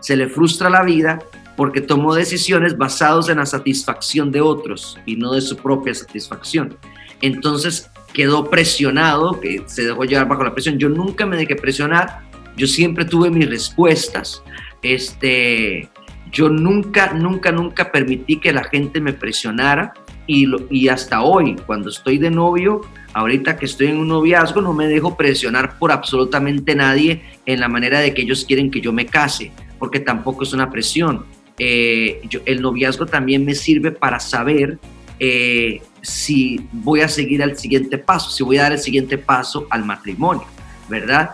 Se 0.00 0.16
le 0.16 0.28
frustra 0.28 0.70
la 0.70 0.82
vida 0.82 1.18
porque 1.56 1.82
tomó 1.82 2.14
decisiones 2.14 2.78
basadas 2.78 3.28
en 3.28 3.36
la 3.38 3.46
satisfacción 3.46 4.32
de 4.32 4.40
otros 4.40 4.98
y 5.04 5.16
no 5.16 5.32
de 5.32 5.42
su 5.42 5.56
propia 5.56 5.94
satisfacción. 5.94 6.78
Entonces 7.20 7.90
quedó 8.12 8.48
presionado, 8.48 9.38
que 9.40 9.62
se 9.66 9.84
dejó 9.84 10.04
llevar 10.04 10.28
bajo 10.28 10.44
la 10.44 10.54
presión. 10.54 10.78
Yo 10.78 10.88
nunca 10.88 11.26
me 11.26 11.36
dejé 11.36 11.56
presionar, 11.56 12.20
yo 12.56 12.66
siempre 12.66 13.04
tuve 13.04 13.30
mis 13.30 13.48
respuestas. 13.48 14.42
Este, 14.82 15.88
yo 16.30 16.48
nunca, 16.48 17.12
nunca, 17.12 17.52
nunca 17.52 17.90
permití 17.90 18.40
que 18.40 18.52
la 18.52 18.64
gente 18.64 19.00
me 19.00 19.12
presionara 19.12 19.94
y, 20.26 20.46
y 20.70 20.88
hasta 20.88 21.22
hoy, 21.22 21.56
cuando 21.66 21.90
estoy 21.90 22.18
de 22.18 22.30
novio, 22.30 22.82
ahorita 23.12 23.56
que 23.56 23.66
estoy 23.66 23.88
en 23.88 23.98
un 23.98 24.08
noviazgo, 24.08 24.60
no 24.60 24.72
me 24.72 24.86
dejo 24.86 25.16
presionar 25.16 25.78
por 25.78 25.92
absolutamente 25.92 26.74
nadie 26.74 27.22
en 27.46 27.60
la 27.60 27.68
manera 27.68 28.00
de 28.00 28.14
que 28.14 28.22
ellos 28.22 28.44
quieren 28.44 28.70
que 28.70 28.80
yo 28.80 28.92
me 28.92 29.06
case, 29.06 29.50
porque 29.78 30.00
tampoco 30.00 30.44
es 30.44 30.52
una 30.52 30.70
presión 30.70 31.24
eh, 31.62 32.22
el 32.46 32.62
noviazgo 32.62 33.04
también 33.04 33.44
me 33.44 33.54
sirve 33.54 33.92
para 33.92 34.18
saber 34.18 34.78
eh, 35.18 35.82
si 36.00 36.58
voy 36.72 37.02
a 37.02 37.08
seguir 37.08 37.42
al 37.42 37.58
siguiente 37.58 37.98
paso, 37.98 38.30
si 38.30 38.42
voy 38.42 38.56
a 38.56 38.62
dar 38.62 38.72
el 38.72 38.78
siguiente 38.78 39.18
paso 39.18 39.66
al 39.68 39.84
matrimonio, 39.84 40.46
¿verdad? 40.88 41.32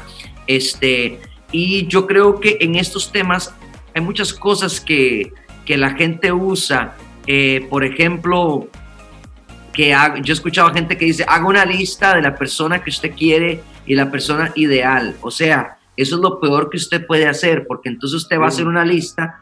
Este, 0.49 1.21
y 1.53 1.87
yo 1.87 2.09
creo 2.09 2.41
que 2.41 2.59
en 2.61 2.75
estos 2.75 3.13
temas 3.13 3.55
hay 3.97 4.03
muchas 4.03 4.35
cosas 4.35 4.79
que, 4.79 5.33
que 5.65 5.79
la 5.79 5.95
gente 5.95 6.31
usa, 6.31 6.95
eh, 7.27 7.67
por 7.71 7.83
ejemplo, 7.83 8.69
que 9.73 9.97
yo 10.23 10.33
he 10.33 10.37
escuchado 10.37 10.71
gente 10.75 10.99
que 10.99 11.07
dice, 11.07 11.25
haga 11.27 11.47
una 11.47 11.65
lista 11.65 12.15
de 12.15 12.21
la 12.21 12.35
persona 12.35 12.85
que 12.85 12.91
usted 12.91 13.15
quiere 13.15 13.63
y 13.87 13.95
la 13.95 14.11
persona 14.11 14.53
ideal. 14.55 15.17
O 15.23 15.31
sea, 15.31 15.79
eso 15.97 16.17
es 16.17 16.21
lo 16.21 16.41
peor 16.41 16.69
que 16.69 16.77
usted 16.77 17.07
puede 17.07 17.27
hacer, 17.27 17.65
porque 17.67 17.89
entonces 17.89 18.23
usted 18.23 18.39
va 18.39 18.45
a 18.45 18.49
hacer 18.49 18.67
una 18.67 18.85
lista 18.85 19.41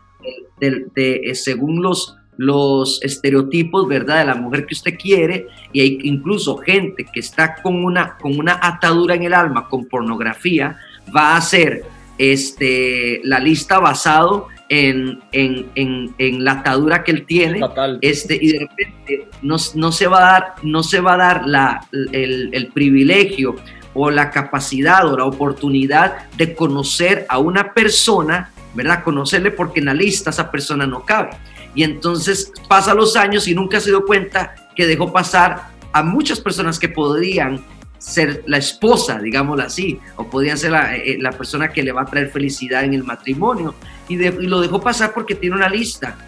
de, 0.61 0.87
eh, 0.95 1.35
según 1.35 1.83
los, 1.83 2.17
los 2.37 3.03
estereotipos, 3.03 3.89
¿verdad? 3.89 4.21
De 4.21 4.27
la 4.27 4.37
mujer 4.37 4.67
que 4.67 4.75
usted 4.75 4.97
quiere 4.97 5.49
y 5.73 5.81
hay 5.81 5.99
incluso 6.05 6.59
gente 6.59 7.05
que 7.13 7.19
está 7.19 7.57
con 7.61 7.85
una, 7.85 8.17
con 8.19 8.39
una 8.39 8.61
atadura 8.63 9.17
en 9.17 9.25
el 9.25 9.35
alma 9.35 9.69
con 9.69 9.87
pornografía, 9.87 10.79
va 11.15 11.33
a 11.33 11.39
hacer 11.39 11.83
este, 12.19 13.21
la 13.25 13.39
lista 13.39 13.79
basado 13.79 14.49
en, 14.69 15.21
en, 15.33 16.15
en, 16.19 16.45
la 16.45 16.53
atadura 16.53 17.05
que 17.05 17.13
él 17.13 17.27
tiene 17.27 17.61
este, 18.01 18.39
y 18.41 18.53
de 18.53 18.61
repente 18.61 19.29
no, 19.43 19.57
no, 19.75 19.93
se 19.93 20.07
va 20.07 20.19
a 20.19 20.33
dar, 20.33 20.55
no 20.63 20.83
se 20.83 21.01
va 21.01 21.15
a 21.15 21.17
dar 21.19 21.47
la, 21.47 21.87
el, 21.93 22.51
el 22.53 22.69
privilegio 22.69 23.57
o 23.93 24.11
la 24.11 24.31
capacidad 24.31 25.07
o 25.07 25.17
la 25.17 25.27
oportunidad 25.27 26.31
de 26.37 26.55
conocer 26.55 27.27
a 27.29 27.39
una 27.39 27.75
persona 27.75 28.51
¿verdad? 28.75 29.05
Conocerle 29.05 29.51
porque 29.51 29.81
en 29.81 29.87
la 29.87 29.95
lista 29.95 30.31
esa 30.31 30.51
persona 30.51 30.87
no 30.87 31.05
cabe. 31.05 31.31
Y 31.75 31.83
entonces 31.83 32.53
pasa 32.69 32.95
los 32.95 33.17
años 33.17 33.49
y 33.49 33.55
nunca 33.55 33.81
se 33.81 33.91
dio 33.91 34.05
cuenta 34.05 34.55
que 34.77 34.87
dejó 34.87 35.13
pasar 35.13 35.69
a 35.93 36.03
muchas 36.03 36.41
personas 36.41 36.79
que 36.79 36.89
podrían 36.89 37.65
ser 37.99 38.45
la 38.47 38.59
esposa, 38.59 39.19
digámoslo 39.19 39.63
así, 39.63 39.99
o 40.17 40.29
podrían 40.29 40.59
ser 40.59 40.73
la, 40.73 40.97
eh, 40.97 41.17
la 41.21 41.33
persona 41.33 41.73
que 41.73 41.83
le 41.83 41.93
va 41.93 42.03
a 42.03 42.07
traer 42.07 42.31
felicidad 42.31 42.85
en 42.85 42.95
el 42.95 43.05
matrimonio. 43.05 43.75
Y, 44.09 44.17
lo 44.17 44.61
dejó 44.61 44.81
pasar 44.81 45.15
porque 45.15 45.35
tiene 45.35 45.57
una 45.57 45.69
lista 45.69 46.19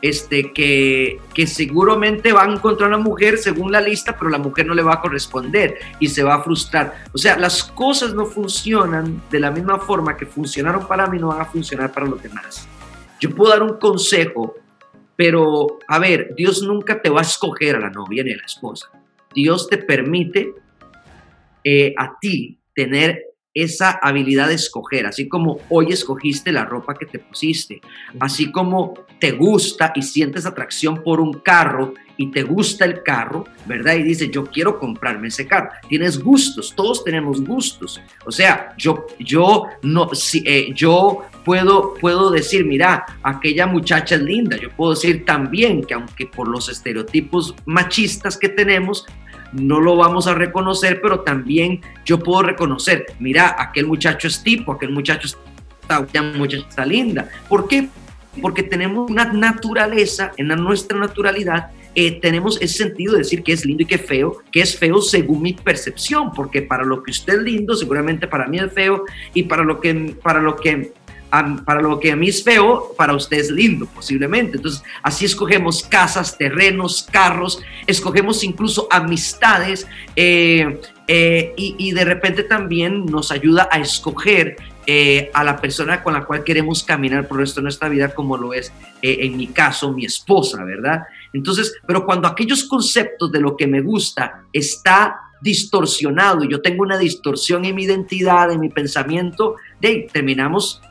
este, 0.00 0.52
que, 0.52 1.18
que 1.34 1.46
seguramente 1.46 2.32
va 2.32 2.44
a 2.44 2.52
encontrar 2.52 2.88
una 2.88 2.98
mujer 2.98 3.38
según 3.38 3.72
la 3.72 3.80
lista, 3.80 4.16
pero 4.16 4.30
la 4.30 4.38
mujer 4.38 4.66
no 4.66 4.74
le 4.74 4.82
va 4.82 4.94
a 4.94 5.00
corresponder 5.00 5.78
y 5.98 6.08
se 6.08 6.22
va 6.22 6.36
a 6.36 6.42
frustrar. 6.42 7.04
O 7.12 7.18
sea, 7.18 7.36
las 7.36 7.64
cosas 7.64 8.14
no 8.14 8.26
funcionan 8.26 9.22
de 9.30 9.40
la 9.40 9.50
misma 9.50 9.78
forma 9.78 10.16
que 10.16 10.26
funcionaron 10.26 10.86
para 10.86 11.06
mí, 11.06 11.18
no 11.18 11.28
van 11.28 11.40
a 11.40 11.46
funcionar 11.46 11.92
para 11.92 12.06
los 12.06 12.22
demás. 12.22 12.68
Yo 13.20 13.34
puedo 13.34 13.50
dar 13.50 13.62
un 13.62 13.78
consejo, 13.78 14.54
pero 15.16 15.78
a 15.88 15.98
ver, 15.98 16.34
Dios 16.36 16.62
nunca 16.62 17.02
te 17.02 17.10
va 17.10 17.20
a 17.20 17.24
escoger 17.24 17.76
a 17.76 17.80
la 17.80 17.90
novia 17.90 18.22
ni 18.22 18.32
a 18.32 18.36
la 18.36 18.44
esposa. 18.44 18.88
Dios 19.34 19.68
te 19.68 19.78
permite 19.78 20.54
eh, 21.64 21.94
a 21.96 22.18
ti 22.20 22.58
tener 22.74 23.24
esa 23.54 23.98
habilidad 24.02 24.48
de 24.48 24.54
escoger, 24.54 25.06
así 25.06 25.28
como 25.28 25.58
hoy 25.68 25.86
escogiste 25.90 26.52
la 26.52 26.64
ropa 26.64 26.94
que 26.94 27.06
te 27.06 27.18
pusiste, 27.18 27.80
así 28.20 28.52
como 28.52 28.94
te 29.18 29.32
gusta 29.32 29.92
y 29.96 30.02
sientes 30.02 30.46
atracción 30.46 31.02
por 31.02 31.20
un 31.20 31.32
carro 31.40 31.94
y 32.16 32.30
te 32.30 32.42
gusta 32.42 32.84
el 32.84 33.02
carro, 33.02 33.44
¿verdad? 33.66 33.94
Y 33.94 34.02
dices, 34.02 34.30
yo 34.30 34.44
quiero 34.44 34.78
comprarme 34.78 35.28
ese 35.28 35.46
carro. 35.46 35.70
Tienes 35.88 36.18
gustos, 36.18 36.74
todos 36.74 37.04
tenemos 37.04 37.40
gustos. 37.44 38.00
O 38.26 38.32
sea, 38.32 38.74
yo, 38.76 39.06
yo, 39.20 39.66
no, 39.82 40.12
si, 40.14 40.42
eh, 40.44 40.72
yo 40.74 41.24
puedo, 41.44 41.94
puedo 41.94 42.30
decir, 42.30 42.64
mira, 42.64 43.06
aquella 43.22 43.66
muchacha 43.66 44.16
es 44.16 44.22
linda. 44.22 44.56
Yo 44.56 44.70
puedo 44.70 44.94
decir 44.94 45.24
también 45.24 45.82
que 45.82 45.94
aunque 45.94 46.26
por 46.26 46.48
los 46.48 46.68
estereotipos 46.68 47.54
machistas 47.66 48.36
que 48.36 48.48
tenemos, 48.48 49.06
no 49.52 49.80
lo 49.80 49.96
vamos 49.96 50.26
a 50.26 50.34
reconocer, 50.34 51.00
pero 51.00 51.20
también 51.20 51.80
yo 52.04 52.18
puedo 52.18 52.42
reconocer, 52.42 53.06
mira, 53.18 53.56
aquel 53.58 53.86
muchacho 53.86 54.28
es 54.28 54.42
tipo, 54.42 54.72
aquel 54.72 54.90
muchacho 54.90 55.28
está, 55.28 56.86
linda. 56.86 57.28
¿Por 57.48 57.66
qué? 57.66 57.88
Porque 58.42 58.62
tenemos 58.62 59.10
una 59.10 59.32
naturaleza, 59.32 60.32
en 60.36 60.48
nuestra 60.48 60.98
naturalidad, 60.98 61.70
eh, 61.94 62.20
tenemos 62.20 62.60
ese 62.60 62.84
sentido 62.84 63.14
de 63.14 63.20
decir 63.20 63.42
que 63.42 63.52
es 63.52 63.64
lindo 63.64 63.82
y 63.82 63.86
que 63.86 63.98
feo, 63.98 64.42
que 64.52 64.60
es 64.60 64.78
feo 64.78 65.00
según 65.00 65.42
mi 65.42 65.54
percepción, 65.54 66.32
porque 66.32 66.62
para 66.62 66.84
lo 66.84 67.02
que 67.02 67.10
usted 67.10 67.34
es 67.34 67.42
lindo, 67.42 67.74
seguramente 67.74 68.28
para 68.28 68.46
mí 68.46 68.58
es 68.58 68.72
feo, 68.72 69.04
y 69.34 69.44
para 69.44 69.64
lo 69.64 69.80
que, 69.80 70.14
para 70.22 70.40
lo 70.40 70.56
que 70.56 70.92
para 71.30 71.82
lo 71.82 72.00
que 72.00 72.12
a 72.12 72.16
mí 72.16 72.28
es 72.28 72.42
feo, 72.42 72.94
para 72.96 73.14
usted 73.14 73.38
es 73.38 73.50
lindo, 73.50 73.86
posiblemente. 73.86 74.56
Entonces, 74.56 74.82
así 75.02 75.24
escogemos 75.24 75.82
casas, 75.82 76.38
terrenos, 76.38 77.06
carros, 77.10 77.62
escogemos 77.86 78.42
incluso 78.44 78.88
amistades 78.90 79.86
eh, 80.16 80.80
eh, 81.06 81.52
y, 81.56 81.92
de 81.92 82.04
repente 82.04 82.42
también 82.42 83.06
nos 83.06 83.30
ayuda 83.30 83.68
a 83.70 83.78
escoger 83.78 84.56
eh, 84.86 85.30
a 85.34 85.44
la 85.44 85.60
persona 85.60 86.02
con 86.02 86.14
la 86.14 86.24
cual 86.24 86.44
queremos 86.44 86.82
caminar 86.82 87.28
por 87.28 87.38
el 87.38 87.46
resto 87.46 87.60
de 87.60 87.64
nuestra 87.64 87.88
vida, 87.88 88.14
como 88.14 88.36
lo 88.36 88.54
es 88.54 88.72
en 89.02 89.36
mi 89.36 89.48
caso 89.48 89.92
mi 89.92 90.04
esposa, 90.06 90.64
¿verdad? 90.64 91.02
Entonces, 91.32 91.74
pero 91.86 92.04
cuando 92.04 92.26
aquellos 92.26 92.64
conceptos 92.64 93.30
de 93.30 93.40
lo 93.40 93.56
que 93.56 93.66
me 93.66 93.80
gusta 93.80 94.44
está 94.52 95.27
distorsionado 95.40 96.44
y 96.44 96.50
yo 96.50 96.60
tengo 96.60 96.82
una 96.82 96.98
distorsión 96.98 97.64
en 97.64 97.74
mi 97.74 97.84
identidad, 97.84 98.50
en 98.50 98.60
mi 98.60 98.68
pensamiento, 98.68 99.56
de 99.80 100.08
terminamos, 100.12 100.82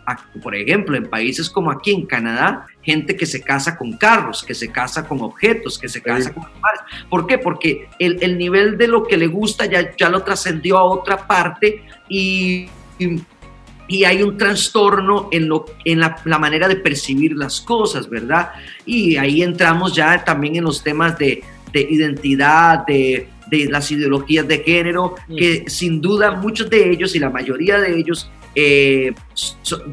por 0.41 0.55
ejemplo, 0.55 0.95
en 0.95 1.10
países 1.10 1.49
como 1.49 1.71
aquí 1.71 1.91
en 1.91 2.05
Canadá, 2.05 2.65
gente 2.81 3.17
que 3.17 3.25
se 3.25 3.41
casa 3.41 3.77
con 3.77 3.97
carros, 3.97 4.43
que 4.43 4.53
se 4.53 4.71
casa 4.71 5.07
con 5.07 5.21
objetos, 5.21 5.77
que 5.77 5.89
se 5.89 6.01
casa 6.01 6.33
con 6.33 6.45
animales. 6.45 6.81
¿Por 7.10 7.27
qué? 7.27 7.38
Porque 7.38 7.89
el, 7.99 8.17
el, 8.21 8.38
nivel 8.38 8.77
de 8.77 8.88
lo 8.88 9.03
que 9.03 9.17
le 9.17 9.27
gusta 9.27 9.65
ya, 9.65 9.95
ya 9.95 10.10
lo 10.10 10.23
trascendió 10.23 10.77
a 10.77 10.83
otra 10.83 11.27
parte 11.27 11.83
y, 12.07 12.67
y, 12.99 14.03
hay 14.05 14.21
un 14.23 14.38
trastorno 14.38 15.27
en, 15.31 15.49
lo, 15.49 15.65
en 15.83 15.99
la, 15.99 16.21
la, 16.23 16.39
manera 16.39 16.67
de 16.67 16.77
percibir 16.77 17.36
las 17.36 17.60
cosas, 17.60 18.10
¿verdad? 18.10 18.51
Y 18.86 19.17
ahí 19.17 19.41
entramos 19.41 19.93
ya 19.93 20.23
también 20.23 20.55
en 20.55 20.63
los 20.63 20.83
temas 20.83 21.17
de, 21.17 21.43
de 21.73 21.81
identidad, 21.81 22.86
de 22.86 23.29
de 23.49 23.65
las 23.65 23.91
ideologías 23.91 24.47
de 24.47 24.60
género, 24.60 25.15
que 25.27 25.65
sin 25.67 26.01
duda 26.01 26.31
muchos 26.31 26.69
de 26.69 26.91
ellos 26.91 27.15
y 27.15 27.19
la 27.19 27.29
mayoría 27.29 27.79
de 27.79 27.97
ellos 27.97 28.29
eh, 28.55 29.13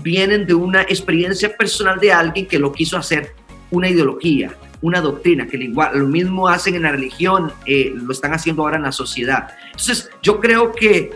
vienen 0.02 0.46
de 0.46 0.54
una 0.54 0.82
experiencia 0.82 1.54
personal 1.56 2.00
de 2.00 2.12
alguien 2.12 2.46
que 2.46 2.58
lo 2.58 2.72
quiso 2.72 2.96
hacer 2.96 3.34
una 3.70 3.88
ideología, 3.88 4.56
una 4.80 5.00
doctrina, 5.00 5.46
que 5.46 5.56
igual, 5.56 5.98
lo 5.98 6.06
mismo 6.06 6.48
hacen 6.48 6.74
en 6.74 6.82
la 6.82 6.92
religión, 6.92 7.52
eh, 7.66 7.92
lo 7.94 8.12
están 8.12 8.32
haciendo 8.32 8.62
ahora 8.62 8.76
en 8.76 8.84
la 8.84 8.92
sociedad. 8.92 9.48
Entonces, 9.66 10.10
yo 10.22 10.40
creo 10.40 10.72
que, 10.72 11.10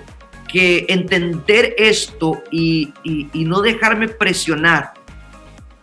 que 0.52 0.86
entender 0.88 1.74
esto 1.78 2.42
y, 2.50 2.92
y, 3.02 3.28
y 3.32 3.44
no 3.44 3.62
dejarme 3.62 4.08
presionar, 4.08 4.92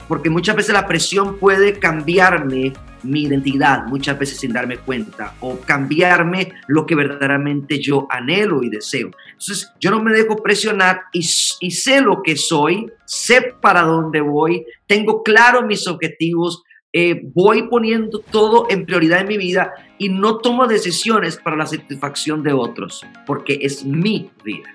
porque 0.08 0.30
muchas 0.30 0.56
veces 0.56 0.74
la 0.74 0.88
presión 0.88 1.38
puede 1.38 1.80
cambiarme 1.80 2.74
mi 3.06 3.24
identidad 3.24 3.86
muchas 3.88 4.18
veces 4.18 4.40
sin 4.40 4.54
darme 4.54 4.78
cuenta 4.78 5.36
o 5.40 5.60
cambiarme 5.60 6.54
lo 6.68 6.86
que 6.86 6.96
verdaderamente 6.96 7.80
yo 7.80 8.08
anhelo 8.10 8.64
y 8.64 8.70
deseo. 8.70 9.12
Entonces 9.32 9.72
yo 9.80 9.92
no 9.92 10.02
me 10.02 10.14
dejo 10.14 10.38
presionar 10.38 11.02
y, 11.14 11.20
y 11.60 11.72
sé 11.72 12.02
lo 12.02 12.22
que 12.22 12.36
soy, 12.36 12.92
sé 13.06 13.54
para 13.62 13.82
dónde 13.82 14.22
voy, 14.22 14.66
tengo 14.88 15.24
claro 15.24 15.66
mis 15.66 15.88
objetivos, 15.88 16.64
eh, 16.98 17.22
voy 17.34 17.64
poniendo 17.64 18.20
todo 18.20 18.68
en 18.70 18.86
prioridad 18.86 19.20
en 19.20 19.28
mi 19.28 19.38
vida 19.38 19.74
y 19.98 20.08
no 20.08 20.38
tomo 20.38 20.66
decisiones 20.66 21.36
para 21.36 21.58
la 21.58 21.66
satisfacción 21.66 22.42
de 22.42 22.54
otros, 22.54 23.06
porque 23.26 23.60
es 23.62 23.84
mi 23.84 24.30
vida. 24.46 24.74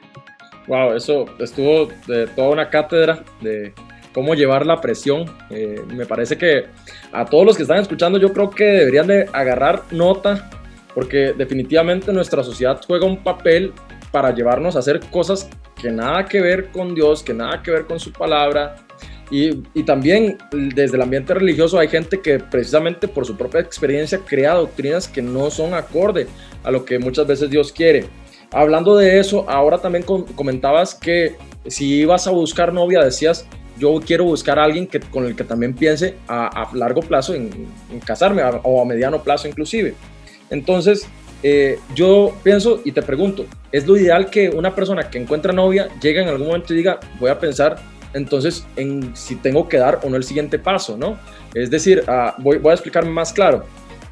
Wow, 0.67 0.93
eso 0.93 1.25
estuvo 1.39 1.89
de 2.07 2.27
toda 2.27 2.51
una 2.51 2.69
cátedra 2.69 3.25
de 3.41 3.73
cómo 4.13 4.35
llevar 4.35 4.67
la 4.67 4.81
presión. 4.81 5.25
Eh, 5.51 5.83
me 5.87 6.07
parece 6.07 6.37
que 6.37 6.67
a 7.13 7.25
todos 7.25 7.45
los 7.45 7.57
que 7.57 7.63
están 7.63 7.79
escuchando 7.79 8.19
yo 8.19 8.33
creo 8.33 8.51
que 8.51 8.65
deberían 8.65 9.07
de 9.07 9.29
agarrar 9.33 9.83
nota 9.91 10.51
porque 10.95 11.33
definitivamente 11.37 12.13
nuestra 12.13 12.43
sociedad 12.43 12.81
juega 12.87 13.07
un 13.07 13.23
papel 13.23 13.73
para 14.11 14.35
llevarnos 14.35 14.77
a 14.77 14.81
hacer 14.81 15.01
cosas 15.11 15.49
que 15.81 15.91
nada 15.91 16.25
que 16.25 16.41
ver 16.41 16.71
con 16.71 16.95
Dios, 16.95 17.23
que 17.23 17.33
nada 17.33 17.63
que 17.63 17.71
ver 17.71 17.87
con 17.87 18.01
su 18.01 18.13
palabra. 18.13 18.77
Y, 19.31 19.63
y 19.75 19.85
también 19.85 20.39
desde 20.51 20.97
el 20.97 21.03
ambiente 21.03 21.33
religioso 21.33 21.79
hay 21.79 21.87
gente 21.87 22.21
que 22.21 22.41
precisamente 22.41 23.07
por 23.07 23.25
su 23.25 23.37
propia 23.37 23.61
experiencia 23.61 24.19
crea 24.19 24.55
doctrinas 24.55 25.07
que 25.07 25.23
no 25.23 25.51
son 25.53 25.73
acorde 25.75 26.27
a 26.65 26.71
lo 26.73 26.85
que 26.85 26.99
muchas 26.99 27.27
veces 27.29 27.49
Dios 27.49 27.73
quiere. 27.73 28.07
Hablando 28.53 28.97
de 28.97 29.21
eso, 29.21 29.49
ahora 29.49 29.79
también 29.79 30.03
comentabas 30.03 30.97
que 30.97 31.37
si 31.69 32.01
ibas 32.01 32.27
a 32.27 32.33
buscar 32.33 32.73
novia, 32.73 33.05
decías, 33.05 33.47
yo 33.81 33.99
quiero 34.05 34.25
buscar 34.25 34.59
a 34.59 34.65
alguien 34.65 34.87
que, 34.87 35.01
con 35.01 35.25
el 35.25 35.35
que 35.35 35.43
también 35.43 35.75
piense 35.75 36.15
a, 36.29 36.71
largo 36.75 37.01
plazo 37.01 37.35
en, 37.35 37.51
casarme 38.05 38.43
o 38.63 38.83
a 38.83 38.85
mediano 38.85 39.23
plazo 39.23 39.49
inclusive. 39.49 39.95
Entonces, 40.51 41.09
eh, 41.43 41.79
yo 41.95 42.37
pienso 42.43 42.83
y 42.85 42.93
te 42.93 43.03
pregunto, 43.03 43.47
¿es 43.73 43.87
lo 43.87 43.97
ideal 43.97 44.29
que 44.29 44.51
una 44.51 44.75
persona 44.75 45.09
que 45.09 45.19
encuentra 45.19 45.53
novia 45.53 45.89
llegue 46.01 46.21
en 46.21 46.29
algún 46.29 46.49
momento 46.49 46.75
y 46.75 46.77
diga, 46.77 47.01
voy 47.19 47.31
a 47.31 47.39
pensar 47.39 47.79
entonces 48.13 48.67
en 48.77 49.17
si 49.17 49.37
tengo 49.37 49.69
que 49.69 49.79
dar 49.79 50.01
o 50.03 50.11
no 50.11 50.17
el 50.17 50.25
siguiente 50.25 50.59
paso, 50.59 50.97
¿no? 50.99 51.19
Es 51.55 51.71
decir, 51.71 52.05
ah, 52.07 52.35
voy, 52.39 52.59
voy 52.59 52.73
a 52.73 52.75
explicarme 52.75 53.11
más 53.11 53.33
claro. 53.33 53.65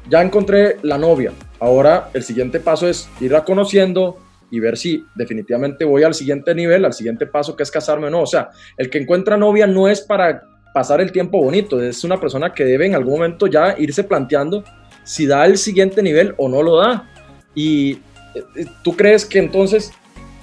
Ya 0.09 0.21
encontré 0.23 0.77
la 0.81 0.97
novia, 0.97 1.31
ahora 1.59 2.09
el 2.13 2.23
siguiente 2.23 2.59
paso 2.59 2.87
es 2.87 3.07
irla 3.19 3.43
conociendo, 3.43 4.17
y 4.51 4.59
ver 4.59 4.77
si 4.77 5.05
definitivamente 5.15 5.85
voy 5.85 6.03
al 6.03 6.13
siguiente 6.13 6.53
nivel, 6.55 6.85
al 6.85 6.93
siguiente 6.93 7.25
paso 7.25 7.55
que 7.55 7.63
es 7.63 7.71
casarme 7.71 8.07
o 8.07 8.09
no. 8.09 8.21
O 8.21 8.27
sea, 8.27 8.49
el 8.77 8.89
que 8.89 8.97
encuentra 8.97 9.37
novia 9.37 9.67
no 9.67 9.87
es 9.87 10.01
para 10.01 10.43
pasar 10.73 11.01
el 11.01 11.11
tiempo 11.11 11.41
bonito, 11.41 11.81
es 11.81 12.03
una 12.03 12.19
persona 12.19 12.53
que 12.53 12.63
debe 12.63 12.85
en 12.85 12.95
algún 12.95 13.13
momento 13.13 13.47
ya 13.47 13.75
irse 13.77 14.03
planteando 14.03 14.63
si 15.03 15.25
da 15.25 15.45
el 15.45 15.57
siguiente 15.57 16.03
nivel 16.03 16.33
o 16.37 16.47
no 16.47 16.61
lo 16.61 16.77
da. 16.77 17.09
Y 17.55 17.93
eh, 18.35 18.43
eh, 18.55 18.65
tú 18.83 18.95
crees 18.95 19.25
que 19.25 19.39
entonces 19.39 19.91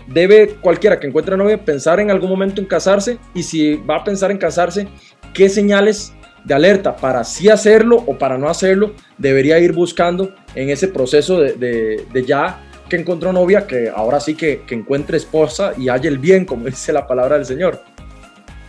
debe 0.08 0.56
cualquiera 0.60 0.98
que 0.98 1.06
encuentre 1.06 1.36
novia 1.36 1.64
pensar 1.64 2.00
en 2.00 2.10
algún 2.10 2.30
momento 2.30 2.60
en 2.60 2.66
casarse 2.66 3.18
y 3.34 3.42
si 3.42 3.74
va 3.74 3.96
a 3.96 4.04
pensar 4.04 4.30
en 4.30 4.38
casarse, 4.38 4.88
¿qué 5.34 5.48
señales 5.48 6.12
de 6.44 6.54
alerta 6.54 6.94
para 6.94 7.24
sí 7.24 7.48
hacerlo 7.48 8.04
o 8.06 8.16
para 8.16 8.38
no 8.38 8.48
hacerlo 8.48 8.94
debería 9.18 9.58
ir 9.58 9.72
buscando 9.72 10.32
en 10.54 10.70
ese 10.70 10.86
proceso 10.86 11.40
de, 11.40 11.54
de, 11.54 12.04
de 12.12 12.24
ya 12.24 12.62
que 12.88 12.96
encontró 12.96 13.32
novia, 13.32 13.66
que 13.66 13.88
ahora 13.88 14.20
sí 14.20 14.34
que, 14.34 14.62
que 14.66 14.74
encuentre 14.74 15.16
esposa 15.16 15.72
y 15.76 15.88
haya 15.88 16.08
el 16.08 16.18
bien, 16.18 16.44
como 16.44 16.64
dice 16.66 16.92
la 16.92 17.06
palabra 17.06 17.36
del 17.36 17.46
Señor. 17.46 17.82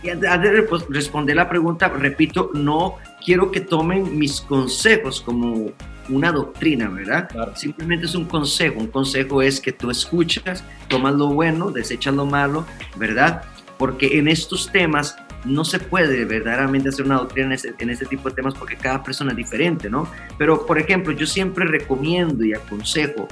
Y 0.02 0.10
antes 0.10 0.30
de 0.40 0.66
responder 0.90 1.36
la 1.36 1.48
pregunta, 1.48 1.88
repito, 1.88 2.50
no 2.54 2.96
quiero 3.24 3.50
que 3.50 3.60
tomen 3.60 4.16
mis 4.16 4.40
consejos 4.40 5.20
como 5.20 5.72
una 6.08 6.32
doctrina, 6.32 6.88
¿verdad? 6.88 7.28
Simplemente 7.56 8.06
es 8.06 8.14
un 8.14 8.24
consejo. 8.24 8.78
Un 8.78 8.86
consejo 8.88 9.42
es 9.42 9.60
que 9.60 9.72
tú 9.72 9.90
escuchas, 9.90 10.62
tomas 10.88 11.14
lo 11.14 11.28
bueno, 11.28 11.70
desechas 11.70 12.14
lo 12.14 12.26
malo, 12.26 12.64
¿verdad? 12.96 13.42
Porque 13.76 14.18
en 14.18 14.28
estos 14.28 14.70
temas 14.70 15.16
no 15.44 15.64
se 15.64 15.78
puede 15.78 16.24
verdaderamente 16.24 16.88
hacer 16.88 17.04
una 17.04 17.16
doctrina 17.16 17.46
en 17.48 17.52
este, 17.52 17.74
en 17.78 17.90
este 17.90 18.06
tipo 18.06 18.28
de 18.28 18.36
temas 18.36 18.54
porque 18.54 18.76
cada 18.76 19.02
persona 19.02 19.32
es 19.32 19.36
diferente, 19.36 19.90
¿no? 19.90 20.08
Pero, 20.36 20.64
por 20.64 20.78
ejemplo, 20.78 21.12
yo 21.12 21.26
siempre 21.26 21.64
recomiendo 21.64 22.44
y 22.44 22.54
aconsejo 22.54 23.28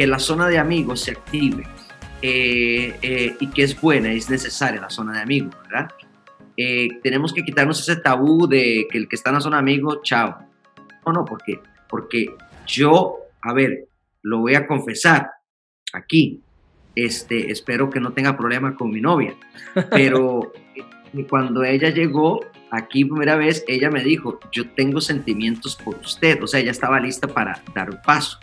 que 0.00 0.06
la 0.06 0.18
zona 0.18 0.48
de 0.48 0.56
amigos 0.56 1.00
se 1.00 1.10
active 1.10 1.62
eh, 2.22 2.96
eh, 3.02 3.36
y 3.38 3.48
que 3.48 3.64
es 3.64 3.78
buena, 3.78 4.10
es 4.10 4.30
necesaria 4.30 4.80
la 4.80 4.88
zona 4.88 5.12
de 5.12 5.20
amigos, 5.20 5.54
¿verdad? 5.64 5.90
Eh, 6.56 6.88
tenemos 7.02 7.34
que 7.34 7.42
quitarnos 7.42 7.80
ese 7.80 8.00
tabú 8.00 8.46
de 8.46 8.86
que 8.90 8.96
el 8.96 9.08
que 9.08 9.16
está 9.16 9.28
en 9.28 9.34
la 9.34 9.40
zona 9.42 9.58
de 9.58 9.60
amigos, 9.64 9.98
chao. 10.02 10.38
No, 11.04 11.12
no, 11.12 11.26
¿por 11.26 11.42
qué? 11.42 11.60
Porque 11.86 12.34
yo, 12.66 13.18
a 13.42 13.52
ver, 13.52 13.88
lo 14.22 14.38
voy 14.38 14.54
a 14.54 14.66
confesar 14.66 15.32
aquí. 15.92 16.40
Este, 16.94 17.52
espero 17.52 17.90
que 17.90 18.00
no 18.00 18.14
tenga 18.14 18.38
problema 18.38 18.74
con 18.76 18.90
mi 18.90 19.02
novia, 19.02 19.34
pero 19.90 20.50
cuando 21.28 21.62
ella 21.62 21.90
llegó 21.90 22.40
aquí 22.70 23.04
primera 23.04 23.36
vez, 23.36 23.66
ella 23.68 23.90
me 23.90 24.02
dijo, 24.02 24.40
yo 24.50 24.66
tengo 24.70 25.02
sentimientos 25.02 25.76
por 25.76 25.96
usted, 25.96 26.42
o 26.42 26.46
sea, 26.46 26.60
ella 26.60 26.70
estaba 26.70 26.98
lista 27.00 27.28
para 27.28 27.62
dar 27.74 27.90
un 27.90 28.00
paso. 28.00 28.40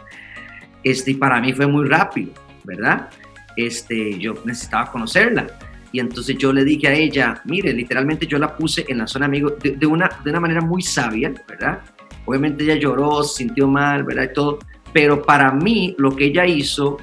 Este, 0.90 1.12
y 1.12 1.14
para 1.16 1.42
mí 1.42 1.52
fue 1.52 1.68
muy 1.68 1.86
rápido, 1.86 2.32
¿verdad? 2.64 3.10
Este, 3.58 4.18
yo 4.18 4.36
necesitaba 4.46 4.90
conocerla. 4.90 5.48
Y 5.92 6.00
entonces 6.00 6.38
yo 6.38 6.54
le 6.54 6.64
dije 6.64 6.88
a 6.88 6.94
ella, 6.94 7.42
mire, 7.44 7.74
literalmente 7.74 8.26
yo 8.26 8.38
la 8.38 8.56
puse 8.56 8.86
en 8.88 9.00
la 9.00 9.08
zona 9.08 9.26
amigo 9.26 9.50
de, 9.62 9.86
una, 9.86 10.10
de 10.24 10.30
una 10.30 10.40
manera 10.40 10.62
muy 10.62 10.82
sabia, 10.82 11.34
¿verdad? 11.48 11.80
Obviamente 12.26 12.64
ella 12.64 12.76
lloró, 12.76 13.22
se 13.24 13.40
sintió 13.40 13.68
mal, 13.68 14.04
¿verdad? 14.04 14.30
Y 14.32 14.34
todo. 14.34 14.60
Pero 14.94 15.22
para 15.22 15.52
mí 15.52 15.94
lo 15.98 16.16
que 16.16 16.26
ella 16.26 16.46
hizo 16.46 16.98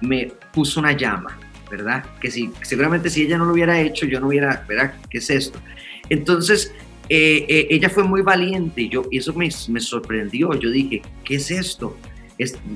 me 0.00 0.32
puso 0.52 0.80
una 0.80 0.92
llama, 0.92 1.38
¿verdad? 1.70 2.04
Que 2.20 2.32
si, 2.32 2.50
seguramente 2.62 3.10
si 3.10 3.22
ella 3.22 3.38
no 3.38 3.44
lo 3.44 3.52
hubiera 3.52 3.80
hecho, 3.80 4.06
yo 4.06 4.18
no 4.18 4.26
hubiera, 4.28 4.64
¿verdad? 4.68 4.94
¿Qué 5.08 5.18
es 5.18 5.30
esto? 5.30 5.60
Entonces, 6.08 6.74
eh, 7.08 7.46
eh, 7.48 7.66
ella 7.70 7.88
fue 7.90 8.02
muy 8.02 8.22
valiente 8.22 8.82
y, 8.82 8.88
yo, 8.88 9.04
y 9.08 9.18
eso 9.18 9.32
me, 9.34 9.48
me 9.68 9.80
sorprendió. 9.80 10.52
Yo 10.54 10.70
dije, 10.70 11.02
¿qué 11.24 11.36
es 11.36 11.50
esto? 11.52 11.96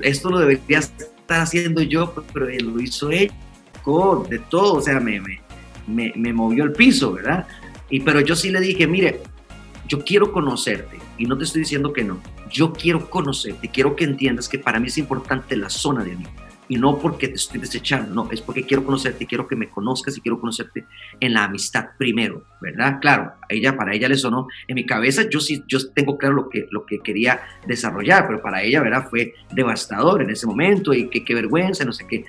Esto 0.01 0.29
lo 0.29 0.39
debería 0.39 0.79
estar 0.79 1.41
haciendo 1.41 1.81
yo, 1.81 2.13
pero 2.33 2.47
él 2.47 2.65
lo 2.65 2.79
hizo 2.79 3.11
él, 3.11 3.31
de 4.29 4.39
todo, 4.39 4.75
o 4.75 4.81
sea, 4.81 4.99
me, 4.99 5.21
me, 5.87 6.13
me, 6.15 6.33
movió 6.33 6.63
el 6.63 6.71
piso, 6.71 7.13
¿verdad? 7.13 7.47
Y, 7.89 7.99
pero 7.99 8.19
yo 8.19 8.35
sí 8.35 8.49
le 8.49 8.59
dije, 8.59 8.87
mire, 8.87 9.21
yo 9.87 10.03
quiero 10.03 10.31
conocerte, 10.31 10.97
y 11.19 11.25
no 11.25 11.37
te 11.37 11.43
estoy 11.43 11.61
diciendo 11.61 11.93
que 11.93 12.03
no, 12.03 12.19
yo 12.49 12.73
quiero 12.73 13.09
conocerte, 13.09 13.69
quiero 13.69 13.95
que 13.95 14.05
entiendas 14.05 14.49
que 14.49 14.57
para 14.57 14.79
mí 14.79 14.87
es 14.87 14.97
importante 14.97 15.55
la 15.55 15.69
zona 15.69 16.03
de 16.03 16.13
amigo 16.13 16.31
y 16.67 16.77
no 16.77 16.97
porque 16.97 17.27
te 17.27 17.35
estoy 17.35 17.59
desechando, 17.59 18.13
no, 18.13 18.31
es 18.31 18.41
porque 18.41 18.63
quiero 18.63 18.83
conocerte, 18.83 19.25
quiero 19.25 19.47
que 19.47 19.55
me 19.55 19.69
conozcas 19.69 20.17
y 20.17 20.21
quiero 20.21 20.39
conocerte 20.39 20.85
en 21.19 21.33
la 21.33 21.43
amistad 21.43 21.89
primero, 21.97 22.43
¿verdad? 22.59 22.99
Claro, 22.99 23.33
a 23.41 23.45
ella, 23.49 23.77
para 23.77 23.93
ella 23.93 24.09
le 24.09 24.15
sonó, 24.15 24.47
en 24.67 24.75
mi 24.75 24.85
cabeza 24.85 25.29
yo 25.29 25.39
sí, 25.39 25.63
yo 25.67 25.77
tengo 25.93 26.17
claro 26.17 26.35
lo 26.35 26.49
que, 26.49 26.67
lo 26.71 26.85
que 26.85 26.99
quería 26.99 27.41
desarrollar, 27.67 28.27
pero 28.27 28.41
para 28.41 28.63
ella, 28.63 28.81
¿verdad? 28.81 29.07
Fue 29.09 29.35
devastador 29.51 30.21
en 30.21 30.31
ese 30.31 30.47
momento 30.47 30.93
y 30.93 31.09
qué, 31.09 31.23
qué 31.23 31.35
vergüenza, 31.35 31.85
no 31.85 31.93
sé 31.93 32.07
qué. 32.07 32.25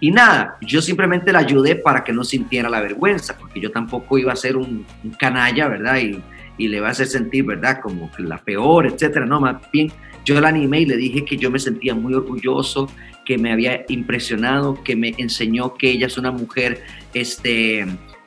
Y 0.00 0.10
nada, 0.12 0.56
yo 0.60 0.80
simplemente 0.80 1.32
la 1.32 1.40
ayudé 1.40 1.74
para 1.74 2.04
que 2.04 2.12
no 2.12 2.22
sintiera 2.22 2.68
la 2.68 2.80
vergüenza, 2.80 3.36
porque 3.36 3.60
yo 3.60 3.72
tampoco 3.72 4.16
iba 4.18 4.32
a 4.32 4.36
ser 4.36 4.56
un, 4.56 4.86
canalla, 5.18 5.68
¿verdad? 5.68 5.98
Y, 5.98 6.22
y 6.56 6.68
le 6.68 6.80
va 6.80 6.88
a 6.88 6.90
hacer 6.90 7.06
sentir, 7.06 7.44
¿verdad? 7.44 7.80
Como 7.80 8.10
la 8.18 8.38
peor, 8.38 8.86
etcétera. 8.86 9.26
No, 9.26 9.40
más 9.40 9.56
bien 9.72 9.92
yo 10.28 10.38
la 10.42 10.48
animé 10.48 10.82
y 10.82 10.84
le 10.84 10.98
dije 10.98 11.24
que 11.24 11.38
yo 11.38 11.50
me 11.50 11.58
sentía 11.58 11.94
muy 11.94 12.12
orgulloso, 12.12 12.90
que 13.24 13.38
me 13.38 13.50
había 13.50 13.86
impresionado, 13.88 14.82
que 14.84 14.94
me 14.94 15.14
enseñó 15.16 15.72
que 15.72 15.90
ella 15.90 16.06
es 16.06 16.18
una 16.18 16.30
mujer 16.30 16.82
este, 17.14 17.86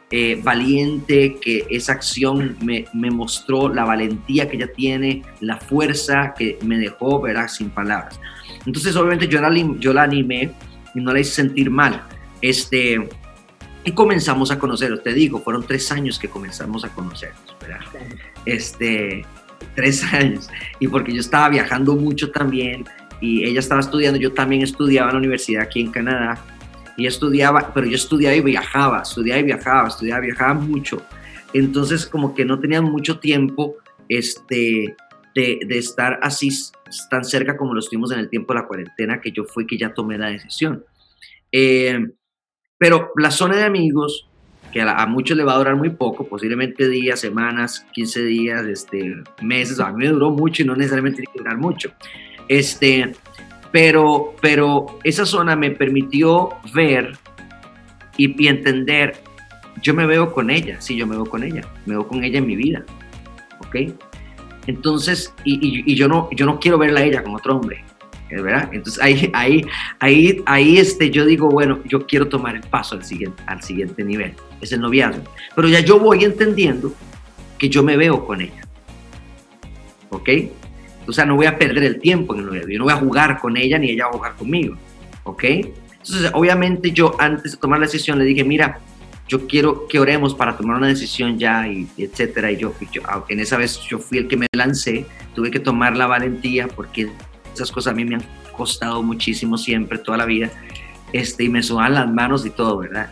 eh, 0.10 0.42
valiente, 0.44 1.38
que 1.40 1.68
esa 1.70 1.92
acción 1.92 2.58
me, 2.60 2.86
me, 2.94 3.12
mostró 3.12 3.70
la 3.72 3.86
valentía 3.86 4.50
que 4.50 4.58
ella 4.58 4.74
tiene, 4.74 5.22
la 5.42 5.58
fuerza 5.58 6.34
que 6.36 6.58
me 6.66 6.80
dejó, 6.80 7.22
¿verdad? 7.22 7.48
Sin 7.48 7.70
palabras. 7.70 8.20
Entonces, 8.66 8.96
obviamente, 8.96 9.28
yo 9.28 9.40
la, 9.40 9.54
yo 9.78 9.94
la 9.94 10.02
animé 10.02 10.52
y 10.96 11.02
no 11.02 11.14
la 11.14 11.20
hice 11.20 11.34
sentir 11.34 11.70
mal. 11.70 12.02
Este, 12.42 13.08
y 13.84 13.92
comenzamos 13.92 14.50
a 14.50 14.58
conocer, 14.58 14.98
te 15.04 15.14
digo, 15.14 15.40
fueron 15.40 15.68
tres 15.68 15.92
años 15.92 16.18
que 16.18 16.30
comenzamos 16.30 16.84
a 16.84 16.90
conocernos, 16.90 17.56
¿verdad? 17.62 17.82
Este, 18.46 19.24
tres 19.76 20.04
años. 20.14 20.50
Y 20.80 20.88
porque 20.88 21.14
yo 21.14 21.20
estaba 21.20 21.50
viajando 21.50 21.96
mucho 21.96 22.32
también 22.32 22.86
y 23.20 23.44
ella 23.44 23.60
estaba 23.60 23.82
estudiando, 23.82 24.20
yo 24.20 24.34
también 24.34 24.64
estudiaba 24.64 25.10
en 25.10 25.16
la 25.16 25.20
universidad 25.20 25.64
aquí 25.64 25.82
en 25.82 25.92
Canadá. 25.92 26.44
Y 26.98 27.08
estudiaba, 27.08 27.72
pero 27.74 27.88
yo 27.88 27.96
estudiaba 27.96 28.36
y 28.36 28.42
viajaba, 28.42 29.02
estudiaba 29.02 29.40
y 29.40 29.44
viajaba, 29.44 29.88
estudiaba 29.88 30.24
y 30.24 30.28
viajaba 30.28 30.54
mucho. 30.56 31.02
Entonces 31.54 32.06
como 32.06 32.34
que 32.34 32.46
no 32.46 32.60
tenía 32.60 32.82
mucho 32.82 33.20
tiempo 33.20 33.76
este, 34.10 34.96
de, 35.36 35.60
estar 35.70 36.20
así 36.22 36.50
tan 37.10 37.24
cerca 37.24 37.56
como 37.56 37.74
lo 37.74 37.80
estuvimos 37.80 38.12
en 38.12 38.20
el 38.20 38.30
tiempo 38.30 38.54
de 38.54 38.60
la 38.60 38.68
cuarentena, 38.68 39.22
que 39.22 39.32
yo 39.32 39.46
fui 39.46 39.66
que 39.66 39.78
ya 39.78 39.94
tomé 39.94 40.18
la 40.18 40.28
decisión. 40.28 40.84
Eh, 41.52 42.08
pero 42.78 43.12
la 43.16 43.32
zona 43.32 43.58
de 43.58 43.64
amigos, 43.64 44.28
que 44.72 44.82
a, 44.82 45.06
muchos 45.06 45.38
le 45.38 45.44
va 45.44 45.54
a 45.54 45.58
durar 45.58 45.76
muy 45.76 45.90
poco, 45.90 46.28
posiblemente 46.28 46.88
días, 46.88 47.20
semanas, 47.20 47.86
15 47.92 48.24
días, 48.24 48.66
este, 48.66 49.16
meses, 49.42 49.80
a 49.80 49.92
mí 49.92 50.06
me 50.06 50.10
duró 50.10 50.32
mucho 50.32 50.64
y 50.64 50.66
no 50.66 50.76
necesariamente 50.76 51.18
tiene 51.18 51.32
que 51.34 51.40
durar 51.40 51.58
mucho. 51.58 51.92
Este, 52.48 53.12
pero, 53.72 54.36
pero 54.42 55.00
esa 55.04 55.26
zona 55.26 55.56
me 55.56 55.72
permitió 55.72 56.50
ver 56.74 57.18
y, 58.18 58.48
entender, 58.48 59.22
yo 59.82 59.94
me 59.94 60.06
veo 60.06 60.34
con 60.34 60.50
ella, 60.50 60.80
sí, 60.80 60.96
yo 60.96 61.08
me 61.08 61.16
veo 61.16 61.26
con 61.26 61.44
ella, 61.44 61.62
me 61.86 61.96
veo 61.96 62.08
con 62.08 62.24
ella 62.24 62.38
en 62.40 62.48
mi 62.48 62.56
vida, 62.56 62.84
¿ok? 63.60 63.94
Entonces, 64.68 65.34
y, 65.44 65.84
y, 65.92 65.96
yo, 65.96 66.08
no, 66.08 66.30
yo 66.32 66.46
no 66.46 66.60
quiero 66.60 66.78
verla 66.78 67.00
a 67.00 67.04
ella 67.04 67.24
con 67.24 67.36
otro 67.36 67.58
hombre, 67.58 67.84
¿verdad? 68.30 68.70
Entonces 68.72 69.02
ahí, 69.02 69.30
ahí, 69.34 69.66
ahí, 70.00 70.44
ahí 70.46 70.78
este, 70.78 71.10
yo 71.10 71.26
digo, 71.26 71.50
bueno, 71.50 71.80
yo 71.86 72.06
quiero 72.06 72.28
tomar 72.28 72.56
el 72.56 72.62
paso 72.62 72.96
al 72.96 73.04
siguiente, 73.04 73.42
al 73.48 73.62
siguiente 73.62 74.04
nivel, 74.04 74.34
es 74.62 74.72
el 74.72 74.82
noviazgo. 74.82 75.24
Pero 75.56 75.68
ya 75.68 75.80
yo 75.80 76.00
voy 76.00 76.24
entendiendo 76.24 76.94
que 77.58 77.70
yo 77.70 77.84
me 77.84 77.98
veo 77.98 78.26
con 78.26 78.42
ella, 78.42 78.68
¿ok? 80.10 80.30
O 81.08 81.12
sea, 81.12 81.26
no 81.26 81.36
voy 81.36 81.48
a 81.48 81.58
perder 81.58 81.84
el 81.84 82.00
tiempo 82.00 82.34
en 82.34 82.42
el 82.42 82.46
noviazgo, 82.48 82.70
yo 82.70 82.80
no 82.80 82.86
voy 82.86 82.94
a 82.94 82.98
jugar 82.98 83.40
con 83.40 83.58
ella 83.58 83.78
ni 83.78 83.90
ella 83.92 84.06
va 84.06 84.12
a 84.12 84.14
jugar 84.14 84.36
conmigo, 84.36 84.78
¿ok? 85.24 85.44
Entonces, 85.44 86.32
obviamente 86.34 86.92
yo 86.92 87.16
antes 87.20 87.52
de 87.52 87.58
tomar 87.58 87.80
la 87.80 87.86
decisión 87.86 88.18
le 88.18 88.26
dije, 88.26 88.44
mira, 88.44 88.80
yo 89.32 89.48
quiero 89.48 89.88
que 89.88 89.98
oremos 89.98 90.36
para 90.36 90.58
tomar 90.58 90.76
una 90.76 90.88
decisión 90.88 91.40
ya, 91.40 91.66
y, 91.66 91.88
etcétera. 91.98 92.52
Y 92.52 92.58
yo, 92.58 92.74
yo, 92.92 93.02
en 93.30 93.40
esa 93.40 93.56
vez 93.56 93.80
yo 93.90 93.98
fui 93.98 94.18
el 94.18 94.28
que 94.28 94.36
me 94.36 94.48
lancé, 94.52 95.06
tuve 95.34 95.50
que 95.52 95.60
tomar 95.62 95.96
la 95.96 96.06
valentía 96.06 96.68
porque 96.68 97.10
esas 97.54 97.72
cosas 97.72 97.94
a 97.94 97.96
mí 97.96 98.04
me 98.04 98.16
han 98.16 98.24
costado 98.58 99.02
muchísimo 99.04 99.58
siempre, 99.58 100.00
toda 100.00 100.18
la 100.18 100.26
vida, 100.26 100.52
este, 101.14 101.46
y 101.46 101.50
me 101.50 101.64
suban 101.64 101.94
las 101.94 102.12
manos 102.12 102.46
y 102.46 102.50
todo, 102.50 102.80
¿verdad? 102.80 103.10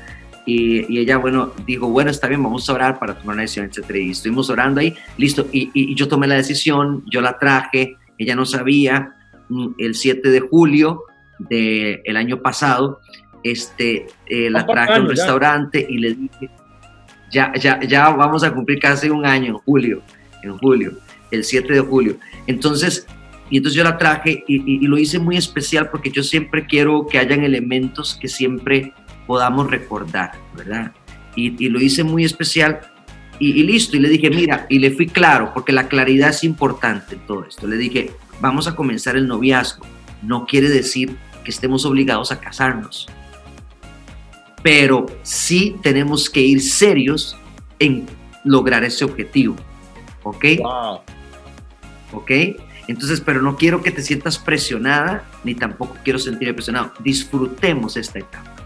Y, 0.50 0.98
ella, 0.98 1.18
bueno, 1.18 1.54
dijo, 1.66 1.88
bueno, 1.90 2.10
está 2.10 2.28
bien, 2.28 2.42
vamos 2.42 2.70
a 2.70 2.74
orar 2.74 3.00
para 3.00 3.14
tomar 3.14 3.36
una 3.36 3.44
decisión, 3.44 3.66
etc. 3.66 3.96
Y 3.96 4.12
estuvimos 4.12 4.50
orando 4.50 4.82
ahí, 4.82 4.96
listo, 5.18 5.48
y, 5.52 5.70
y, 5.74 5.96
yo 5.96 6.08
tomé 6.08 6.28
la 6.28 6.36
decisión, 6.36 7.04
yo 7.12 7.22
la 7.22 7.38
traje, 7.38 7.98
ella 8.18 8.36
no 8.36 8.46
sabía, 8.46 9.16
mm, 9.50 9.68
el 9.78 9.96
7 9.96 10.30
de 10.30 10.40
julio 10.40 11.04
del 11.38 12.02
el 12.04 12.18
año 12.18 12.42
pasado, 12.42 13.00
este, 13.44 14.08
eh, 14.26 14.50
la 14.50 14.66
traje 14.66 14.94
a 14.94 15.00
un 15.00 15.10
restaurante 15.10 15.86
y 15.88 15.98
le 16.00 16.14
dije, 16.16 16.50
ya, 17.32 17.54
ya, 17.56 17.80
ya 17.82 18.10
vamos 18.10 18.44
a 18.44 18.52
cumplir 18.54 18.80
casi 18.80 19.10
un 19.10 19.26
año 19.26 19.48
en 19.48 19.58
julio, 19.60 20.02
en 20.44 20.58
julio, 20.58 20.94
el 21.32 21.44
7 21.44 21.74
de 21.74 21.80
julio. 21.80 22.18
Entonces, 22.48 23.08
y 23.50 23.58
entonces 23.58 23.78
yo 23.78 23.84
la 23.84 23.98
traje 23.98 24.44
y, 24.48 24.86
lo 24.88 24.98
hice 24.98 25.20
muy 25.20 25.38
especial 25.38 25.90
porque 25.90 26.12
yo 26.12 26.24
siempre 26.24 26.66
quiero 26.66 27.08
que 27.08 27.18
hayan 27.18 27.44
elementos 27.44 28.18
que 28.20 28.28
siempre 28.28 28.94
podamos 29.30 29.70
recordar, 29.70 30.32
¿verdad? 30.58 30.92
Y, 31.36 31.70
lo 31.70 31.80
hice 31.80 32.04
muy 32.04 32.26
especial 32.26 32.80
y, 33.38 33.62
listo. 33.62 33.96
Y 33.96 34.00
le 34.00 34.10
dije, 34.10 34.32
mira, 34.32 34.65
y 34.70 34.80
le 34.80 34.89
fui 34.89 35.06
claro, 35.06 35.52
porque 35.54 35.72
la 35.72 35.88
claridad 35.88 36.32
es 36.32 36.44
importante 36.44 37.13
en 37.13 37.22
todo 37.28 37.46
esto. 37.46 37.68
Le 37.68 37.78
dije, 37.78 38.10
vamos 38.42 38.68
a 38.68 38.76
comenzar 38.76 39.15
el 39.18 39.28
noviazgo. 39.28 39.86
No 40.24 40.48
quiere 40.48 40.68
decir 40.68 41.15
que 41.44 41.52
estemos 41.52 41.86
obligados 41.86 42.32
a 42.32 42.39
casarnos. 42.39 43.08
Pero 44.63 45.06
sí 45.22 45.76
tenemos 45.84 46.28
que 46.28 46.42
ir 46.42 46.60
serios 46.60 47.38
en 47.78 48.08
lograr 48.44 48.84
ese 48.84 49.06
objetivo. 49.06 49.56
¿Ok? 50.24 50.46
Wow. 50.58 51.02
¿Ok? 52.13 52.32
Entonces, 52.88 53.22
pero 53.22 53.44
no 53.44 53.58
quiero 53.58 53.84
que 53.84 53.92
te 53.92 54.02
sientas 54.02 54.39
presionada, 54.39 55.24
ni 55.44 55.54
tampoco 55.54 55.98
quiero 56.04 56.18
sentirme 56.18 56.56
presionado. 56.56 56.94
Disfrutemos 57.04 57.96
esta 57.96 58.18
etapa. 58.18 58.59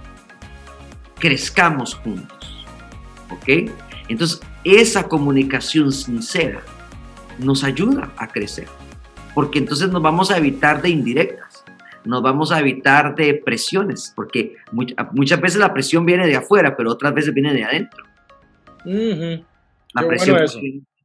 Crezcamos 1.23 1.95
juntos. 1.95 2.65
¿Ok? 3.29 3.71
Entonces, 4.09 4.41
esa 4.65 5.07
comunicación 5.07 5.93
sincera 5.93 6.62
nos 7.39 7.63
ayuda 7.63 8.12
a 8.17 8.27
crecer. 8.27 8.67
Porque 9.33 9.59
entonces 9.59 9.89
nos 9.89 10.01
vamos 10.01 10.31
a 10.31 10.38
evitar 10.38 10.81
de 10.81 10.89
indirectas, 10.89 11.63
nos 12.03 12.21
vamos 12.21 12.51
a 12.51 12.59
evitar 12.59 13.15
de 13.15 13.36
presiones, 13.36 14.12
porque 14.13 14.57
muchas 15.13 15.39
veces 15.39 15.59
la 15.59 15.73
presión 15.73 16.05
viene 16.05 16.27
de 16.27 16.36
afuera, 16.36 16.75
pero 16.75 16.91
otras 16.91 17.13
veces 17.13 17.33
viene 17.33 17.53
de 17.53 17.63
adentro. 17.63 18.03
La 19.93 20.05
presión 20.05 20.39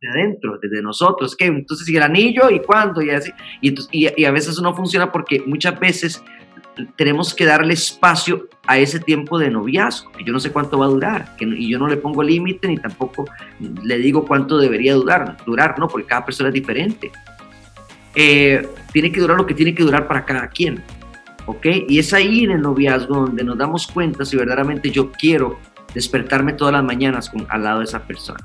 de 0.01 0.09
adentro, 0.11 0.59
desde 0.61 0.83
nosotros, 0.83 1.37
que 1.37 1.47
entonces 1.47 1.89
y 1.89 1.97
el 1.97 2.03
anillo 2.03 2.51
y 2.51 2.59
cuándo 2.59 3.03
y 3.03 3.11
así, 3.11 3.31
y, 3.61 3.75
y, 3.93 4.25
a 4.25 4.31
veces 4.33 4.61
no 4.61 4.75
funciona 4.75 5.13
porque 5.13 5.43
muchas 5.47 5.79
veces 5.79 6.25
tenemos 6.97 7.35
que 7.35 7.45
darle 7.45 7.75
espacio 7.75 8.49
a 8.67 8.79
ese 8.79 9.01
tiempo 9.01 9.39
de 9.39 9.51
noviazgo, 9.51 10.13
que 10.13 10.25
yo 10.25 10.33
no 10.33 10.41
sé 10.41 10.53
cuánto 10.53 10.79
va 10.79 10.87
a 10.87 10.89
durar, 10.89 11.37
que, 11.37 11.45
y 11.45 11.69
yo 11.69 11.79
no 11.79 11.89
le 11.89 11.97
pongo 11.97 12.23
límite 12.23 12.69
ni 12.69 12.77
tampoco 12.77 13.25
le 13.61 13.99
digo 13.99 14.25
cuánto 14.27 14.59
debería 14.59 14.95
durar, 14.95 15.37
durar, 15.47 15.79
¿no? 15.79 15.89
Porque 15.89 16.07
cada 16.07 16.25
persona 16.25 16.49
es 16.49 16.55
diferente. 16.55 17.11
Eh, 18.15 18.69
tiene 18.93 19.13
que 19.13 19.21
durar 19.21 19.37
lo 19.37 19.47
que 19.47 19.55
tiene 19.55 19.75
que 19.75 19.83
durar 19.83 20.07
para 20.07 20.25
cada 20.25 20.49
quien, 20.49 20.83
¿ok? 21.47 21.67
Y 21.89 21.99
es 21.99 22.13
ahí 22.13 22.45
en 22.45 22.53
el 22.53 22.61
noviazgo 22.61 23.15
donde 23.15 23.45
nos 23.45 23.57
damos 23.59 23.87
cuenta 23.87 24.25
si 24.25 24.37
verdaderamente 24.37 24.91
yo 24.91 25.13
quiero 25.13 25.59
despertarme 25.95 26.53
todas 26.53 26.73
las 26.73 26.85
mañanas 26.85 27.31
con, 27.31 27.47
al 27.49 27.63
lado 27.63 27.79
de 27.79 27.85
esa 27.85 28.07
persona 28.07 28.45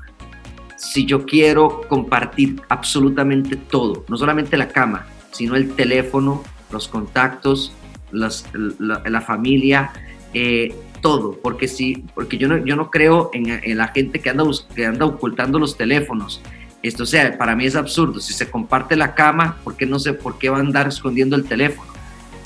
si 0.84 1.06
yo 1.06 1.24
quiero 1.24 1.80
compartir 1.88 2.60
absolutamente 2.68 3.56
todo, 3.56 4.04
no 4.08 4.16
solamente 4.16 4.56
la 4.56 4.68
cama, 4.68 5.06
sino 5.30 5.56
el 5.56 5.74
teléfono, 5.74 6.42
los 6.70 6.88
contactos, 6.88 7.72
la, 8.14 9.20
familia, 9.20 9.92
eh, 10.32 10.74
todo, 11.00 11.38
porque 11.42 11.68
sí, 11.68 12.04
porque 12.14 12.38
yo 12.38 12.48
no, 12.48 12.64
yo 12.64 12.76
no 12.76 12.90
creo 12.90 13.30
en, 13.34 13.76
la 13.76 13.88
gente 13.88 14.20
que 14.20 14.30
anda, 14.30 14.44
que 14.74 14.86
anda 14.86 15.04
ocultando 15.04 15.58
los 15.58 15.76
teléfonos. 15.76 16.40
Esto, 16.82 17.04
o 17.04 17.06
sea, 17.06 17.36
para 17.38 17.56
mí 17.56 17.64
es 17.66 17.76
absurdo. 17.76 18.20
Si 18.20 18.34
se 18.34 18.50
comparte 18.50 18.94
la 18.96 19.14
cama, 19.14 19.56
¿por 19.64 19.76
qué 19.76 19.86
no 19.86 19.98
sé 19.98 20.12
por 20.12 20.38
qué 20.38 20.50
va 20.50 20.58
a 20.58 20.60
andar 20.60 20.86
escondiendo 20.86 21.34
el 21.34 21.44
teléfono? 21.44 21.90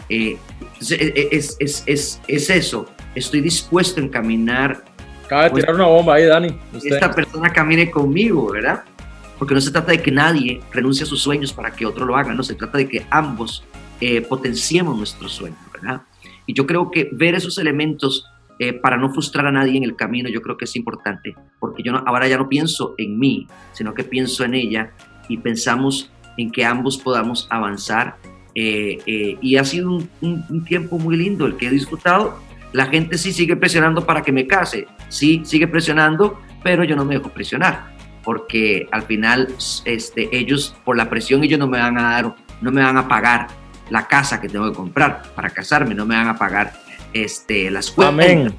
Eh, 0.09 0.38
es, 0.81 1.57
es, 1.61 1.85
es, 1.87 2.20
es, 2.26 2.50
eso. 2.50 2.87
Estoy 3.14 3.40
dispuesto 3.40 4.00
a 4.00 4.04
encaminar 4.04 4.85
Acaba 5.28 5.44
de 5.44 5.50
tirar 5.50 5.74
una 5.74 5.85
bomba 5.85 6.14
ahí, 6.14 6.24
Dani. 6.24 6.59
Esta 6.83 7.11
persona 7.11 7.52
camine 7.52 7.90
conmigo, 7.90 8.50
¿verdad? 8.50 8.83
Porque 9.38 9.52
no 9.52 9.60
se 9.60 9.71
trata 9.71 9.92
de 9.92 10.00
que 10.00 10.10
nadie 10.10 10.62
renuncie 10.73 11.04
a 11.04 11.06
sus 11.06 11.21
sueños 11.21 11.52
para 11.52 11.71
que 11.71 11.85
otro 11.85 12.06
lo 12.06 12.16
haga, 12.16 12.33
no, 12.33 12.42
se 12.42 12.54
trata 12.54 12.79
de 12.79 12.88
que 12.88 13.04
ambos 13.10 13.62
eh, 14.01 14.21
potenciemos 14.21 14.96
nuestros 14.96 15.33
sueños, 15.33 15.59
¿verdad? 15.73 16.03
Y 16.46 16.55
yo 16.55 16.67
creo 16.67 16.90
que 16.90 17.09
ver 17.13 17.35
esos 17.35 17.59
elementos 17.59 18.27
eh, 18.59 18.73
para 18.73 18.96
no 18.96 19.13
frustrar 19.13 19.46
a 19.46 19.53
nadie 19.53 19.77
en 19.77 19.85
el 19.85 19.96
camino, 19.96 20.29
yo 20.29 20.42
creo 20.42 20.57
que 20.57 20.65
es 20.65 20.77
importante, 20.77 21.35
porque 21.61 21.83
yo 21.83 21.96
ahora 22.07 22.27
ya 22.27 22.38
no 22.38 22.49
pienso 22.49 22.94
en 22.99 23.19
mí, 23.19 23.46
sino 23.73 23.94
que 23.94 24.05
pienso 24.05 24.44
en 24.44 24.55
ella 24.55 24.92
y 25.29 25.37
pensamos 25.37 26.11
en 26.37 26.51
que 26.51 26.65
ambos 26.65 26.99
podamos 26.99 27.46
avanzar. 27.51 28.17
Eh, 28.55 29.38
y 29.40 29.55
ha 29.55 29.65
sido 29.65 29.92
un, 29.92 30.11
un 30.21 30.65
tiempo 30.65 30.99
muy 30.99 31.17
lindo 31.17 31.46
el 31.46 31.57
que 31.57 31.69
he 31.69 31.71
disfrutado 31.71 32.40
la 32.73 32.87
gente 32.87 33.17
sí 33.17 33.33
sigue 33.33 33.57
presionando 33.57 34.05
para 34.05 34.23
que 34.23 34.33
me 34.33 34.46
case, 34.46 34.87
sí 35.09 35.42
sigue 35.44 35.67
presionando, 35.67 36.38
pero 36.63 36.85
yo 36.85 36.96
no 36.96 37.05
me 37.05 37.15
dejo 37.15 37.31
presionar, 37.31 37.94
porque 38.23 38.87
al 38.90 39.03
final 39.03 39.49
este, 39.85 40.29
ellos 40.37 40.75
por 40.85 40.96
la 40.96 41.09
presión 41.09 41.42
ellos 41.44 41.59
no 41.59 41.67
me 41.67 41.79
van 41.79 41.99
a 41.99 42.03
dar, 42.03 42.35
no 42.61 42.71
me 42.71 42.83
van 42.83 42.99
a 42.99 43.09
pagar 43.09 43.49
la 43.90 44.06
casa 44.06 44.40
que 44.40 44.48
tengo 44.48 44.70
que 44.70 44.76
comprar 44.76 45.22
para 45.34 45.50
casarme, 45.50 45.94
no 45.94 46.06
me 46.06 46.16
van 46.16 46.28
a 46.28 46.38
pagar 46.38 46.72
este, 47.12 47.70
las 47.70 47.90
cuentas. 47.90 48.26
Amén. 48.26 48.54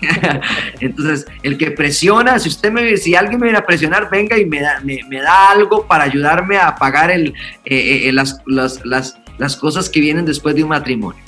Entonces, 0.80 1.26
el 1.42 1.56
que 1.56 1.70
presiona, 1.70 2.38
si 2.38 2.48
usted 2.48 2.70
me, 2.70 2.96
si 2.96 3.14
alguien 3.14 3.40
me 3.40 3.46
viene 3.46 3.58
a 3.58 3.66
presionar, 3.66 4.10
venga 4.10 4.38
y 4.38 4.44
me 4.44 4.60
da, 4.60 4.80
me, 4.82 5.20
da 5.20 5.50
algo 5.50 5.86
para 5.86 6.04
ayudarme 6.04 6.58
a 6.58 6.74
pagar 6.76 7.10
el, 7.10 7.28
eh, 7.64 8.08
eh, 8.08 8.12
las, 8.12 8.42
las, 8.46 8.84
las, 8.84 9.18
las, 9.38 9.56
cosas 9.56 9.88
que 9.88 10.00
vienen 10.00 10.24
después 10.24 10.54
de 10.54 10.62
un 10.62 10.70
matrimonio. 10.70 11.22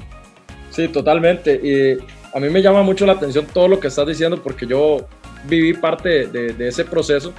Sí, 0.70 0.88
totalmente. 0.88 1.54
Y 1.54 1.98
a 2.36 2.40
mí 2.40 2.50
me 2.50 2.62
llama 2.62 2.82
mucho 2.82 3.06
la 3.06 3.12
atención 3.12 3.46
todo 3.46 3.68
lo 3.68 3.80
que 3.80 3.88
estás 3.88 4.06
diciendo 4.06 4.42
porque 4.42 4.66
yo 4.66 5.08
viví 5.44 5.72
parte 5.72 6.26
de, 6.26 6.52
de 6.52 6.68
ese 6.68 6.84
proceso 6.84 7.32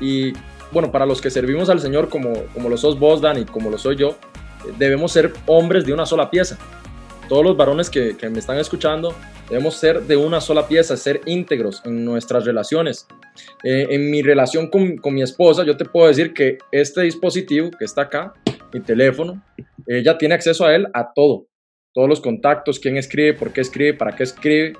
y 0.00 0.32
bueno, 0.74 0.90
para 0.90 1.06
los 1.06 1.20
que 1.20 1.30
servimos 1.30 1.70
al 1.70 1.80
Señor 1.80 2.08
como, 2.08 2.32
como 2.52 2.68
lo 2.68 2.76
sos 2.76 2.98
vos, 2.98 3.20
Dan, 3.20 3.38
y 3.38 3.44
como 3.44 3.70
lo 3.70 3.78
soy 3.78 3.96
yo, 3.96 4.16
debemos 4.78 5.12
ser 5.12 5.32
hombres 5.46 5.84
de 5.84 5.92
una 5.92 6.06
sola 6.06 6.30
pieza. 6.30 6.58
Todos 7.28 7.44
los 7.44 7.56
varones 7.56 7.88
que, 7.88 8.16
que 8.16 8.28
me 8.28 8.38
están 8.38 8.58
escuchando, 8.58 9.14
debemos 9.48 9.76
ser 9.76 10.02
de 10.02 10.16
una 10.16 10.40
sola 10.40 10.68
pieza, 10.68 10.96
ser 10.96 11.20
íntegros 11.26 11.82
en 11.84 12.04
nuestras 12.04 12.44
relaciones. 12.44 13.06
Eh, 13.62 13.86
en 13.90 14.10
mi 14.10 14.22
relación 14.22 14.68
con, 14.68 14.96
con, 14.98 15.14
mi 15.14 15.22
esposa, 15.22 15.64
yo 15.64 15.76
te 15.76 15.84
puedo 15.84 16.08
decir 16.08 16.34
que 16.34 16.58
este 16.70 17.02
dispositivo 17.02 17.70
que 17.70 17.84
está 17.84 18.02
acá, 18.02 18.34
mi 18.72 18.80
teléfono, 18.80 19.42
ella 19.86 20.18
tiene 20.18 20.34
acceso 20.34 20.66
a 20.66 20.74
él 20.74 20.86
a 20.92 21.12
todo. 21.14 21.46
Todos 21.92 22.08
los 22.08 22.20
contactos, 22.20 22.78
quién 22.78 22.96
escribe, 22.96 23.34
por 23.34 23.52
qué 23.52 23.60
escribe, 23.60 23.94
para 23.94 24.14
qué 24.14 24.24
escribe. 24.24 24.74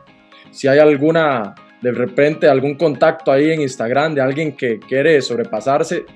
Si 0.51 0.69
hay 0.69 0.79
alguna 0.79 1.55
de 1.85 1.93
repente 1.93 2.49
algún 2.49 2.77
contacto 2.77 3.31
ahí 3.31 3.51
en 3.51 3.61
Instagram 3.61 4.15
de 4.15 4.23
alguien 4.23 4.57
que 4.57 4.79
quiere 4.81 5.21
sobrepasarse, 5.21 6.07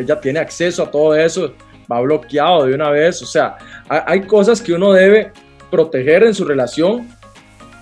ella 0.00 0.18
tiene 0.18 0.38
acceso 0.38 0.84
a 0.84 0.90
todo 0.90 1.14
eso, 1.14 1.54
va 1.90 2.00
bloqueado 2.00 2.66
de 2.66 2.74
una 2.74 2.90
vez. 2.90 3.22
O 3.22 3.26
sea, 3.26 3.56
hay 3.88 4.22
cosas 4.22 4.60
que 4.60 4.72
uno 4.72 4.92
debe 4.92 5.32
proteger 5.70 6.22
en 6.24 6.34
su 6.34 6.44
relación, 6.44 7.08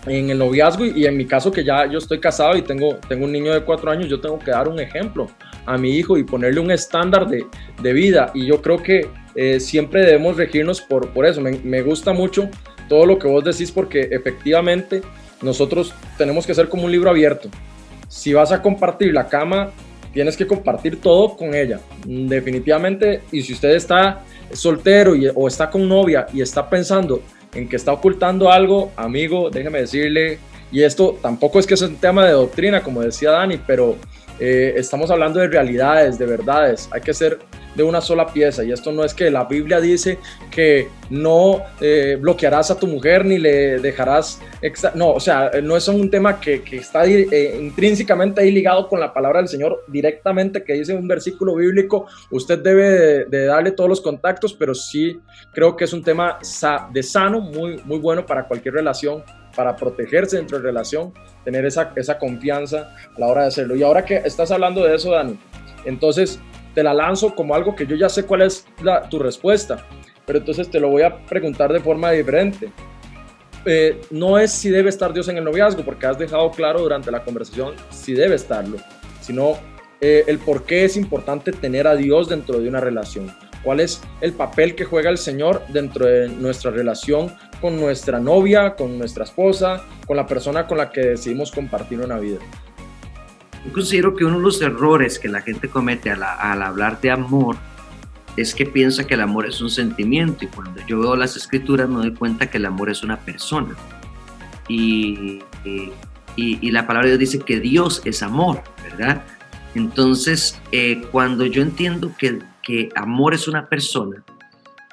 en 0.07 0.31
el 0.31 0.39
noviazgo 0.39 0.87
y 0.87 1.05
en 1.05 1.17
mi 1.17 1.27
caso 1.27 1.51
que 1.53 1.63
ya 1.63 1.87
yo 1.87 1.99
estoy 1.99 2.21
casado 2.21 2.57
y 2.57 2.63
tengo, 2.63 2.97
tengo 3.09 3.25
un 3.25 3.33
niño 3.33 3.53
de 3.53 3.63
cuatro 3.63 3.91
años, 3.91 4.09
yo 4.09 4.21
tengo 4.21 4.39
que 4.39 4.51
dar 4.51 4.69
un 4.69 4.81
ejemplo 4.81 5.29
a 5.67 5.77
mi 5.77 5.91
hijo 5.91 6.17
y 6.17 6.25
ponerle 6.25 6.61
un 6.61 6.71
estándar 6.71 7.29
de, 7.29 7.47
de 7.83 7.93
vida. 7.93 8.31
Y 8.35 8.47
yo 8.47 8.63
creo 8.63 8.83
que 8.83 9.09
eh, 9.35 9.61
siempre 9.61 10.05
debemos 10.05 10.37
regirnos 10.37 10.81
por, 10.81 11.11
por 11.11 11.27
eso. 11.27 11.41
Me, 11.41 11.53
me 11.63 11.83
gusta 11.83 12.13
mucho 12.13 12.49
todo 12.89 13.07
lo 13.07 13.19
que 13.19 13.29
vos 13.29 13.45
decís 13.45 13.71
porque 13.71 14.09
efectivamente 14.11 15.03
nosotros 15.43 15.95
tenemos 16.19 16.47
que 16.47 16.55
ser 16.55 16.69
como 16.69 16.85
un 16.85 16.93
libro 16.93 17.11
abierto. 17.11 17.49
Si 18.09 18.33
vas 18.33 18.53
a 18.53 18.61
compartir 18.61 19.15
la 19.15 19.29
cama, 19.29 19.71
tienes 20.13 20.37
que 20.37 20.47
compartir 20.47 21.01
todo 21.01 21.37
con 21.37 21.55
ella. 21.55 21.81
Definitivamente, 22.05 23.23
y 23.33 23.43
si 23.43 23.53
usted 23.53 23.71
está 23.71 24.25
soltero 24.53 25.15
o 25.35 25.49
está 25.49 25.71
con 25.71 25.89
novia 25.89 26.27
y 26.33 26.41
está 26.41 26.69
pensando 26.69 27.23
en 27.55 27.69
que 27.69 27.77
está 27.77 27.93
ocultando 27.93 28.51
algo, 28.51 28.93
amigo, 28.97 29.51
déjeme 29.51 29.81
decirle, 29.81 30.39
y 30.73 30.83
esto 30.83 31.19
tampoco 31.21 31.59
es 31.59 31.67
que 31.67 31.75
es 31.75 31.83
un 31.83 31.97
tema 31.97 32.25
de 32.27 32.33
doctrina, 32.33 32.83
como 32.83 33.03
decía 33.03 33.31
Dani, 33.33 33.59
pero 33.67 33.97
eh, 34.41 34.75
estamos 34.77 35.11
hablando 35.11 35.39
de 35.39 35.49
realidades, 35.49 36.19
de 36.19 36.27
verdades. 36.27 36.89
Hay 36.93 37.03
que 37.03 37.13
ser 37.13 37.39
de 37.75 37.83
una 37.83 38.01
sola 38.01 38.27
pieza. 38.27 38.65
Y 38.65 38.73
esto 38.73 38.91
no 38.93 39.05
es 39.05 39.15
que 39.15 39.31
la 39.31 39.45
Biblia 39.45 39.81
dice 39.81 40.19
que 40.51 40.89
no 41.11 41.63
eh, 41.81 42.17
bloquearás 42.21 42.71
a 42.71 42.79
tu 42.79 42.87
mujer 42.87 43.25
ni 43.25 43.39
le 43.39 43.79
dejarás... 43.79 44.41
No, 44.95 45.13
o 45.13 45.21
sea, 45.21 45.51
no 45.63 45.77
es 45.77 45.87
un 45.89 46.11
tema 46.11 46.41
que, 46.41 46.63
está 46.73 47.05
eh, 47.07 47.59
intrínsecamente 47.61 48.41
ahí 48.41 48.51
ligado 48.51 48.89
con 48.89 49.01
la 49.01 49.13
palabra 49.13 49.39
del 49.41 49.49
Señor 49.49 49.85
directamente, 49.89 50.65
que 50.65 50.75
dice 50.75 50.95
un 50.95 51.09
versículo 51.09 51.57
bíblico, 51.57 52.07
usted 52.31 52.59
debe 52.59 53.25
de, 53.27 53.47
darle 53.47 53.73
todos 53.73 53.89
los 53.89 54.01
contactos, 54.01 54.53
pero 54.53 54.75
sí 54.75 55.19
creo 55.53 55.77
que 55.77 55.85
es 55.85 55.93
un 55.93 56.03
tema 56.03 56.39
de 56.93 57.03
sano, 57.03 57.41
muy, 57.41 57.81
muy 57.85 57.99
bueno 57.99 58.27
para 58.27 58.47
cualquier 58.47 58.75
relación 58.75 59.23
para 59.55 59.77
protegerse 59.77 60.37
dentro 60.37 60.59
de 60.59 60.65
relación, 60.65 61.13
tener 61.45 61.65
esa, 61.65 61.93
esa 61.97 62.19
confianza 62.19 62.95
a 63.17 63.21
la 63.21 63.27
hora 63.27 63.43
de 63.43 63.49
hacerlo. 63.49 63.77
Y 63.77 63.83
ahora 63.83 64.05
que 64.05 64.17
estás 64.17 64.51
hablando 64.51 64.85
de 64.85 64.95
eso, 64.95 65.11
Dani, 65.11 65.39
entonces 65.85 66.41
te 66.75 66.83
la 66.83 66.95
lanzo 66.95 67.35
como 67.35 67.55
algo 67.55 67.75
que 67.75 67.87
yo 67.87 67.97
ya 67.97 68.09
sé 68.09 68.25
cuál 68.25 68.43
es 68.43 68.67
la, 68.83 69.09
tu 69.09 69.19
respuesta, 69.19 69.87
pero 70.27 70.39
entonces 70.39 70.71
te 70.71 70.79
lo 70.79 70.89
voy 70.89 71.03
a 71.03 71.25
preguntar 71.27 71.73
de 71.73 71.81
forma 71.81 72.11
diferente. 72.13 72.71
Eh, 73.67 74.01
no 74.11 74.39
es 74.39 74.53
si 74.53 74.71
debe 74.71 74.89
estar 74.89 75.13
Dios 75.13 75.29
en 75.29 75.37
el 75.37 75.45
noviazgo, 75.45 75.85
porque 75.85 76.07
has 76.07 76.19
dejado 76.19 76.51
claro 76.51 76.81
durante 76.81 77.11
la 77.11 77.23
conversación 77.23 77.75
si 77.91 78.15
debe 78.15 78.37
estarlo, 78.37 78.79
sino 79.21 79.59
eh, 80.01 80.25
el 80.27 80.39
por 80.39 80.65
qué 80.65 80.85
es 80.85 80.97
importante 80.97 81.53
tener 81.53 81.87
a 81.87 81.95
Dios 81.95 82.29
dentro 82.29 82.59
de 82.59 82.69
una 82.69 82.81
relación. 82.81 83.35
¿Cuál 83.63 83.81
es 83.81 84.01
el 84.23 84.33
papel 84.33 84.75
que 84.75 84.87
juega 84.87 85.11
el 85.11 85.19
Señor 85.19 85.63
dentro 85.69 86.07
de 86.07 86.29
nuestra 86.29 86.71
relación 86.71 87.35
con 87.61 87.79
nuestra 87.79 88.19
novia, 88.19 88.75
con 88.75 88.99
nuestra 88.99 89.25
esposa, 89.25 89.85
con 90.07 90.17
la 90.17 90.27
persona 90.27 90.67
con 90.67 90.79
la 90.79 90.91
que 90.91 91.01
decidimos 91.01 91.51
compartir 91.51 92.01
una 92.01 92.19
vida? 92.19 92.39
Yo 93.65 93.73
considero 93.73 94.17
que 94.17 94.25
uno 94.25 94.39
de 94.39 94.43
los 94.43 94.63
errores 94.63 95.19
que 95.19 95.29
la 95.29 95.43
gente 95.43 95.69
comete 95.69 96.11
al, 96.11 96.23
hablar 96.23 97.01
de 97.01 97.11
amor 97.11 97.57
es 98.37 98.55
que 98.55 98.65
piensa 98.65 99.07
que 99.07 99.15
el 99.15 99.21
amor 99.21 99.47
es 99.47 99.61
un 99.61 99.69
sentimiento 99.69 100.45
y 100.45 100.49
cuando 100.49 100.81
yo 100.87 101.01
veo 101.01 101.17
las 101.17 101.37
escrituras 101.37 101.89
me 101.89 101.97
doy 101.97 102.15
cuenta 102.15 102.49
que 102.49 102.59
el 102.59 102.67
amor 102.67 102.91
es 102.91 103.03
una 103.03 103.19
persona. 103.19 103.77
Y, 104.69 105.43
y, 106.37 106.71
la 106.71 106.87
palabra 106.87 107.11
de 107.11 107.19
Dios 107.19 107.33
dice 107.33 107.45
que 107.45 107.61
Dios 107.61 108.01
es 108.05 108.23
amor, 108.23 108.63
¿verdad? 108.83 109.23
Entonces, 109.75 110.61
eh, 110.73 111.03
cuando 111.11 111.45
yo 111.45 111.61
entiendo 111.61 112.13
que, 112.17 112.39
que 112.63 112.89
amor 112.95 113.35
es 113.35 113.47
una 113.49 113.69
persona, 113.69 114.25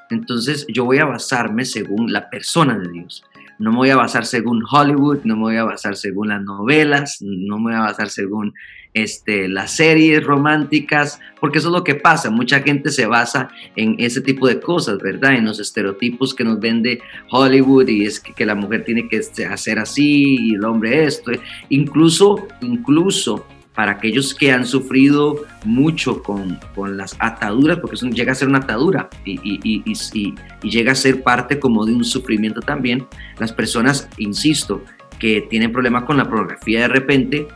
entonces 0.10 0.66
yo 0.68 0.86
voy 0.86 1.00
a 1.00 1.06
basarme 1.06 1.66
según 1.66 2.12
la 2.12 2.30
persona 2.30 2.78
de 2.78 2.90
Dios 2.90 3.24
no 3.60 3.72
me 3.72 3.78
voy 3.78 3.90
a 3.90 3.96
basar 3.96 4.26
según 4.26 4.64
Hollywood, 4.70 5.20
no 5.24 5.36
me 5.36 5.42
voy 5.42 5.56
a 5.58 5.64
basar 5.64 5.96
según 5.96 6.30
las 6.30 6.42
novelas, 6.44 7.18
no 7.22 7.58
me 7.58 7.72
voy 7.72 7.74
a 7.74 7.86
basar 7.86 8.10
según 8.10 8.54
este, 8.94 9.48
las 9.48 9.72
series 9.72 10.24
románticas, 10.24 11.20
porque 11.40 11.58
eso 11.58 11.70
es 11.70 11.74
lo 11.74 11.84
que 11.84 11.96
pasa. 11.96 12.30
Mucha 12.30 12.60
gente 12.62 12.92
se 12.92 13.06
basa 13.06 13.50
en 13.76 13.96
ese 13.98 14.22
tipo 14.22 14.48
de 14.48 14.60
cosas, 14.60 15.00
¿verdad? 15.00 15.34
En 15.34 15.46
los 15.46 15.60
estereotipos 15.60 16.36
que 16.36 16.44
nos 16.44 16.60
vende 16.60 17.02
Hollywood 17.32 17.88
y 17.88 18.06
es 18.06 18.20
que, 18.20 18.34
que 18.34 18.46
la 18.46 18.56
mujer 18.56 18.86
tiene 18.86 19.08
que 19.10 19.22
hacer 19.46 19.80
así 19.80 20.38
y 20.40 20.56
el 20.56 20.64
hombre 20.64 21.06
esto. 21.06 21.32
Incluso, 21.70 22.48
incluso 22.62 23.48
para 23.78 23.92
aquellos 23.92 24.34
que 24.34 24.52
han 24.52 24.66
sufrido 24.66 25.46
mucho 25.64 26.24
con, 26.24 26.60
con 26.74 26.98
las 26.98 27.16
ataduras, 27.20 27.78
porque 27.78 27.96
eso 27.96 28.08
llega 28.08 28.32
a 28.32 28.36
ser 28.36 28.48
una 28.48 28.58
atadura 28.58 29.08
y, 29.24 29.40
y, 29.44 29.84
y, 29.86 30.34
llega 30.68 30.94
a 30.94 30.96
ser 30.96 31.22
parte 31.22 31.60
como 31.60 31.86
de 31.86 31.94
un 31.94 32.04
sufrimiento 32.04 32.60
también, 32.60 33.06
las 33.38 33.54
personas, 33.54 34.10
insisto, 34.18 34.84
que 35.20 35.42
tienen 35.42 35.72
problemas 35.72 36.06
con 36.06 36.18
la 36.18 36.28
pornografía 36.28 36.82
de 36.82 36.88
repente, 36.88 37.48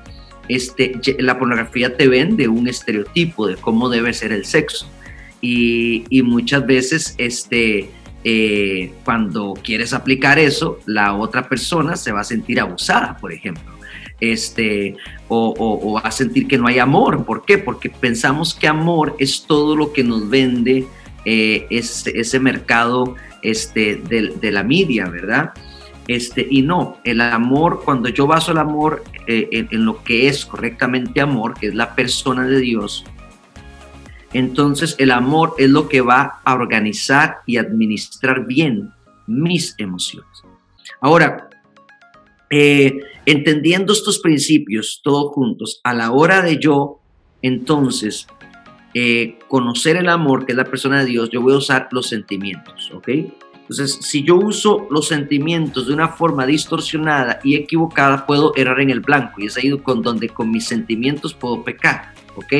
este, 0.47 1.01
la 1.17 1.39
pornografía 1.39 1.97
te 1.97 2.07
vende 2.07 2.47
un 2.47 2.67
estereotipo 2.67 3.47
de 3.47 3.55
cómo 3.55 3.89
debe 3.89 4.13
ser 4.13 4.31
el 4.31 4.45
sexo. 4.45 4.87
Y, 5.41 6.21
muchas 6.23 6.67
veces 6.67 7.15
este, 7.17 7.89
eh, 8.23 8.93
cuando 9.03 9.55
quieres 9.63 9.91
aplicar 9.91 10.37
eso, 10.37 10.77
la 10.85 11.15
otra 11.15 11.49
persona 11.49 11.95
se 11.95 12.11
va 12.11 12.19
a 12.21 12.25
sentir 12.25 12.59
abusada, 12.59 13.17
por 13.17 13.33
ejemplo 13.33 13.80
este, 14.21 14.95
o, 15.27 15.99
a 16.01 16.11
sentir 16.11 16.47
que 16.47 16.57
no 16.57 16.67
hay 16.67 16.79
amor. 16.79 17.25
¿Por 17.25 17.43
qué? 17.43 17.57
Porque 17.57 17.89
pensamos 17.89 18.53
que 18.53 18.67
amor 18.67 19.15
es 19.19 19.45
todo 19.45 19.75
lo 19.75 19.91
que 19.91 20.03
nos 20.03 20.29
vende 20.29 20.87
eh, 21.25 21.67
ese, 21.69 22.39
mercado 22.39 23.15
este, 23.41 23.95
de, 23.95 24.51
la 24.51 24.63
media, 24.63 25.09
¿verdad? 25.09 25.51
Este, 26.07 26.47
y 26.49 26.61
no, 26.61 26.97
el 27.03 27.21
amor, 27.21 27.81
cuando 27.83 28.09
yo 28.09 28.27
baso 28.27 28.51
el 28.51 28.57
amor 28.57 29.03
eh, 29.27 29.67
en, 29.71 29.85
lo 29.85 30.03
que 30.03 30.27
es 30.27 30.45
correctamente 30.45 31.21
amor, 31.21 31.55
que 31.59 31.67
es 31.67 31.75
la 31.75 31.95
persona 31.95 32.45
de 32.45 32.59
Dios, 32.59 33.03
entonces 34.33 34.95
el 34.97 35.11
amor 35.11 35.55
es 35.57 35.69
lo 35.69 35.89
que 35.89 36.01
va 36.01 36.39
a 36.43 36.53
organizar 36.53 37.39
y 37.45 37.57
administrar 37.57 38.45
bien 38.45 38.91
mis 39.27 39.75
emociones. 39.77 40.43
Ahora, 41.01 41.49
eh, 42.49 42.99
entendiendo 43.25 43.93
estos 43.93 44.19
principios 44.19 45.01
todos 45.03 45.33
juntos, 45.33 45.81
a 45.83 45.93
la 45.93 46.11
hora 46.11 46.41
de 46.41 46.57
yo, 46.59 46.99
entonces, 47.41 48.27
eh, 48.93 49.39
conocer 49.47 49.97
el 49.97 50.09
amor, 50.09 50.45
que 50.45 50.51
es 50.51 50.57
la 50.57 50.65
persona 50.65 50.99
de 50.99 51.05
Dios, 51.05 51.29
yo 51.29 51.41
voy 51.41 51.53
a 51.53 51.57
usar 51.57 51.87
los 51.91 52.07
sentimientos, 52.07 52.91
¿ok? 52.93 53.09
Entonces, 53.71 53.99
si 54.01 54.23
yo 54.23 54.35
uso 54.35 54.87
los 54.91 55.07
sentimientos 55.07 55.87
de 55.87 55.93
una 55.93 56.09
forma 56.09 56.45
distorsionada 56.45 57.39
y 57.43 57.55
equivocada, 57.55 58.25
puedo 58.25 58.53
errar 58.57 58.81
en 58.81 58.89
el 58.89 58.99
blanco 58.99 59.39
y 59.39 59.45
es 59.45 59.55
ahí 59.55 59.71
con 59.79 60.01
donde 60.01 60.27
con 60.27 60.51
mis 60.51 60.65
sentimientos 60.65 61.33
puedo 61.33 61.63
pecar, 61.63 62.13
¿ok? 62.35 62.53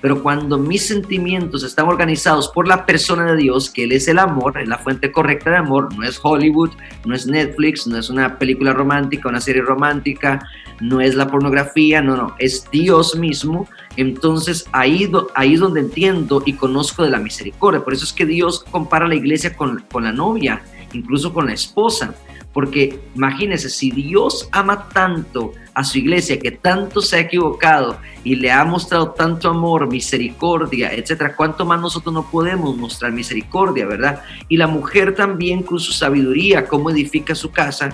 Pero 0.00 0.22
cuando 0.22 0.58
mis 0.58 0.86
sentimientos 0.86 1.62
están 1.62 1.88
organizados 1.88 2.48
por 2.48 2.68
la 2.68 2.86
persona 2.86 3.32
de 3.32 3.36
Dios, 3.36 3.70
que 3.70 3.84
Él 3.84 3.92
es 3.92 4.08
el 4.08 4.18
amor, 4.18 4.54
la 4.66 4.78
fuente 4.78 5.10
correcta 5.10 5.50
de 5.50 5.56
amor, 5.56 5.94
no 5.94 6.02
es 6.04 6.20
Hollywood, 6.22 6.70
no 7.04 7.14
es 7.14 7.26
Netflix, 7.26 7.86
no 7.86 7.98
es 7.98 8.10
una 8.10 8.38
película 8.38 8.72
romántica, 8.72 9.28
una 9.28 9.40
serie 9.40 9.62
romántica, 9.62 10.46
no 10.80 11.00
es 11.00 11.14
la 11.14 11.28
pornografía, 11.28 12.02
no, 12.02 12.16
no, 12.16 12.34
es 12.38 12.70
Dios 12.70 13.16
mismo. 13.16 13.68
Entonces 13.96 14.66
ahí, 14.72 15.10
ahí 15.34 15.54
es 15.54 15.60
donde 15.60 15.80
entiendo 15.80 16.42
y 16.44 16.52
conozco 16.52 17.02
de 17.02 17.10
la 17.10 17.18
misericordia. 17.18 17.82
Por 17.82 17.94
eso 17.94 18.04
es 18.04 18.12
que 18.12 18.26
Dios 18.26 18.64
compara 18.70 19.08
la 19.08 19.14
iglesia 19.14 19.56
con, 19.56 19.84
con 19.90 20.04
la 20.04 20.12
novia, 20.12 20.62
incluso 20.92 21.32
con 21.32 21.46
la 21.46 21.54
esposa 21.54 22.14
porque 22.56 22.98
imagínense, 23.14 23.68
si 23.68 23.90
Dios 23.90 24.48
ama 24.50 24.88
tanto 24.88 25.52
a 25.74 25.84
su 25.84 25.98
iglesia, 25.98 26.38
que 26.38 26.52
tanto 26.52 27.02
se 27.02 27.16
ha 27.16 27.20
equivocado 27.20 27.98
y 28.24 28.34
le 28.36 28.50
ha 28.50 28.64
mostrado 28.64 29.10
tanto 29.10 29.50
amor, 29.50 29.92
misericordia, 29.92 30.90
etcétera, 30.90 31.36
¿cuánto 31.36 31.66
más 31.66 31.78
nosotros 31.82 32.14
no 32.14 32.30
podemos 32.30 32.74
mostrar 32.74 33.12
misericordia, 33.12 33.84
verdad? 33.84 34.22
Y 34.48 34.56
la 34.56 34.68
mujer 34.68 35.14
también 35.14 35.62
con 35.62 35.78
su 35.78 35.92
sabiduría, 35.92 36.66
cómo 36.66 36.88
edifica 36.88 37.34
su 37.34 37.50
casa 37.50 37.90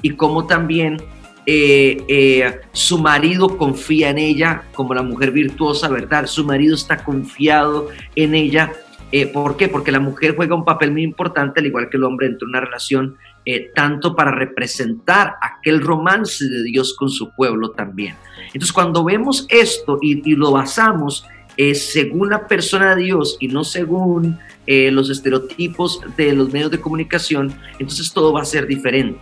y 0.00 0.10
cómo 0.10 0.46
también 0.46 0.98
eh, 1.44 1.96
eh, 2.06 2.60
su 2.70 2.98
marido 2.98 3.58
confía 3.58 4.10
en 4.10 4.18
ella 4.18 4.62
como 4.76 4.94
la 4.94 5.02
mujer 5.02 5.32
virtuosa, 5.32 5.88
¿verdad? 5.88 6.26
Su 6.26 6.44
marido 6.44 6.76
está 6.76 7.02
confiado 7.02 7.88
en 8.14 8.36
ella. 8.36 8.70
Eh, 9.10 9.26
¿Por 9.26 9.56
qué? 9.56 9.66
Porque 9.66 9.90
la 9.90 9.98
mujer 9.98 10.36
juega 10.36 10.54
un 10.54 10.64
papel 10.64 10.92
muy 10.92 11.02
importante, 11.02 11.58
al 11.58 11.66
igual 11.66 11.90
que 11.90 11.96
el 11.96 12.04
hombre, 12.04 12.28
entre 12.28 12.46
una 12.46 12.60
relación 12.60 13.16
eh, 13.46 13.72
tanto 13.74 14.16
para 14.16 14.30
representar 14.30 15.34
aquel 15.42 15.82
romance 15.82 16.48
de 16.48 16.62
Dios 16.62 16.96
con 16.98 17.10
su 17.10 17.30
pueblo 17.32 17.72
también. 17.72 18.16
Entonces, 18.46 18.72
cuando 18.72 19.04
vemos 19.04 19.46
esto 19.50 19.98
y, 20.00 20.34
lo 20.34 20.52
basamos 20.52 21.26
eh, 21.58 21.74
según 21.74 22.30
la 22.30 22.46
persona 22.46 22.96
de 22.96 23.02
Dios 23.02 23.36
y 23.40 23.48
no 23.48 23.62
según 23.62 24.38
eh, 24.66 24.90
los 24.90 25.10
estereotipos 25.10 26.00
de 26.16 26.32
los 26.32 26.54
medios 26.54 26.70
de 26.70 26.80
comunicación, 26.80 27.52
entonces 27.78 28.10
todo 28.14 28.32
va 28.32 28.40
a 28.40 28.46
ser 28.46 28.66
diferente. 28.66 29.20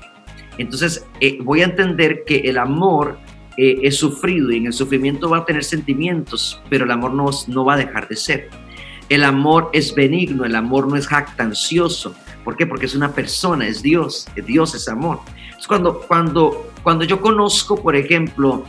Entonces, 0.57 1.05
voy 1.41 1.63
a 1.63 1.65
entender 1.65 2.23
que 2.25 2.43
el 2.43 2.59
amor 2.59 3.19
es 3.57 3.97
sufrido 3.97 4.53
y 4.53 4.59
en 4.59 4.67
el 4.67 4.73
sufrimiento 4.73 5.29
va 5.29 5.39
a 5.39 5.45
tener 5.45 5.65
sentimientos, 5.65 6.63
pero 6.71 6.85
el 6.85 6.91
amor 6.93 7.13
no, 7.13 7.29
no 7.49 7.65
va 7.65 7.75
a 7.75 7.79
dejar 7.79 8.07
de 8.07 8.17
ser. 8.17 8.51
El 9.09 9.25
amor 9.25 9.71
es 9.73 9.95
benigno, 9.95 10.45
el 10.45 10.55
amor 10.55 10.89
no 10.89 10.97
es 10.97 11.07
jactancioso, 11.07 12.15
¿Por 12.45 12.57
qué? 12.57 12.67
Porque 12.67 12.87
es 12.87 12.95
una 12.95 13.13
persona, 13.13 13.67
es 13.67 13.83
Dios, 13.83 14.27
Dios 14.47 14.75
es 14.75 14.89
amor. 14.89 15.21
Es 15.59 15.67
cuando, 15.67 16.01
cuando, 16.01 16.71
cuando 16.83 17.05
yo 17.05 17.21
conozco, 17.21 17.81
por 17.81 17.95
ejemplo, 17.95 18.65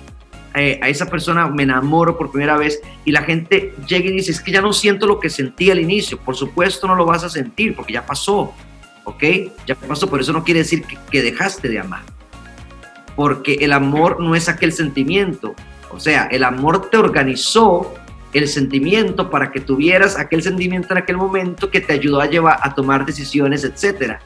eh, 0.55 0.79
a 0.83 0.89
esa 0.89 1.07
persona, 1.07 1.47
me 1.47 1.63
enamoro 1.63 2.15
por 2.17 2.29
primera 2.29 2.57
vez 2.57 2.79
y 3.05 3.11
la 3.11 3.23
gente 3.23 3.73
llega 3.87 4.09
y 4.09 4.11
dice, 4.11 4.31
es 4.31 4.41
que 4.41 4.51
ya 4.51 4.61
no 4.61 4.71
siento 4.71 5.07
lo 5.07 5.19
que 5.19 5.29
sentí 5.29 5.71
al 5.71 5.79
inicio. 5.79 6.19
Por 6.19 6.35
supuesto 6.35 6.87
no 6.87 6.95
lo 6.95 7.05
vas 7.05 7.23
a 7.23 7.29
sentir 7.29 7.75
porque 7.75 7.93
ya 7.93 8.05
pasó, 8.05 8.53
¿ok? 9.03 9.23
Ya 9.65 9.75
pasó, 9.75 10.07
por 10.07 10.21
eso 10.21 10.31
no 10.31 10.43
quiere 10.43 10.59
decir 10.59 10.83
que, 10.83 10.97
que 11.09 11.23
dejaste 11.23 11.69
de 11.69 11.79
amar. 11.79 12.03
Porque 13.15 13.55
el 13.61 13.73
amor 13.73 14.19
no 14.19 14.35
es 14.35 14.47
aquel 14.47 14.73
sentimiento. 14.73 15.55
O 15.91 15.99
sea, 15.99 16.27
el 16.31 16.43
amor 16.43 16.89
te 16.89 16.97
organizó 16.97 17.93
el 18.33 18.47
sentimiento 18.47 19.29
para 19.29 19.51
que 19.51 19.59
tuvieras 19.59 20.17
aquel 20.17 20.41
sentimiento 20.41 20.89
en 20.91 20.97
aquel 20.97 21.17
momento 21.17 21.69
que 21.69 21.81
te 21.81 21.93
ayudó 21.93 22.19
a 22.19 22.25
llevar 22.25 22.59
a 22.61 22.73
tomar 22.73 23.05
decisiones, 23.05 23.63
etcétera, 23.63 24.19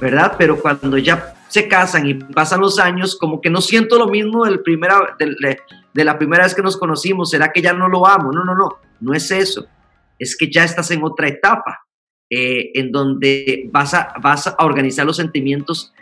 ¿verdad? 0.00 0.34
Pero 0.38 0.60
cuando 0.60 0.96
ya 0.96 1.34
se 1.48 1.66
casan 1.66 2.06
y 2.06 2.14
pasan 2.14 2.60
los 2.60 2.78
años, 2.78 3.16
como 3.16 3.40
que 3.40 3.50
no 3.50 3.60
siento 3.60 3.98
lo 3.98 4.06
mismo 4.06 4.44
del 4.44 4.60
primera, 4.60 5.16
de, 5.18 6.04
la 6.04 6.18
primera 6.18 6.44
vez 6.44 6.54
que 6.54 6.62
nos 6.62 6.76
conocimos, 6.76 7.30
¿será 7.30 7.52
que 7.52 7.62
ya 7.62 7.72
no 7.72 7.88
lo 7.88 8.06
amo? 8.06 8.30
No, 8.32 8.44
no, 8.44 8.54
no, 8.54 8.78
no 9.00 9.14
es 9.14 9.30
eso, 9.30 9.66
es 10.18 10.36
que 10.36 10.50
ya 10.50 10.64
estás 10.64 10.90
en 10.90 11.02
otra 11.02 11.28
etapa, 11.28 11.84
eh, 12.30 12.70
en 12.74 12.92
donde 12.92 13.68
vas 13.72 13.94
a, 13.94 14.12
vas 14.20 14.46
a 14.46 14.56
organizar 14.58 15.06
los 15.06 15.16
sentimientos 15.16 15.92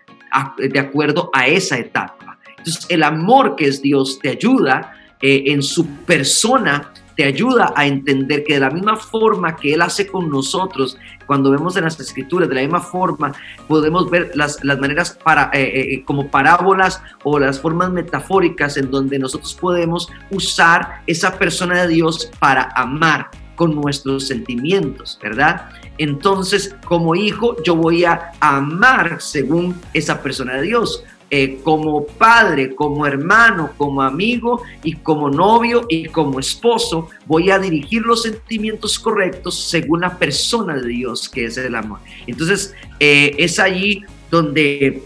de 0.58 0.78
acuerdo 0.78 1.30
a 1.32 1.46
esa 1.46 1.78
etapa. 1.78 2.38
Entonces, 2.58 2.84
el 2.90 3.02
amor 3.02 3.56
que 3.56 3.68
es 3.68 3.80
Dios 3.80 4.18
te 4.20 4.30
ayuda 4.30 4.92
eh, 5.22 5.44
en 5.46 5.62
su 5.62 5.86
persona 6.04 6.92
te 7.16 7.24
ayuda 7.24 7.72
a 7.74 7.86
entender 7.86 8.44
que 8.44 8.54
de 8.54 8.60
la 8.60 8.70
misma 8.70 8.96
forma 8.96 9.56
que 9.56 9.74
Él 9.74 9.82
hace 9.82 10.06
con 10.06 10.28
nosotros, 10.28 10.98
cuando 11.26 11.50
vemos 11.50 11.76
en 11.76 11.84
las 11.84 11.98
escrituras, 11.98 12.48
de 12.48 12.54
la 12.54 12.60
misma 12.60 12.80
forma 12.80 13.32
podemos 13.66 14.08
ver 14.10 14.32
las, 14.34 14.62
maneras 14.62 15.18
para, 15.24 15.50
eh, 15.52 15.62
eh, 15.62 15.94
eh, 15.94 16.04
como 16.04 16.30
parábolas 16.30 17.02
o 17.24 17.38
las 17.38 17.60
formas 17.60 17.90
metafóricas 17.90 18.76
en 18.76 18.90
donde 18.90 19.18
nosotros 19.18 19.54
podemos 19.54 20.08
usar 20.30 21.02
esa 21.06 21.38
persona 21.38 21.82
de 21.82 21.88
Dios 21.88 22.30
para 22.38 22.70
amar 22.76 23.30
con 23.56 23.74
nuestros 23.74 24.26
sentimientos, 24.26 25.18
¿verdad? 25.22 25.70
Entonces, 25.96 26.76
como 26.84 27.14
hijo, 27.14 27.56
yo 27.62 27.74
voy 27.74 28.04
a 28.04 28.32
amar 28.40 29.16
según 29.20 29.80
esa 29.94 30.22
persona 30.22 30.56
de 30.56 30.62
Dios. 30.62 31.02
Eh, 31.28 31.58
como 31.64 32.06
padre, 32.06 32.76
como 32.76 33.04
hermano, 33.04 33.72
como 33.76 34.00
amigo 34.00 34.62
y 34.84 34.92
como 34.92 35.28
novio 35.28 35.84
y 35.88 36.06
como 36.06 36.38
esposo, 36.38 37.08
voy 37.26 37.50
a 37.50 37.58
dirigir 37.58 38.02
los 38.02 38.22
sentimientos 38.22 38.96
correctos 38.96 39.64
según 39.68 40.02
la 40.02 40.18
persona 40.18 40.76
de 40.76 40.86
Dios 40.86 41.28
que 41.28 41.46
es 41.46 41.56
el 41.56 41.74
amor. 41.74 41.98
Entonces, 42.28 42.76
eh, 43.00 43.34
es 43.38 43.58
allí 43.58 44.04
donde, 44.30 45.02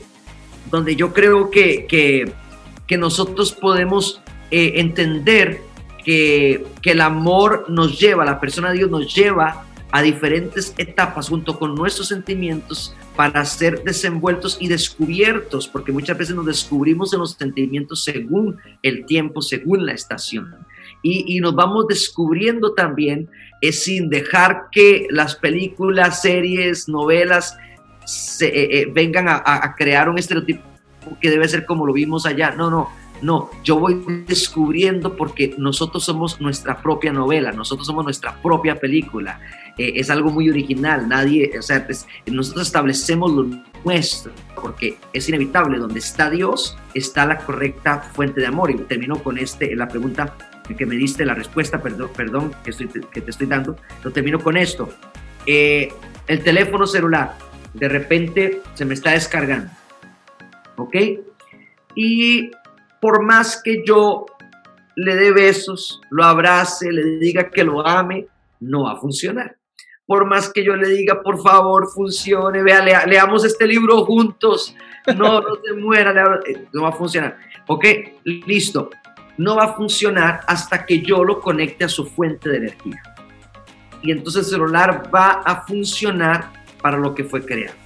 donde 0.70 0.94
yo 0.94 1.14
creo 1.14 1.50
que, 1.50 1.86
que, 1.88 2.98
nosotros 2.98 3.52
podemos 3.52 4.20
eh, 4.50 4.72
entender 4.74 5.62
que, 6.04 6.66
que 6.82 6.90
el 6.90 7.00
amor 7.00 7.64
nos 7.68 7.98
lleva, 7.98 8.26
la 8.26 8.40
persona 8.40 8.72
de 8.72 8.78
Dios 8.78 8.90
nos 8.90 9.14
lleva 9.14 9.64
a 9.92 10.02
diferentes 10.02 10.74
etapas 10.78 11.28
junto 11.28 11.58
con 11.58 11.74
nuestros 11.74 12.08
sentimientos 12.08 12.94
para 13.16 13.44
ser 13.44 13.82
desenvueltos 13.82 14.56
y 14.60 14.68
descubiertos, 14.68 15.68
porque 15.68 15.92
muchas 15.92 16.16
veces 16.16 16.34
nos 16.34 16.46
descubrimos 16.46 17.12
en 17.12 17.20
los 17.20 17.32
sentimientos 17.32 18.04
según 18.04 18.58
el 18.82 19.04
tiempo, 19.06 19.42
según 19.42 19.86
la 19.86 19.92
estación. 19.92 20.54
Y, 21.02 21.40
nos 21.40 21.54
vamos 21.54 21.86
descubriendo 21.88 22.74
también 22.74 23.30
es 23.62 23.84
sin 23.84 24.10
dejar 24.10 24.68
que 24.70 25.06
las 25.10 25.34
películas, 25.34 26.20
series, 26.20 26.88
novelas 26.88 27.56
se, 28.04 28.48
eh, 28.48 28.80
eh, 28.80 28.90
vengan 28.92 29.28
a, 29.28 29.42
a 29.44 29.74
crear 29.76 30.08
un 30.08 30.18
estereotipo 30.18 30.62
que 31.20 31.30
debe 31.30 31.48
ser 31.48 31.64
como 31.64 31.86
lo 31.86 31.94
vimos 31.94 32.26
allá. 32.26 32.50
No, 32.50 32.70
no, 32.70 32.90
no, 33.22 33.50
yo 33.62 33.78
voy 33.78 34.02
descubriendo 34.26 35.16
porque 35.16 35.54
nosotros 35.58 36.04
somos 36.04 36.40
nuestra 36.40 36.80
propia 36.80 37.12
novela, 37.12 37.52
nosotros 37.52 37.86
somos 37.86 38.04
nuestra 38.04 38.40
propia 38.42 38.76
película. 38.76 39.40
Eh, 39.78 39.92
es 39.96 40.10
algo 40.10 40.30
muy 40.30 40.50
original, 40.50 41.08
nadie, 41.08 41.50
o 41.58 41.62
sea, 41.62 41.86
nosotros 42.26 42.66
establecemos 42.66 43.32
lo 43.32 43.46
nuestro, 43.84 44.32
porque 44.60 44.98
es 45.12 45.28
inevitable, 45.28 45.78
donde 45.78 46.00
está 46.00 46.28
Dios 46.30 46.76
está 46.94 47.24
la 47.26 47.38
correcta 47.38 48.00
fuente 48.00 48.40
de 48.40 48.46
amor. 48.46 48.70
Y 48.70 48.76
termino 48.78 49.22
con 49.22 49.38
este, 49.38 49.74
la 49.74 49.88
pregunta 49.88 50.36
que 50.76 50.86
me 50.86 50.96
diste, 50.96 51.24
la 51.24 51.34
respuesta, 51.34 51.82
perdón, 51.82 52.10
perdón 52.16 52.52
que, 52.62 52.70
estoy, 52.70 52.88
que 52.88 53.20
te 53.20 53.30
estoy 53.30 53.46
dando, 53.46 53.76
lo 54.04 54.10
termino 54.12 54.38
con 54.38 54.56
esto. 54.56 54.88
Eh, 55.46 55.92
el 56.26 56.42
teléfono 56.42 56.86
celular, 56.86 57.36
de 57.74 57.88
repente 57.88 58.62
se 58.74 58.84
me 58.84 58.94
está 58.94 59.12
descargando, 59.12 59.70
¿ok? 60.76 60.96
Y 61.94 62.50
por 63.00 63.22
más 63.24 63.60
que 63.62 63.82
yo 63.84 64.26
le 64.96 65.16
dé 65.16 65.32
besos, 65.32 66.00
lo 66.10 66.24
abrace, 66.24 66.92
le 66.92 67.18
diga 67.18 67.50
que 67.50 67.64
lo 67.64 67.86
ame, 67.86 68.26
no 68.60 68.84
va 68.84 68.92
a 68.92 68.96
funcionar. 68.96 69.56
Por 70.10 70.26
más 70.26 70.52
que 70.52 70.64
yo 70.64 70.74
le 70.74 70.88
diga, 70.88 71.22
por 71.22 71.40
favor, 71.40 71.86
funcione, 71.86 72.64
vea, 72.64 73.06
leamos 73.06 73.44
este 73.44 73.64
libro 73.64 74.04
juntos, 74.04 74.74
no, 75.16 75.40
no 75.40 75.54
se 75.64 75.72
muera, 75.80 76.10
eh, 76.48 76.66
no 76.72 76.82
va 76.82 76.88
a 76.88 76.92
funcionar. 76.92 77.36
Ok, 77.68 77.84
listo, 78.24 78.90
no 79.38 79.54
va 79.54 79.66
a 79.66 79.72
funcionar 79.74 80.40
hasta 80.48 80.84
que 80.84 81.00
yo 81.00 81.22
lo 81.22 81.40
conecte 81.40 81.84
a 81.84 81.88
su 81.88 82.06
fuente 82.06 82.48
de 82.48 82.56
energía. 82.56 83.00
Y 84.02 84.10
entonces 84.10 84.46
el 84.46 84.50
celular 84.50 85.08
va 85.14 85.42
a 85.44 85.64
funcionar 85.64 86.50
para 86.82 86.98
lo 86.98 87.14
que 87.14 87.22
fue 87.22 87.44
creado 87.44 87.76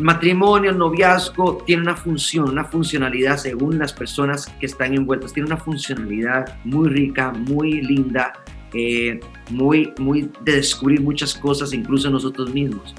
matrimonio, 0.00 0.72
noviazgo 0.72 1.62
tiene 1.66 1.82
una 1.82 1.94
función, 1.94 2.48
una 2.48 2.64
funcionalidad 2.64 3.36
según 3.36 3.78
las 3.78 3.92
personas 3.92 4.46
que 4.58 4.66
están 4.66 4.94
envueltas, 4.94 5.32
tiene 5.32 5.48
una 5.48 5.56
funcionalidad 5.56 6.58
muy 6.64 6.88
rica, 6.88 7.32
muy 7.32 7.82
linda, 7.82 8.32
eh, 8.74 9.20
muy, 9.50 9.92
muy 9.98 10.30
de 10.42 10.56
descubrir 10.56 11.00
muchas 11.00 11.34
cosas, 11.34 11.72
incluso 11.72 12.10
nosotros 12.10 12.52
mismos. 12.52 12.94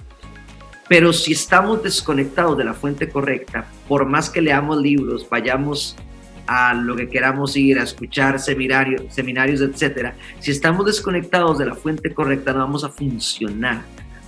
Pero 0.88 1.14
si 1.14 1.32
estamos 1.32 1.82
desconectados 1.84 2.58
de 2.58 2.66
la 2.66 2.74
fuente 2.74 3.08
correcta, 3.10 3.66
por 3.88 4.06
más 4.06 4.30
que 4.30 4.42
leamos 4.42 4.82
libros, 4.82 5.26
vayamos 5.30 5.96
a 6.48 6.74
lo 6.74 6.96
que 6.96 7.08
queramos 7.08 7.56
ir, 7.56 7.80
a 7.80 7.84
escuchar 7.84 8.40
seminarios, 8.40 9.04
seminarios, 9.14 9.62
etcétera, 9.62 10.16
si 10.40 10.52
estamos 10.52 10.86
desconectados 10.86 11.58
de 11.58 11.66
la 11.66 11.76
fuente 11.76 12.14
correcta, 12.14 12.52
no 12.52 12.60
vamos 12.60 12.84
a 12.84 12.90
funcionar 12.90 13.84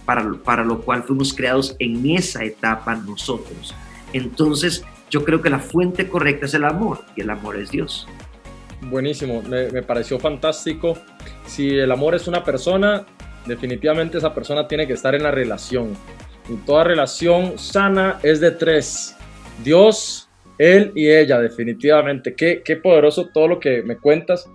para, 0.06 0.64
lo 0.64 0.82
cual 0.82 1.04
fuimos 1.04 1.34
creados 1.34 1.76
en 1.80 2.10
esa 2.12 2.44
etapa 2.44 2.96
nosotros. 2.96 3.74
Entonces, 4.12 4.86
yo 5.10 5.24
creo 5.24 5.42
que 5.42 5.50
la 5.50 5.60
fuente 5.60 6.08
correcta 6.08 6.46
es 6.46 6.54
el 6.54 6.66
amor 6.66 7.04
y 7.16 7.22
el 7.22 7.30
amor 7.30 7.58
es 7.58 7.72
Dios. 7.72 8.08
Buenísimo, 8.90 9.42
me, 9.42 9.82
pareció 9.82 10.20
fantástico. 10.20 10.98
Si 11.46 11.70
el 11.70 11.92
amor 11.92 12.16
es 12.16 12.28
una 12.28 12.44
persona, 12.44 13.06
definitivamente 13.46 14.18
esa 14.18 14.34
persona 14.34 14.68
tiene 14.68 14.88
que 14.88 14.94
estar 14.94 15.16
en 15.16 15.24
la 15.24 15.32
relación. 15.32 15.96
Y 16.50 16.56
toda 16.66 16.84
relación 16.84 17.58
sana 17.58 18.20
es 18.24 18.40
de 18.40 18.52
tres. 18.52 19.16
Dios, 19.64 20.30
él 20.58 20.92
y 20.96 21.10
ella, 21.10 21.40
definitivamente. 21.40 22.36
Qué, 22.36 22.62
qué 22.64 22.76
poderoso 22.76 23.30
todo 23.34 23.48
lo 23.48 23.60
que 23.60 23.82
me 23.84 23.98
cuentas. 23.98 24.50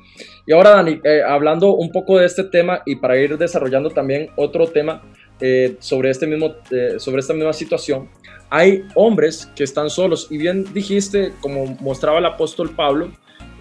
Y 0.47 0.53
ahora, 0.53 0.71
Dani, 0.71 1.01
eh, 1.05 1.23
hablando 1.27 1.75
un 1.75 1.91
poco 1.91 2.19
de 2.19 2.27
este 2.27 2.45
tema 2.45 2.83
y 2.85 2.97
para 2.97 3.19
ir 3.19 3.39
desarrollando 3.39 3.91
también 3.91 4.31
otro 4.37 4.67
tema, 4.67 5.03
eh, 5.41 5.77
sobre, 5.79 6.11
este 6.11 6.27
mismo, 6.27 6.57
eh, 6.73 6.95
sobre 6.99 7.21
esta 7.21 7.33
misma 7.33 7.53
situación. 7.53 8.09
hay 8.51 8.83
hombres 8.95 9.47
que 9.55 9.63
están 9.63 9.89
solos. 9.91 10.27
Y 10.31 10.39
bien 10.39 10.65
dijiste, 10.73 11.33
como 11.41 11.77
mostraba 11.81 12.19
el 12.19 12.25
apóstol 12.25 12.71
Pablo, 12.75 13.13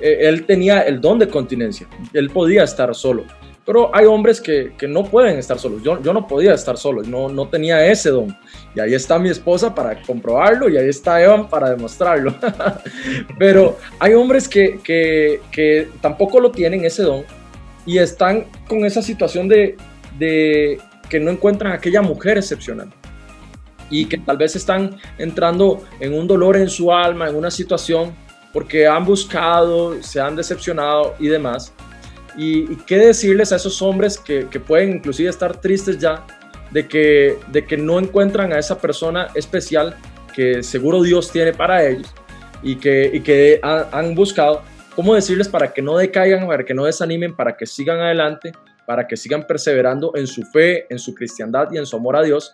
él 0.02 0.46
tenía 0.46 0.82
el 0.82 1.02
don 1.02 1.20
de 1.20 1.28
continencia, 1.28 1.88
él 2.14 2.30
podía 2.30 2.64
estar 2.64 2.94
solo. 2.94 3.26
Pero 3.68 3.94
hay 3.94 4.06
hombres 4.06 4.40
que, 4.40 4.72
que 4.78 4.88
no 4.88 5.04
pueden 5.04 5.38
estar 5.38 5.60
solos. 5.60 5.84
Yo, 5.84 6.02
yo 6.02 6.14
no 6.14 6.26
podía 6.26 6.54
estar 6.54 6.78
solo, 6.78 7.04
no, 7.04 7.28
no 7.28 7.50
tenía 7.50 7.86
ese 7.86 8.12
don. 8.12 8.34
Y 8.74 8.80
ahí 8.80 8.94
está 8.94 9.20
mi 9.20 9.28
esposa 9.28 9.76
para 9.76 10.02
comprobarlo 10.04 10.70
y 10.70 10.78
ahí 10.78 10.88
está 10.88 11.22
Evan 11.22 11.50
para 11.50 11.72
demostrarlo. 11.72 12.34
Pero 13.38 13.78
hay 14.00 14.14
hombres 14.14 14.48
que, 14.48 14.80
que, 14.82 15.42
que, 15.52 15.90
tampoco 16.00 16.40
lo 16.40 16.50
tienen 16.50 16.86
ese 16.86 17.04
don 17.04 17.26
y 17.86 17.98
están 17.98 18.46
con 18.70 18.86
esa 18.86 19.02
situación 19.02 19.50
de, 19.50 19.76
de 20.18 20.80
que 21.10 21.20
no 21.20 21.30
encuentran 21.30 21.74
aquella 21.74 22.02
mujer 22.02 22.38
excepcional 22.38 22.88
y 23.90 24.06
que 24.06 24.18
tal 24.18 24.38
vez 24.38 24.56
están 24.56 24.98
entrando 25.18 25.84
en 26.00 26.14
un 26.14 26.26
dolor 26.26 26.56
en 26.56 26.70
su 26.70 26.94
alma, 26.94 27.28
en 27.28 27.36
una 27.36 27.52
situación 27.52 28.14
porque 28.54 28.88
han 28.88 29.06
buscado, 29.06 30.02
se 30.02 30.20
han 30.20 30.36
decepcionado 30.36 31.16
y 31.20 31.28
demás. 31.28 31.74
Y, 32.38 32.76
qué 32.86 32.98
decirles 32.98 33.52
a 33.52 33.56
esos 33.56 33.82
hombres 33.82 34.18
que, 34.18 34.46
pueden 34.60 34.98
inclusive 34.98 35.30
estar 35.30 35.60
tristes 35.60 35.98
ya 35.98 36.26
de 36.72 36.88
que, 36.88 37.38
de 37.52 37.66
que 37.66 37.78
no 37.78 38.00
encuentran 38.00 38.54
a 38.54 38.60
esa 38.60 38.80
persona 38.80 39.28
especial 39.34 39.96
que 40.34 40.62
seguro 40.62 41.02
Dios 41.02 41.32
tiene 41.32 41.54
para 41.54 41.84
ellos 41.84 42.14
y 42.62 42.76
que, 42.76 43.10
y 43.12 43.22
que 43.22 43.60
han 43.64 44.14
buscado. 44.14 44.62
¿Cómo 44.96 45.16
decirles 45.16 45.48
para 45.48 45.74
que 45.74 45.82
no 45.82 45.98
decaigan, 45.98 46.48
para 46.48 46.64
que 46.64 46.74
no 46.74 46.86
desanimen, 46.86 47.36
para 47.36 47.56
que 47.56 47.66
sigan 47.66 48.00
adelante, 48.00 48.52
para 48.86 49.08
que 49.08 49.18
sigan 49.18 49.46
perseverando 49.46 50.12
en 50.16 50.28
su 50.28 50.44
fe, 50.44 50.86
en 50.90 51.00
su 51.00 51.14
cristiandad 51.14 51.70
y 51.72 51.78
en 51.78 51.86
su 51.86 51.96
amor 51.96 52.16
a 52.16 52.24
Dios? 52.24 52.52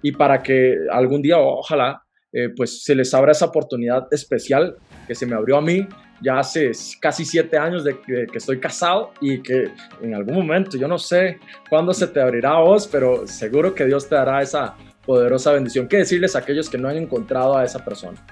Y 0.00 0.12
para 0.12 0.42
que 0.42 0.76
algún 0.90 1.22
día, 1.22 1.38
ojalá, 1.38 2.02
eh, 2.32 2.48
pues 2.56 2.82
se 2.84 2.94
les 2.94 3.12
abra 3.14 3.32
esa 3.32 3.46
oportunidad 3.46 4.06
especial 4.10 4.76
que 5.06 5.14
se 5.14 5.26
me 5.26 5.34
abrió 5.34 5.58
a 5.58 5.62
mí 5.62 5.86
ya 6.22 6.38
hace 6.38 6.70
casi 7.00 7.24
siete 7.24 7.58
años 7.58 7.84
de 7.84 8.00
que, 8.00 8.26
estoy 8.34 8.60
casado 8.60 9.12
y 9.20 9.42
que 9.42 9.70
en 10.00 10.14
algún 10.14 10.36
momento, 10.36 10.76
yo 10.76 10.86
no 10.86 10.98
sé 10.98 11.38
cuándo 11.68 11.92
se 11.92 12.06
te 12.06 12.20
abrirá 12.20 12.52
a 12.52 12.60
vos, 12.60 12.86
pero 12.86 13.26
seguro 13.26 13.74
que 13.74 13.84
Dios 13.84 14.08
te 14.08 14.14
dará 14.14 14.40
esa 14.40 14.76
poderosa 15.04 15.52
bendición. 15.52 15.88
¿Qué 15.88 15.98
decirles 15.98 16.36
a 16.36 16.40
aquellos 16.40 16.70
que 16.70 16.78
no 16.78 16.88
han 16.88 16.96
encontrado 16.96 17.56
a 17.56 17.64
esa 17.64 17.84
persona? 17.84 18.24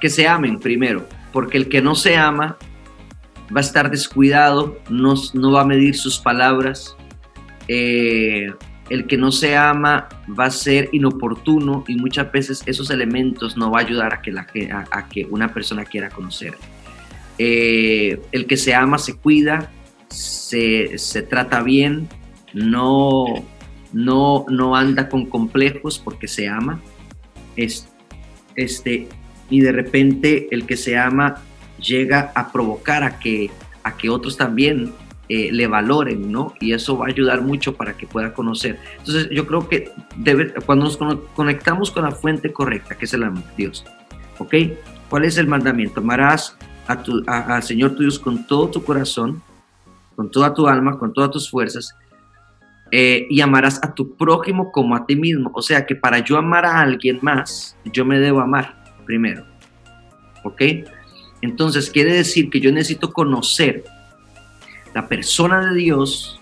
Que 0.00 0.10
se 0.10 0.26
amen 0.26 0.58
primero, 0.58 1.06
porque 1.32 1.58
el 1.58 1.68
que 1.68 1.80
no 1.80 1.94
se 1.94 2.16
ama 2.16 2.58
va 3.54 3.58
a 3.58 3.60
estar 3.60 3.90
descuidado, 3.90 4.78
no, 4.90 5.14
no 5.34 5.52
va 5.52 5.60
a 5.60 5.64
medir 5.64 5.96
sus 5.96 6.18
palabras. 6.18 6.96
Eh, 7.68 8.52
el 8.92 9.06
que 9.06 9.16
no 9.16 9.32
se 9.32 9.56
ama 9.56 10.06
va 10.38 10.44
a 10.44 10.50
ser 10.50 10.90
inoportuno 10.92 11.82
y 11.88 11.96
muchas 11.96 12.30
veces 12.30 12.62
esos 12.66 12.90
elementos 12.90 13.56
no 13.56 13.70
va 13.70 13.78
a 13.78 13.82
ayudar 13.84 14.12
a 14.12 14.20
que, 14.20 14.32
la, 14.32 14.46
a, 14.90 15.08
que 15.08 15.24
una 15.30 15.54
persona 15.54 15.86
quiera 15.86 16.10
conocer. 16.10 16.52
Eh, 17.38 18.20
el 18.32 18.46
que 18.46 18.58
se 18.58 18.74
ama 18.74 18.98
se 18.98 19.16
cuida, 19.16 19.70
se, 20.08 20.98
trata 21.30 21.62
bien, 21.62 22.06
no, 22.52 23.24
no, 23.94 24.44
no 24.50 24.76
anda 24.76 25.08
con 25.08 25.24
complejos 25.24 25.98
porque 25.98 26.28
se 26.28 26.46
ama. 26.46 26.78
este, 27.56 29.08
y 29.48 29.60
de 29.60 29.72
repente 29.72 30.48
el 30.50 30.66
que 30.66 30.76
se 30.76 30.98
ama 30.98 31.36
llega 31.78 32.30
a 32.34 32.52
provocar 32.52 33.04
a 33.04 33.18
que, 33.18 33.50
a 33.84 33.96
que 33.96 34.10
otros 34.10 34.36
también 34.36 34.92
eh, 35.34 35.50
le 35.50 35.66
valoren, 35.66 36.30
¿no? 36.30 36.52
Y 36.60 36.74
eso 36.74 36.98
va 36.98 37.06
a 37.06 37.08
ayudar 37.08 37.40
mucho 37.40 37.74
para 37.74 37.96
que 37.96 38.06
pueda 38.06 38.34
conocer. 38.34 38.78
Entonces, 38.98 39.30
yo 39.30 39.46
creo 39.46 39.66
que 39.66 39.90
debe, 40.14 40.52
cuando 40.66 40.84
nos 40.84 40.98
conectamos 41.32 41.90
con 41.90 42.04
la 42.04 42.10
fuente 42.10 42.52
correcta, 42.52 42.98
que 42.98 43.06
es 43.06 43.14
el 43.14 43.22
amor 43.22 43.42
Dios, 43.56 43.82
¿ok? 44.36 44.54
¿Cuál 45.08 45.24
es 45.24 45.38
el 45.38 45.46
mandamiento? 45.46 46.00
Amarás 46.00 46.54
a 46.86 47.02
tu, 47.02 47.22
al 47.26 47.62
Señor 47.62 47.94
tu 47.94 48.02
Dios 48.02 48.18
con 48.18 48.46
todo 48.46 48.68
tu 48.68 48.84
corazón, 48.84 49.42
con 50.16 50.30
toda 50.30 50.52
tu 50.52 50.68
alma, 50.68 50.98
con 50.98 51.14
todas 51.14 51.30
tus 51.30 51.48
fuerzas, 51.48 51.96
eh, 52.90 53.26
y 53.30 53.40
amarás 53.40 53.82
a 53.82 53.94
tu 53.94 54.14
prójimo 54.14 54.70
como 54.70 54.94
a 54.94 55.06
ti 55.06 55.16
mismo. 55.16 55.50
O 55.54 55.62
sea 55.62 55.86
que 55.86 55.96
para 55.96 56.18
yo 56.18 56.36
amar 56.36 56.66
a 56.66 56.78
alguien 56.78 57.20
más, 57.22 57.74
yo 57.90 58.04
me 58.04 58.18
debo 58.18 58.40
amar 58.40 58.84
primero. 59.06 59.46
¿Ok? 60.44 60.60
Entonces 61.40 61.88
quiere 61.88 62.12
decir 62.12 62.50
que 62.50 62.60
yo 62.60 62.70
necesito 62.70 63.14
conocer 63.14 63.82
la 64.94 65.08
persona 65.08 65.66
de 65.66 65.74
Dios 65.74 66.40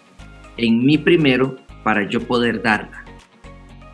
en 0.57 0.85
mí 0.85 0.99
primero 0.99 1.57
para 1.83 2.09
yo 2.09 2.27
poder 2.27 2.63
darla. 2.63 3.05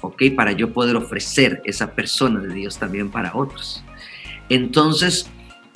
¿Ok? 0.01 0.23
Para 0.37 0.53
yo 0.53 0.73
poder 0.73 0.97
ofrecer 0.97 1.63
esa 1.65 1.93
persona 1.93 2.41
de 2.41 2.55
Dios 2.55 2.79
también 2.79 3.11
para 3.11 3.35
otros. 3.35 3.83
Entonces, 4.49 5.29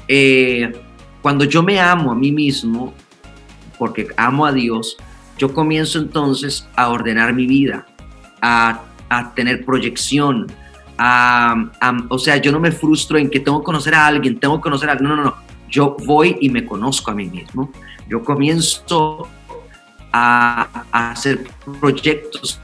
eh, 0.09 0.73
cuando 1.23 1.45
yo 1.45 1.63
me 1.63 1.81
amo 1.81 2.13
a 2.13 2.15
mí 2.15 2.33
mismo, 2.33 2.95
porque 3.79 4.09
amo 4.17 4.47
a 4.47 4.53
Dios, 4.53 4.97
yo 5.39 5.53
comienzo 5.53 5.99
entonces 5.99 6.69
a 6.77 6.89
ordenar 6.91 7.33
mi 7.33 7.47
vida, 7.47 7.87
a, 8.43 8.83
tener 9.35 9.65
proyección, 9.65 10.47
o 12.09 12.19
sea, 12.19 12.37
yo 12.37 12.53
no 12.53 12.61
me 12.61 12.71
frustro 12.71 13.19
en 13.19 13.29
que 13.29 13.41
tengo 13.41 13.61
que 13.61 13.65
conocer 13.65 13.95
a 13.95 14.07
alguien, 14.07 14.39
tengo 14.39 14.57
que 14.57 14.63
conocer 14.63 14.89
a 14.89 14.93
alguien, 14.93 15.11
no, 15.11 15.17
no, 15.17 15.25
no, 15.25 15.35
yo 15.69 15.97
voy 16.05 16.37
y 16.41 16.49
me 16.49 16.65
conozco 16.65 17.11
a 17.11 17.15
mí 17.15 17.27
mismo 17.27 17.73
yo 18.11 18.25
comienzo 18.25 19.29
a, 20.13 20.85
hacer 20.91 21.45
proyectos 21.81 22.61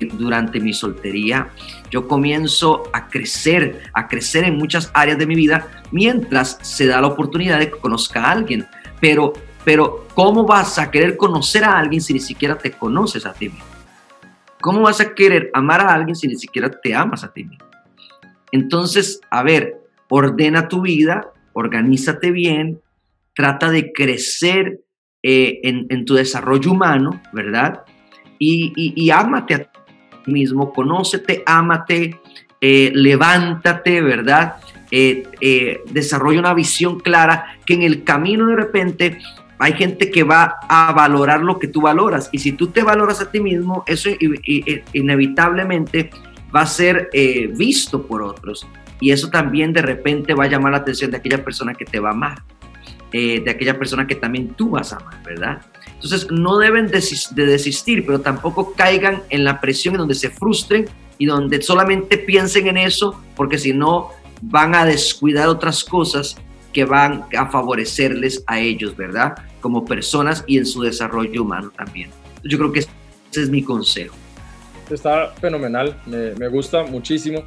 durante 0.00 0.58
mi 0.58 0.72
soltería, 0.72 1.50
yo 1.90 2.08
comienzo 2.08 2.84
a 2.92 3.08
crecer, 3.08 3.82
a 3.92 4.08
crecer 4.08 4.44
en 4.44 4.56
muchas 4.56 4.90
áreas 4.94 5.18
de 5.18 5.26
mi 5.26 5.34
vida 5.34 5.68
mientras 5.90 6.58
se 6.62 6.86
da 6.86 7.00
la 7.00 7.08
oportunidad 7.08 7.58
de 7.58 7.70
que 7.70 7.78
conozca 7.78 8.24
a 8.24 8.32
alguien. 8.32 8.66
Pero, 9.00 9.34
pero 9.64 10.06
¿cómo 10.14 10.44
vas 10.44 10.78
a 10.78 10.90
querer 10.90 11.16
conocer 11.18 11.64
a 11.64 11.78
alguien 11.78 12.00
si 12.00 12.14
ni 12.14 12.20
siquiera 12.20 12.56
te 12.56 12.72
conoces 12.72 13.26
a 13.26 13.34
ti 13.34 13.50
mismo? 13.50 13.64
¿Cómo 14.62 14.80
vas 14.80 15.00
a 15.00 15.14
querer 15.14 15.50
amar 15.52 15.82
a 15.82 15.92
alguien 15.92 16.16
si 16.16 16.26
ni 16.26 16.36
siquiera 16.36 16.70
te 16.70 16.94
amas 16.94 17.22
a 17.22 17.32
ti 17.32 17.44
mismo? 17.44 17.66
Entonces, 18.50 19.20
a 19.30 19.42
ver, 19.42 19.76
ordena 20.08 20.68
tu 20.68 20.80
vida, 20.80 21.32
organízate 21.52 22.30
bien, 22.30 22.80
trata 23.34 23.70
de 23.70 23.92
crecer 23.92 24.80
eh, 25.28 25.58
en, 25.64 26.04
tu 26.04 26.14
desarrollo 26.14 26.70
humano, 26.70 27.20
¿verdad? 27.32 27.82
Y, 28.38 29.10
ámate 29.10 29.54
a 29.54 29.58
ti 29.64 30.30
mismo, 30.30 30.72
conócete, 30.72 31.42
ámate, 31.44 32.20
eh, 32.60 32.92
levántate, 32.94 34.02
¿verdad? 34.02 34.58
Eh, 34.92 35.82
desarrolla 35.90 36.38
una 36.38 36.54
visión 36.54 37.00
clara 37.00 37.56
que 37.66 37.74
en 37.74 37.82
el 37.82 38.04
camino 38.04 38.46
de 38.46 38.54
repente 38.54 39.18
hay 39.58 39.72
gente 39.72 40.12
que 40.12 40.22
va 40.22 40.58
a 40.68 40.92
valorar 40.92 41.40
lo 41.40 41.58
que 41.58 41.66
tú 41.66 41.80
valoras 41.80 42.28
y 42.30 42.38
si 42.38 42.52
tú 42.52 42.68
te 42.68 42.84
valoras 42.84 43.20
a 43.20 43.28
ti 43.28 43.40
mismo, 43.40 43.82
eso 43.88 44.08
inevitablemente 44.92 46.10
va 46.54 46.60
a 46.60 46.66
ser 46.66 47.10
visto 47.56 48.06
por 48.06 48.22
otros 48.22 48.64
y 49.00 49.10
eso 49.10 49.28
también 49.28 49.72
de 49.72 49.82
repente 49.82 50.34
va 50.34 50.44
a 50.44 50.48
llamar 50.48 50.70
la 50.70 50.78
atención 50.78 51.10
de 51.10 51.16
aquella 51.16 51.42
persona 51.44 51.74
que 51.74 51.84
te 51.84 51.98
va 51.98 52.10
a 52.10 52.12
amar. 52.12 52.44
Eh, 53.12 53.40
de 53.40 53.50
aquella 53.50 53.78
persona 53.78 54.06
que 54.06 54.16
también 54.16 54.54
tú 54.54 54.70
vas 54.70 54.92
a 54.92 54.96
amar, 54.96 55.22
¿verdad? 55.22 55.62
Entonces 55.94 56.26
no 56.30 56.58
deben 56.58 56.88
de 56.88 57.46
desistir, 57.46 58.04
pero 58.04 58.20
tampoco 58.20 58.74
caigan 58.74 59.22
en 59.30 59.44
la 59.44 59.60
presión 59.60 59.94
en 59.94 60.00
donde 60.00 60.16
se 60.16 60.28
frustren 60.28 60.86
y 61.16 61.26
donde 61.26 61.62
solamente 61.62 62.18
piensen 62.18 62.66
en 62.66 62.76
eso, 62.76 63.22
porque 63.36 63.58
si 63.58 63.72
no 63.72 64.10
van 64.42 64.74
a 64.74 64.84
descuidar 64.84 65.48
otras 65.48 65.84
cosas 65.84 66.36
que 66.72 66.84
van 66.84 67.24
a 67.36 67.46
favorecerles 67.46 68.44
a 68.46 68.60
ellos, 68.60 68.96
¿verdad? 68.96 69.34
Como 69.60 69.84
personas 69.84 70.44
y 70.46 70.58
en 70.58 70.66
su 70.66 70.82
desarrollo 70.82 71.42
humano 71.42 71.72
también. 71.74 72.10
Yo 72.44 72.58
creo 72.58 72.72
que 72.72 72.80
ese 72.80 72.90
es 73.32 73.48
mi 73.48 73.62
consejo. 73.62 74.14
Está 74.90 75.32
fenomenal, 75.40 75.96
me, 76.06 76.48
gusta 76.48 76.84
muchísimo. 76.84 77.42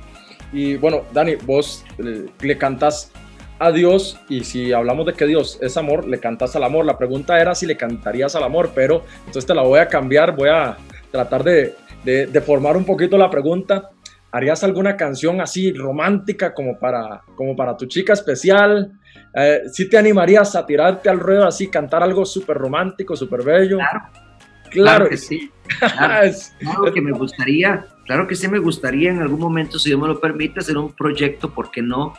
Y 0.51 0.77
bueno, 0.77 1.03
Dani, 1.13 1.35
vos 1.35 1.85
eh, 1.99 2.25
le 2.41 2.57
cantas 2.57 3.11
a 3.59 3.71
Dios 3.71 4.17
y 4.29 4.43
si 4.43 4.71
hablamos 4.71 5.05
de 5.05 5.13
que 5.13 5.25
Dios 5.25 5.59
es 5.61 5.75
amor, 5.77 6.07
le 6.07 6.19
cantas 6.19 6.55
al 6.55 6.63
amor. 6.63 6.85
La 6.85 6.97
pregunta 6.97 7.39
era 7.39 7.53
si 7.53 7.65
le 7.65 7.75
cantarías 7.75 8.35
al 8.35 8.43
amor, 8.43 8.71
pero 8.73 9.03
entonces 9.19 9.45
te 9.45 9.53
la 9.53 9.61
voy 9.61 9.79
a 9.79 9.87
cambiar, 9.87 10.35
voy 10.35 10.49
a 10.49 10.77
tratar 11.11 11.43
de, 11.43 11.75
de, 12.03 12.41
formar 12.41 12.77
un 12.77 12.85
poquito 12.85 13.17
la 13.17 13.29
pregunta. 13.29 13.89
¿Harías 14.31 14.63
alguna 14.63 14.95
canción 14.95 15.41
así 15.41 15.73
romántica 15.73 16.53
como 16.53 16.77
para, 16.77 17.21
como 17.35 17.55
para 17.55 17.75
tu 17.75 17.85
chica 17.87 18.13
especial? 18.13 18.93
Eh, 19.33 19.63
¿Sí 19.71 19.89
te 19.89 19.97
animarías 19.97 20.55
a 20.55 20.65
tirarte 20.65 21.09
al 21.09 21.19
ruedo 21.19 21.45
así, 21.45 21.67
cantar 21.67 22.03
algo 22.03 22.25
súper 22.25 22.57
romántico, 22.57 23.15
súper 23.15 23.43
bello? 23.43 23.77
Claro. 23.77 24.29
Claro, 24.69 25.09
que 25.09 25.17
sí. 25.17 25.51
Claro, 25.79 26.31
claro, 26.59 26.93
que 26.93 27.01
me 27.01 27.11
gustaría, 27.11 27.87
claro 28.05 28.27
que 28.27 28.35
sí 28.35 28.47
me 28.47 28.59
gustaría 28.59 29.09
en 29.09 29.19
algún 29.19 29.39
momento, 29.39 29.79
si 29.79 29.89
Dios 29.89 29.99
me 29.99 30.07
lo 30.07 30.19
permite, 30.19 30.59
hacer 30.59 30.77
un 30.77 30.93
proyecto, 30.93 31.51
¿por 31.51 31.71
qué 31.71 31.81
no? 31.81 32.13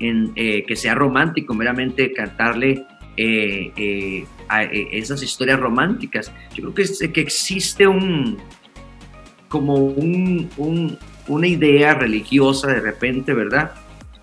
En, 0.00 0.32
eh, 0.34 0.64
que 0.66 0.76
sea 0.76 0.94
romántico, 0.94 1.54
meramente 1.54 2.12
cantarle 2.12 2.84
eh, 3.16 3.72
eh, 3.76 4.26
a, 4.48 4.64
esas 4.64 5.22
historias 5.22 5.60
románticas. 5.60 6.32
Yo 6.54 6.72
creo 6.72 6.74
que, 6.74 7.12
que 7.12 7.20
existe 7.20 7.86
un 7.86 8.38
como 9.48 9.74
un, 9.74 10.48
una 11.26 11.46
idea 11.46 11.94
religiosa 11.94 12.68
de 12.68 12.80
repente, 12.80 13.34
¿verdad? 13.34 13.72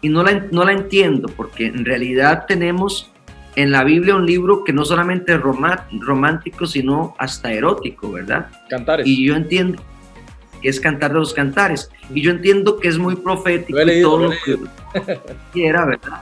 Y 0.01 0.09
no 0.09 0.23
la, 0.23 0.45
no 0.51 0.63
la 0.63 0.71
entiendo, 0.71 1.27
porque 1.35 1.65
en 1.65 1.83
realidad 1.83 2.45
tenemos 2.47 3.11
en 3.55 3.71
la 3.71 3.83
Biblia 3.83 4.15
un 4.15 4.25
libro 4.25 4.63
que 4.63 4.71
no 4.71 4.85
solamente 4.85 5.33
es 5.33 5.41
romántico, 5.41 6.65
sino 6.65 7.15
hasta 7.17 7.51
erótico, 7.51 8.11
¿verdad? 8.11 8.49
Cantares. 8.69 9.05
Y 9.05 9.25
yo 9.25 9.35
entiendo 9.35 9.81
que 10.61 10.69
es 10.69 10.79
cantar 10.79 11.13
de 11.13 11.19
los 11.19 11.33
cantares. 11.33 11.89
Y 12.13 12.21
yo 12.21 12.31
entiendo 12.31 12.79
que 12.79 12.87
es 12.87 12.97
muy 12.97 13.15
profético 13.15 13.79
y 13.81 14.01
todo 14.01 14.17
lo, 14.17 14.29
que 14.29 14.57
quiera, 15.53 15.85
¿verdad? 15.85 16.21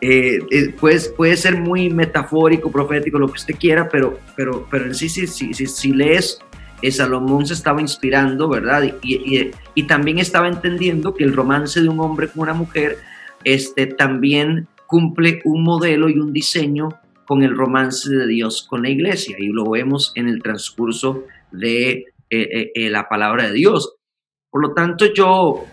Eh, 0.00 0.40
eh, 0.50 0.74
puede, 0.80 1.36
ser 1.36 1.60
muy 1.60 1.88
metafórico, 1.88 2.72
profético, 2.72 3.20
lo 3.20 3.28
que 3.28 3.38
usted 3.38 3.54
quiera, 3.54 3.88
pero, 3.88 4.18
pero, 4.34 4.66
pero 4.68 4.86
en 4.86 4.94
sí, 4.96 5.08
sí, 5.08 5.28
sí, 5.28 5.54
sí, 5.54 5.66
si 5.66 5.92
lees, 5.92 6.40
eh, 6.82 6.90
Salomón 6.90 7.46
se 7.46 7.54
estaba 7.54 7.80
inspirando, 7.80 8.48
¿verdad? 8.48 8.82
Y, 9.00 9.52
y, 9.74 9.82
también 9.84 10.18
estaba 10.18 10.48
entendiendo 10.48 11.14
que 11.14 11.22
el 11.22 11.32
romance 11.32 11.80
de 11.80 11.88
un 11.88 12.00
hombre 12.00 12.26
con 12.26 12.42
una 12.42 12.52
mujer 12.52 12.98
este, 13.44 13.86
también 13.86 14.66
cumple 14.88 15.40
un 15.44 15.62
modelo 15.62 16.08
y 16.08 16.18
un 16.18 16.32
diseño 16.32 16.88
con 17.24 17.44
el 17.44 17.56
romance 17.56 18.10
de 18.10 18.26
Dios 18.26 18.66
con 18.68 18.82
la 18.82 18.90
iglesia. 18.90 19.36
Y 19.38 19.46
lo 19.46 19.70
vemos 19.70 20.10
en 20.16 20.28
el 20.28 20.42
transcurso 20.42 21.24
de 21.52 22.11
la 22.90 23.08
palabra 23.08 23.46
de 23.46 23.52
Dios. 23.52 23.96
Por 24.50 24.62
lo 24.62 24.74
tanto, 24.74 25.12
yo 25.12 25.64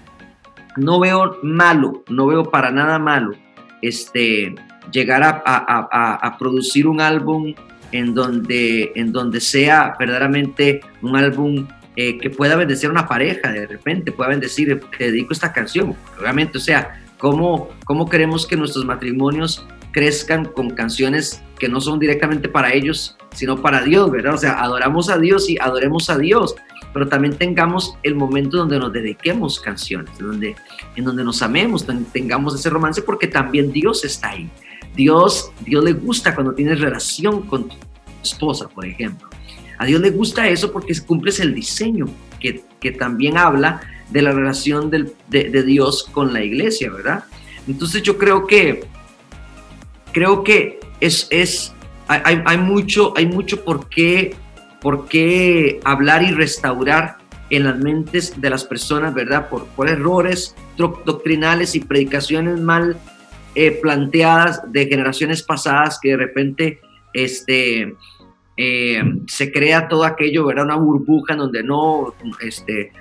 no 0.78 1.00
veo 1.00 1.38
malo, 1.44 2.04
no 2.10 2.28
veo 2.28 2.44
para 2.46 2.72
nada 2.72 3.00
malo 3.00 3.36
este, 3.82 4.56
llegar 4.92 5.42
a, 5.46 6.36
producir 6.38 6.88
un 6.88 7.02
álbum 7.02 7.54
en 7.92 8.14
donde, 8.14 8.92
en 8.96 9.12
donde 9.12 9.42
sea 9.42 9.96
verdaderamente 10.00 10.82
un 11.02 11.16
álbum 11.16 11.68
eh, 11.96 12.18
que 12.18 12.30
pueda 12.30 12.56
bendecir 12.56 12.90
a 12.90 12.92
una 12.92 13.08
pareja, 13.08 13.52
de 13.52 13.66
repente 13.66 14.12
pueda 14.12 14.30
bendecir, 14.30 14.80
te 14.98 15.06
dedico 15.06 15.34
esta 15.34 15.52
canción, 15.52 15.96
obviamente, 16.20 16.58
o 16.58 16.62
sea, 16.62 17.02
¿cómo, 17.18 17.70
cómo 17.86 18.08
queremos 18.08 18.46
que 18.46 18.56
nuestros 18.56 18.86
matrimonios 18.86 19.66
crezcan 19.92 20.46
con 20.46 20.72
canciones 20.72 21.42
que 21.58 21.68
no 21.68 21.82
son 21.82 22.00
directamente 22.00 22.48
para 22.48 22.74
ellos, 22.74 23.18
sino 23.34 23.62
para 23.62 23.82
Dios, 23.84 24.10
¿verdad? 24.12 24.36
O 24.36 24.38
sea, 24.38 24.54
adoramos 24.62 25.10
a 25.10 25.18
Dios 25.18 25.50
y 25.50 25.58
adoremos 25.60 26.10
a 26.10 26.18
Dios, 26.18 26.56
pero 26.94 27.08
también 27.08 27.36
tengamos 27.36 27.96
el 28.04 28.16
momento 28.16 28.58
donde 28.58 28.80
nos 28.80 28.92
dediquemos 28.94 29.60
canciones, 29.60 30.12
donde, 30.18 30.56
en 30.96 31.06
donde 31.06 31.24
nos 31.24 31.42
amemos, 31.42 31.86
tengamos 32.12 32.56
ese 32.56 32.70
romance, 32.70 33.02
porque 33.02 33.28
también 33.28 33.72
Dios 33.72 34.06
está 34.06 34.30
ahí. 34.30 34.50
Dios, 34.96 35.52
Dios 35.66 35.84
le 35.84 35.94
gusta 35.94 36.34
cuando 36.34 36.54
tienes 36.54 36.80
relación 36.80 37.44
con 37.44 37.70
tu 37.70 37.76
esposa, 38.24 38.68
por 38.68 38.86
ejemplo. 38.86 39.30
A 39.78 39.86
Dios 39.86 40.02
le 40.02 40.10
gusta 40.10 40.48
eso 40.48 40.72
porque 40.72 40.94
cumples 41.02 41.40
el 41.40 41.54
diseño 41.54 42.08
que, 42.40 42.64
que 42.80 42.92
también 42.92 43.38
habla 43.38 43.82
de 44.10 44.22
la 44.22 44.32
relación 44.32 44.90
de, 44.90 45.14
de, 45.30 45.64
Dios 45.64 46.04
con 46.12 46.34
la 46.34 46.44
iglesia, 46.44 46.92
¿verdad? 46.92 47.24
Entonces 47.68 48.02
yo 48.02 48.18
creo 48.18 48.48
que, 48.48 48.86
creo 50.12 50.44
que 50.44 50.80
es, 51.00 51.28
es 51.32 51.74
hay, 52.08 52.42
hay, 52.46 52.58
mucho, 52.58 53.14
hay 53.16 53.26
mucho 53.26 53.64
por 53.64 53.88
qué 53.90 54.36
¿Por 54.82 55.08
qué 55.08 55.80
hablar 55.84 56.24
y 56.24 56.32
restaurar 56.32 57.18
en 57.50 57.66
las 57.66 57.78
mentes 57.80 58.40
de 58.40 58.50
las 58.50 58.64
personas, 58.64 59.14
verdad? 59.14 59.50
Por, 59.50 59.66
por 59.68 59.90
errores 59.90 60.56
doctrinales 60.78 61.76
y 61.76 61.82
predicaciones 61.82 62.60
mal 62.60 62.98
eh, 63.56 63.72
planteadas 63.72 64.62
de 64.72 64.86
generaciones 64.86 65.44
pasadas 65.44 66.00
que 66.02 66.12
de 66.12 66.18
repente 66.18 66.80
este, 67.14 67.94
eh, 68.56 69.04
se 69.28 69.52
crea 69.52 69.90
todo 69.90 70.06
aquello, 70.06 70.46
¿verdad? 70.46 70.66
Una 70.66 70.78
burbuja 70.78 71.34
en 71.34 71.40
donde 71.40 71.64
no, 71.64 72.14
este, 72.40 72.94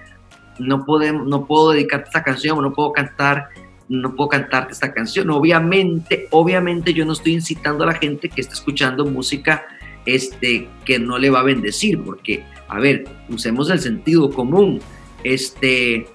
no, 0.58 0.84
podemos, 0.84 1.28
no 1.28 1.46
puedo 1.46 1.70
dedicarte 1.70 2.08
esta 2.08 2.24
canción, 2.24 2.60
no 2.60 2.72
puedo 2.72 2.92
cantar 2.92 3.50
no 3.88 4.14
puedo 4.14 4.28
cantarte 4.28 4.72
esta 4.72 4.92
canción. 4.92 5.30
Obviamente, 5.30 6.28
obviamente 6.30 6.92
yo 6.92 7.04
no 7.04 7.12
estoy 7.12 7.34
incitando 7.34 7.84
a 7.84 7.88
la 7.88 7.94
gente 7.94 8.28
que 8.28 8.40
está 8.40 8.54
escuchando 8.54 9.04
música 9.06 9.66
este, 10.06 10.68
que 10.84 10.98
no 10.98 11.18
le 11.18 11.30
va 11.30 11.40
a 11.40 11.42
bendecir, 11.42 12.02
porque, 12.02 12.44
a 12.68 12.80
ver, 12.80 13.04
usemos 13.28 13.70
el 13.70 13.80
sentido 13.80 14.30
común. 14.30 14.80
Este, 15.22 16.06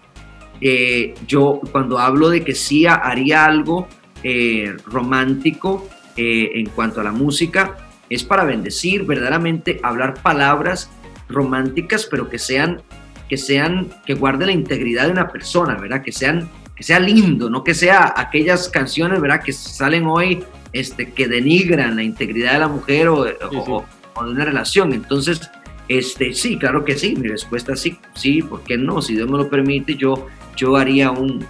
eh, 0.61 1.13
yo 1.27 1.61
cuando 1.71 1.99
hablo 1.99 2.29
de 2.29 2.43
que 2.43 2.55
sí 2.55 2.85
haría 2.87 3.45
algo 3.45 3.87
eh, 4.23 4.75
romántico 4.85 5.87
eh, 6.15 6.51
en 6.55 6.67
cuanto 6.67 7.01
a 7.01 7.03
la 7.03 7.11
música, 7.11 7.77
es 8.09 8.23
para 8.23 8.45
bendecir, 8.45 9.03
verdaderamente 9.03 9.79
hablar 9.83 10.15
palabras 10.21 10.89
románticas, 11.29 12.07
pero 12.09 12.29
que 12.29 12.39
sean, 12.39 12.81
que 13.29 13.37
sean, 13.37 13.89
que 14.05 14.13
guarde 14.13 14.45
la 14.45 14.51
integridad 14.51 15.05
de 15.05 15.11
una 15.11 15.29
persona, 15.29 15.75
¿verdad? 15.75 16.01
Que 16.01 16.11
sean, 16.11 16.49
que 16.75 16.83
sea 16.83 16.99
lindo, 16.99 17.49
no 17.49 17.63
que 17.63 17.73
sea 17.73 18.13
aquellas 18.15 18.69
canciones, 18.69 19.21
¿verdad? 19.21 19.43
Que 19.43 19.53
salen 19.53 20.05
hoy 20.07 20.43
este, 20.71 21.11
que 21.11 21.27
denigran 21.27 21.95
la 21.95 22.03
integridad 22.03 22.53
de 22.53 22.59
la 22.59 22.67
mujer 22.67 23.07
o, 23.09 23.25
de 23.25 23.35
una 24.15 24.45
relación. 24.45 24.93
Entonces, 24.93 25.49
este, 25.87 26.33
sí, 26.33 26.57
claro 26.57 26.83
que 26.83 26.97
sí, 26.97 27.15
mi 27.15 27.27
respuesta 27.27 27.73
es 27.73 27.81
sí, 27.81 27.99
sí, 28.15 28.41
¿por 28.41 28.63
qué 28.63 28.77
no? 28.77 29.01
Si 29.01 29.15
Dios 29.15 29.29
me 29.29 29.37
lo 29.37 29.49
permite, 29.49 29.95
yo, 29.95 30.27
yo 30.55 30.75
haría 30.75 31.11
un, 31.11 31.45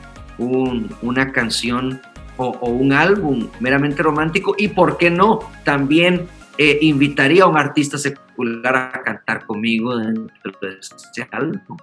una 1.01 1.31
canción 1.31 2.01
o, 2.37 2.49
un 2.67 2.91
álbum 2.91 3.47
meramente 3.59 4.03
romántico 4.03 4.55
y, 4.57 4.69
¿por 4.69 4.97
qué 4.97 5.09
no? 5.09 5.39
También 5.63 6.27
eh, 6.57 6.79
invitaría 6.81 7.43
a 7.43 7.47
un 7.47 7.57
artista 7.57 7.97
secular 7.97 8.75
a 8.75 9.03
cantar 9.03 9.45
conmigo 9.45 9.95
dentro 9.97 10.51
de 10.61 10.79
este 10.79 11.27
álbum. 11.31 11.77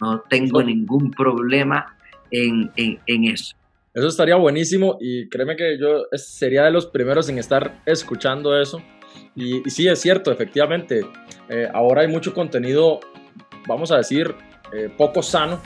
No 0.00 0.20
tengo 0.20 0.62
ningún 0.62 1.10
problema 1.10 1.94
en, 2.32 2.72
en 2.76 3.24
eso. 3.24 3.54
Eso 3.94 4.08
estaría 4.08 4.36
buenísimo 4.36 4.96
y 5.00 5.28
créeme 5.28 5.54
que 5.54 5.78
yo 5.78 6.06
sería 6.14 6.64
de 6.64 6.70
los 6.70 6.86
primeros 6.86 7.28
en 7.28 7.38
estar 7.38 7.82
escuchando 7.84 8.58
eso. 8.58 8.82
Y, 9.36 9.68
sí, 9.68 9.86
es 9.86 10.00
cierto, 10.00 10.32
efectivamente, 10.32 11.04
eh, 11.50 11.68
ahora 11.72 12.02
hay 12.02 12.08
mucho 12.08 12.32
contenido, 12.32 13.00
vamos 13.66 13.92
a 13.92 13.98
decir, 13.98 14.34
eh, 14.72 14.90
poco 14.96 15.22
sano, 15.22 15.60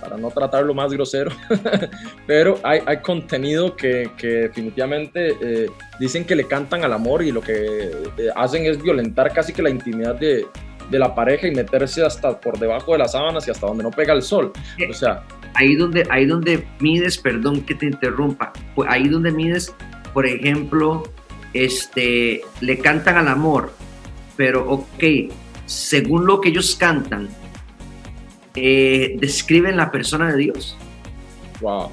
para 0.00 0.16
no 0.16 0.30
tratarlo 0.30 0.74
más 0.74 0.92
grosero, 0.92 1.30
pero 2.26 2.58
hay, 2.64 2.80
hay, 2.86 2.98
contenido 2.98 3.76
que, 3.76 4.10
que 4.16 4.26
definitivamente 4.26 5.36
eh, 5.40 5.66
dicen 6.00 6.24
que 6.24 6.34
le 6.34 6.48
cantan 6.48 6.82
al 6.84 6.92
amor 6.92 7.22
y 7.22 7.30
lo 7.30 7.40
que 7.40 7.90
hacen 8.34 8.64
es 8.64 8.82
violentar 8.82 9.32
casi 9.32 9.52
que 9.52 9.62
la 9.62 9.70
intimidad 9.70 10.14
de, 10.14 10.46
de 10.90 10.98
la 10.98 11.14
pareja 11.14 11.46
y 11.46 11.52
meterse 11.52 12.04
hasta 12.04 12.40
por 12.40 12.58
debajo 12.58 12.92
de 12.92 12.98
las 12.98 13.12
sábanas 13.12 13.46
y 13.46 13.50
hasta 13.50 13.66
donde 13.66 13.84
no 13.84 13.90
pega 13.90 14.12
el 14.12 14.22
sol. 14.22 14.52
O 14.88 14.92
sea, 14.94 15.22
ahí 15.54 15.76
donde, 15.76 16.06
ahí 16.10 16.26
donde 16.26 16.66
mides, 16.80 17.18
perdón 17.18 17.62
que 17.62 17.74
te 17.74 17.86
interrumpa, 17.86 18.52
ahí 18.88 19.08
donde 19.08 19.32
mides, 19.32 19.74
por 20.12 20.26
ejemplo, 20.26 21.04
este, 21.52 22.42
le 22.60 22.78
cantan 22.78 23.16
al 23.16 23.28
amor, 23.28 23.72
pero 24.36 24.68
ok, 24.70 25.04
según 25.66 26.26
lo 26.26 26.40
que 26.40 26.50
ellos 26.50 26.76
cantan, 26.76 27.28
eh, 28.54 29.16
describen 29.18 29.76
la 29.76 29.90
persona 29.90 30.32
de 30.32 30.36
Dios. 30.36 30.76
Wow. 31.60 31.90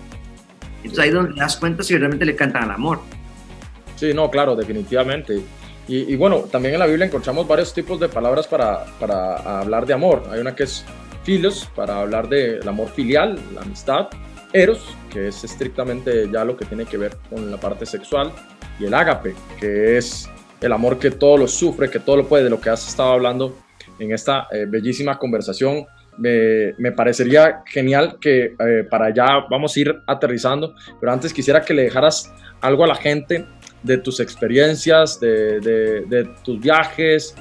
Entonces 0.77 0.99
ahí 0.99 1.09
donde 1.09 1.33
te 1.33 1.39
das 1.39 1.57
cuenta 1.57 1.83
si 1.83 1.97
realmente 1.97 2.25
le 2.25 2.35
cantan 2.35 2.63
al 2.63 2.71
amor. 2.71 3.01
Sí, 3.95 4.13
no, 4.13 4.29
claro, 4.29 4.55
definitivamente. 4.55 5.41
Y, 5.87 6.13
y, 6.13 6.15
bueno, 6.15 6.39
también 6.51 6.73
en 6.73 6.79
la 6.79 6.85
Biblia 6.85 7.05
encontramos 7.05 7.47
varios 7.47 7.73
tipos 7.73 7.99
de 7.99 8.09
palabras 8.09 8.45
para, 8.45 8.85
para 8.99 9.59
hablar 9.61 9.85
de 9.85 9.93
amor. 9.93 10.23
Hay 10.29 10.39
una 10.39 10.53
que 10.53 10.63
es 10.63 10.85
filos, 11.27 11.69
para 11.75 11.99
hablar 11.99 12.29
del 12.29 12.65
amor 12.65 12.87
filial, 12.87 13.37
la 13.53 13.59
amistad, 13.59 14.07
eros, 14.53 14.95
que 15.11 15.27
es 15.27 15.43
estrictamente 15.43 16.29
ya 16.31 16.45
lo 16.45 16.55
que 16.55 16.63
tiene 16.63 16.85
que 16.85 16.95
ver 16.95 17.17
con 17.29 17.51
la 17.51 17.57
parte 17.57 17.85
sexual, 17.85 18.31
y 18.79 18.85
el 18.85 18.93
ágape, 18.93 19.35
que 19.59 19.97
es 19.97 20.29
el 20.61 20.71
amor 20.71 20.97
que 20.97 21.11
todo 21.11 21.35
lo 21.35 21.47
sufre, 21.49 21.89
que 21.89 21.99
todo 21.99 22.15
lo 22.15 22.29
puede, 22.29 22.45
de 22.45 22.49
lo 22.49 22.61
que 22.61 22.69
has 22.69 22.87
estado 22.87 23.11
hablando 23.11 23.57
en 23.99 24.13
esta 24.13 24.47
eh, 24.53 24.65
bellísima 24.69 25.19
conversación. 25.19 25.85
Me, 26.17 26.73
me, 26.77 26.93
parecería 26.93 27.61
genial 27.65 28.17
que 28.21 28.55
eh, 28.57 28.85
para 28.89 29.07
allá 29.07 29.45
vamos 29.49 29.75
a 29.75 29.79
ir 29.81 29.95
aterrizando, 30.07 30.75
pero 31.01 31.11
antes 31.11 31.33
quisiera 31.33 31.61
que 31.61 31.73
le 31.73 31.83
dejaras 31.83 32.33
algo 32.61 32.85
a 32.85 32.87
la 32.87 32.95
gente 32.95 33.45
de 33.83 33.97
tus 33.97 34.21
experiencias, 34.21 35.19
de, 35.19 35.59
de, 35.59 36.05
de 36.05 36.23
tus 36.45 36.57
viajes, 36.61 37.35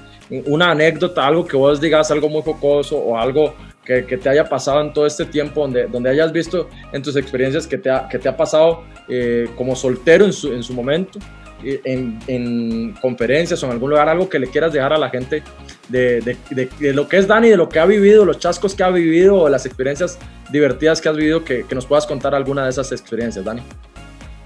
una 0.47 0.73
anécdota, 0.73 1.25
algo 1.25 1.47
que 1.47 1.57
vos 1.57 1.81
digas, 1.81 2.11
algo 2.11 2.29
muy 2.29 2.43
focoso 2.43 2.99
o 2.99 3.17
algo 3.17 3.55
que, 3.87 4.03
te 4.03 4.29
haya 4.29 4.45
pasado 4.45 4.81
en 4.81 4.93
todo 4.93 5.07
este 5.07 5.25
tiempo, 5.25 5.63
donde, 5.63 5.87
donde 5.87 6.11
hayas 6.11 6.33
visto 6.33 6.69
en 6.93 7.03
tus 7.03 7.17
experiencias 7.17 7.67
que 7.67 7.79
te 7.79 7.91
ha, 7.91 8.09
que 8.09 8.19
te 8.19 8.29
ha 8.29 8.37
pasado 8.37 8.85
eh, 9.09 9.49
como 9.57 9.77
soltero 9.77 10.25
en 10.25 10.33
su, 10.33 10.53
en 10.53 10.63
su 10.63 10.75
momento, 10.75 11.19
en, 11.63 12.19
en, 12.27 12.93
conferencias 13.01 13.63
o 13.63 13.67
en 13.67 13.73
algún 13.73 13.91
lugar, 13.91 14.09
algo 14.09 14.29
que 14.29 14.39
le 14.39 14.49
quieras 14.49 14.73
dejar 14.73 14.93
a 14.93 14.99
la 14.99 15.09
gente 15.09 15.43
de, 15.89 16.21
de, 16.21 16.69
de, 16.79 16.93
lo 16.93 17.09
que 17.09 17.17
es 17.17 17.27
Dani, 17.27 17.49
de 17.49 17.57
lo 17.57 17.69
que 17.69 17.79
ha 17.79 17.87
vivido, 17.87 18.25
los 18.25 18.39
chascos 18.39 18.75
que 18.75 18.83
ha 18.83 18.91
vivido 18.91 19.37
o 19.37 19.49
las 19.49 19.65
experiencias 19.65 20.19
divertidas 20.51 21.01
que 21.01 21.09
has 21.09 21.17
vivido, 21.17 21.45
que, 21.45 21.65
que 21.65 21.75
nos 21.75 21.87
puedas 21.87 22.07
contar 22.07 22.35
alguna 22.35 22.65
de 22.65 22.71
esas 22.71 22.93
experiencias, 22.93 23.45
Dani. 23.45 23.63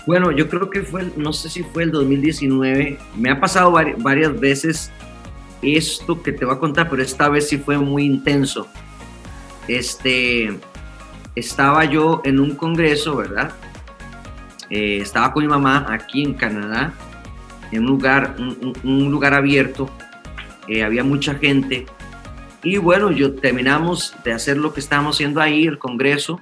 Bueno, 0.06 0.30
yo 0.32 0.48
creo 0.48 0.70
que 0.70 0.82
fue, 0.82 1.10
no 1.16 1.32
sé 1.32 1.48
si 1.48 1.62
fue 1.62 1.82
el 1.82 1.90
2019, 1.90 2.98
me 3.16 3.30
ha 3.30 3.40
pasado 3.40 3.72
varias 3.72 4.38
veces 4.38 4.90
esto 5.62 6.22
que 6.22 6.32
te 6.32 6.44
voy 6.44 6.54
a 6.54 6.58
contar, 6.58 6.88
pero 6.88 7.02
esta 7.02 7.28
vez 7.28 7.48
sí 7.48 7.58
fue 7.58 7.76
muy 7.76 8.04
intenso. 8.04 8.66
Este, 9.70 10.58
estaba 11.36 11.84
yo 11.84 12.22
en 12.24 12.40
un 12.40 12.56
congreso, 12.56 13.14
¿verdad? 13.14 13.52
Eh, 14.68 14.96
estaba 14.96 15.32
con 15.32 15.44
mi 15.44 15.48
mamá 15.48 15.86
aquí 15.88 16.24
en 16.24 16.34
Canadá, 16.34 16.92
en 17.70 17.82
un 17.82 17.86
lugar, 17.86 18.34
un, 18.82 19.10
lugar 19.12 19.32
abierto, 19.32 19.88
eh, 20.66 20.82
había 20.82 21.04
mucha 21.04 21.34
gente. 21.36 21.86
Y 22.64 22.78
bueno, 22.78 23.12
yo 23.12 23.36
terminamos 23.36 24.12
de 24.24 24.32
hacer 24.32 24.56
lo 24.56 24.74
que 24.74 24.80
estábamos 24.80 25.14
haciendo 25.14 25.40
ahí, 25.40 25.68
el 25.68 25.78
congreso, 25.78 26.40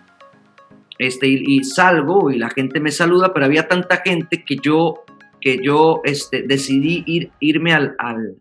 este, 0.99 1.29
y, 1.29 1.65
salgo 1.65 2.31
y 2.31 2.39
la 2.39 2.49
gente 2.49 2.81
me 2.81 2.91
saluda, 2.91 3.35
pero 3.35 3.45
había 3.45 3.69
tanta 3.69 3.99
gente 3.99 4.43
que 4.43 4.57
yo, 4.57 5.05
que 5.39 5.59
yo 5.63 6.01
este, 6.05 6.45
decidí 6.45 7.05
ir, 7.05 7.31
irme 7.41 7.75
al, 7.75 7.95
al, 7.99 8.39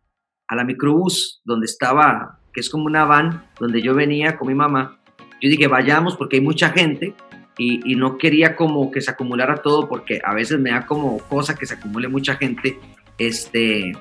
a 0.47 0.55
la 0.55 0.63
microbús 0.63 1.41
donde 1.43 1.65
estaba, 1.65 2.36
que 2.57 2.61
es 2.61 2.71
como 2.71 2.85
una 2.85 3.05
van, 3.05 3.43
donde 3.59 3.83
yo 3.83 3.93
venía 3.93 4.35
con 4.35 4.47
mi 4.47 4.55
mamá. 4.55 4.97
Yo 5.39 5.47
dije, 5.47 5.67
vayamos 5.67 6.15
porque 6.15 6.37
hay 6.37 6.41
mucha 6.41 6.69
gente 6.69 7.13
y, 7.55 7.81
y, 7.85 7.95
no 7.95 8.17
quería 8.17 8.55
como 8.55 8.89
que 8.89 8.99
se 8.99 9.11
acumulara 9.11 9.57
todo 9.57 9.87
porque 9.87 10.19
a 10.25 10.33
veces 10.33 10.59
me 10.59 10.71
da 10.71 10.83
como 10.87 11.19
cosa 11.19 11.53
que 11.53 11.67
se 11.67 11.75
acumule 11.75 12.07
mucha 12.07 12.33
gente, 12.35 12.79
este, 13.19 13.91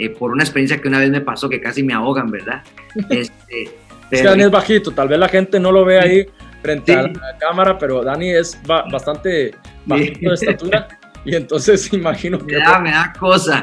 eh, 0.00 0.10
por 0.10 0.32
una 0.32 0.42
experiencia 0.42 0.80
que 0.80 0.88
una 0.88 0.98
vez 0.98 1.10
me 1.10 1.20
pasó 1.20 1.48
que 1.48 1.60
casi 1.60 1.84
me 1.84 1.94
ahogan, 1.94 2.32
¿verdad? 2.32 2.64
Este, 3.10 3.62
es 4.10 4.22
que 4.22 4.24
Dani 4.24 4.42
es 4.42 4.50
bajito, 4.50 4.90
tal 4.90 5.06
vez 5.06 5.20
la 5.20 5.28
gente 5.28 5.60
no 5.60 5.70
lo 5.70 5.84
ve 5.84 6.00
ahí 6.00 6.26
frente 6.60 6.94
a 6.94 7.02
la 7.02 7.38
cámara, 7.38 7.78
pero 7.78 8.02
Dani 8.02 8.30
es 8.30 8.60
bastante 8.66 9.54
bajito 9.86 10.30
de 10.30 10.34
estatura 10.34 10.88
y 11.24 11.36
entonces 11.36 11.92
imagino 11.92 12.38
que... 12.38 12.56
Me 12.56 12.58
da, 12.58 12.80
me 12.80 12.90
da 12.90 13.12
cosa, 13.16 13.62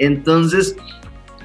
Entonces, 0.00 0.74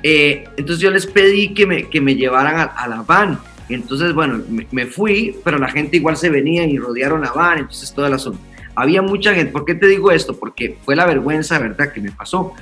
eh, 0.03 0.45
entonces 0.57 0.79
yo 0.79 0.91
les 0.91 1.05
pedí 1.05 1.53
que 1.53 1.65
me, 1.65 1.89
que 1.89 2.01
me 2.01 2.15
llevaran 2.15 2.59
a, 2.59 2.63
a 2.63 2.87
la 2.87 3.01
van 3.03 3.39
entonces, 3.73 4.13
bueno, 4.13 4.41
me, 4.71 4.85
fui, 4.85 5.35
pero 5.43 5.57
la 5.57 5.69
gente 5.69 5.97
igual 5.97 6.17
se 6.17 6.29
venía 6.29 6.65
y 6.65 6.77
rodearon 6.77 7.21
la 7.21 7.31
van, 7.31 7.59
entonces 7.59 7.93
toda 7.93 8.09
la 8.09 8.17
zona. 8.17 8.37
Había 8.75 9.01
mucha 9.01 9.33
gente, 9.33 9.51
¿por 9.51 9.65
qué 9.65 9.75
te 9.75 9.87
digo 9.87 10.11
esto? 10.11 10.37
Porque 10.37 10.77
fue 10.83 10.95
la 10.95 11.05
vergüenza, 11.05 11.59
¿verdad?, 11.59 11.91
que 11.91 12.01
me 12.01 12.11
pasó. 12.11 12.53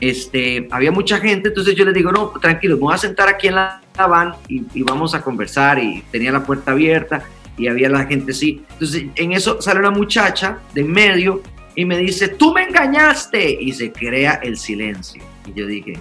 Este, 0.00 0.68
había 0.70 0.92
mucha 0.92 1.18
gente, 1.18 1.48
entonces 1.48 1.74
yo 1.74 1.84
les 1.84 1.94
digo, 1.94 2.12
no, 2.12 2.28
tranquilo, 2.40 2.76
me 2.76 2.82
voy 2.82 2.94
a 2.94 2.98
sentar 2.98 3.28
aquí 3.28 3.48
en 3.48 3.56
la, 3.56 3.80
van 3.96 4.34
y, 4.48 4.62
y, 4.74 4.82
vamos 4.82 5.14
a 5.14 5.22
conversar 5.22 5.78
y 5.80 6.04
tenía 6.12 6.30
la 6.30 6.44
puerta 6.44 6.70
abierta 6.70 7.24
y 7.56 7.66
había 7.66 7.88
la 7.88 8.04
gente 8.06 8.30
así. 8.30 8.64
Entonces 8.72 9.06
en 9.16 9.32
eso 9.32 9.60
sale 9.60 9.80
una 9.80 9.90
muchacha 9.90 10.58
de 10.72 10.82
en 10.82 10.92
medio 10.92 11.42
y 11.74 11.84
me 11.84 11.98
dice, 11.98 12.28
tú 12.28 12.52
me 12.52 12.62
engañaste 12.62 13.60
y 13.60 13.72
se 13.72 13.90
crea 13.90 14.34
el 14.42 14.56
silencio. 14.56 15.20
Y 15.46 15.58
yo 15.58 15.66
dije, 15.66 15.94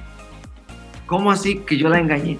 ¿cómo 1.08 1.32
así 1.32 1.60
que 1.66 1.78
yo 1.78 1.89
la 1.89 1.99
engañé? 1.99 2.38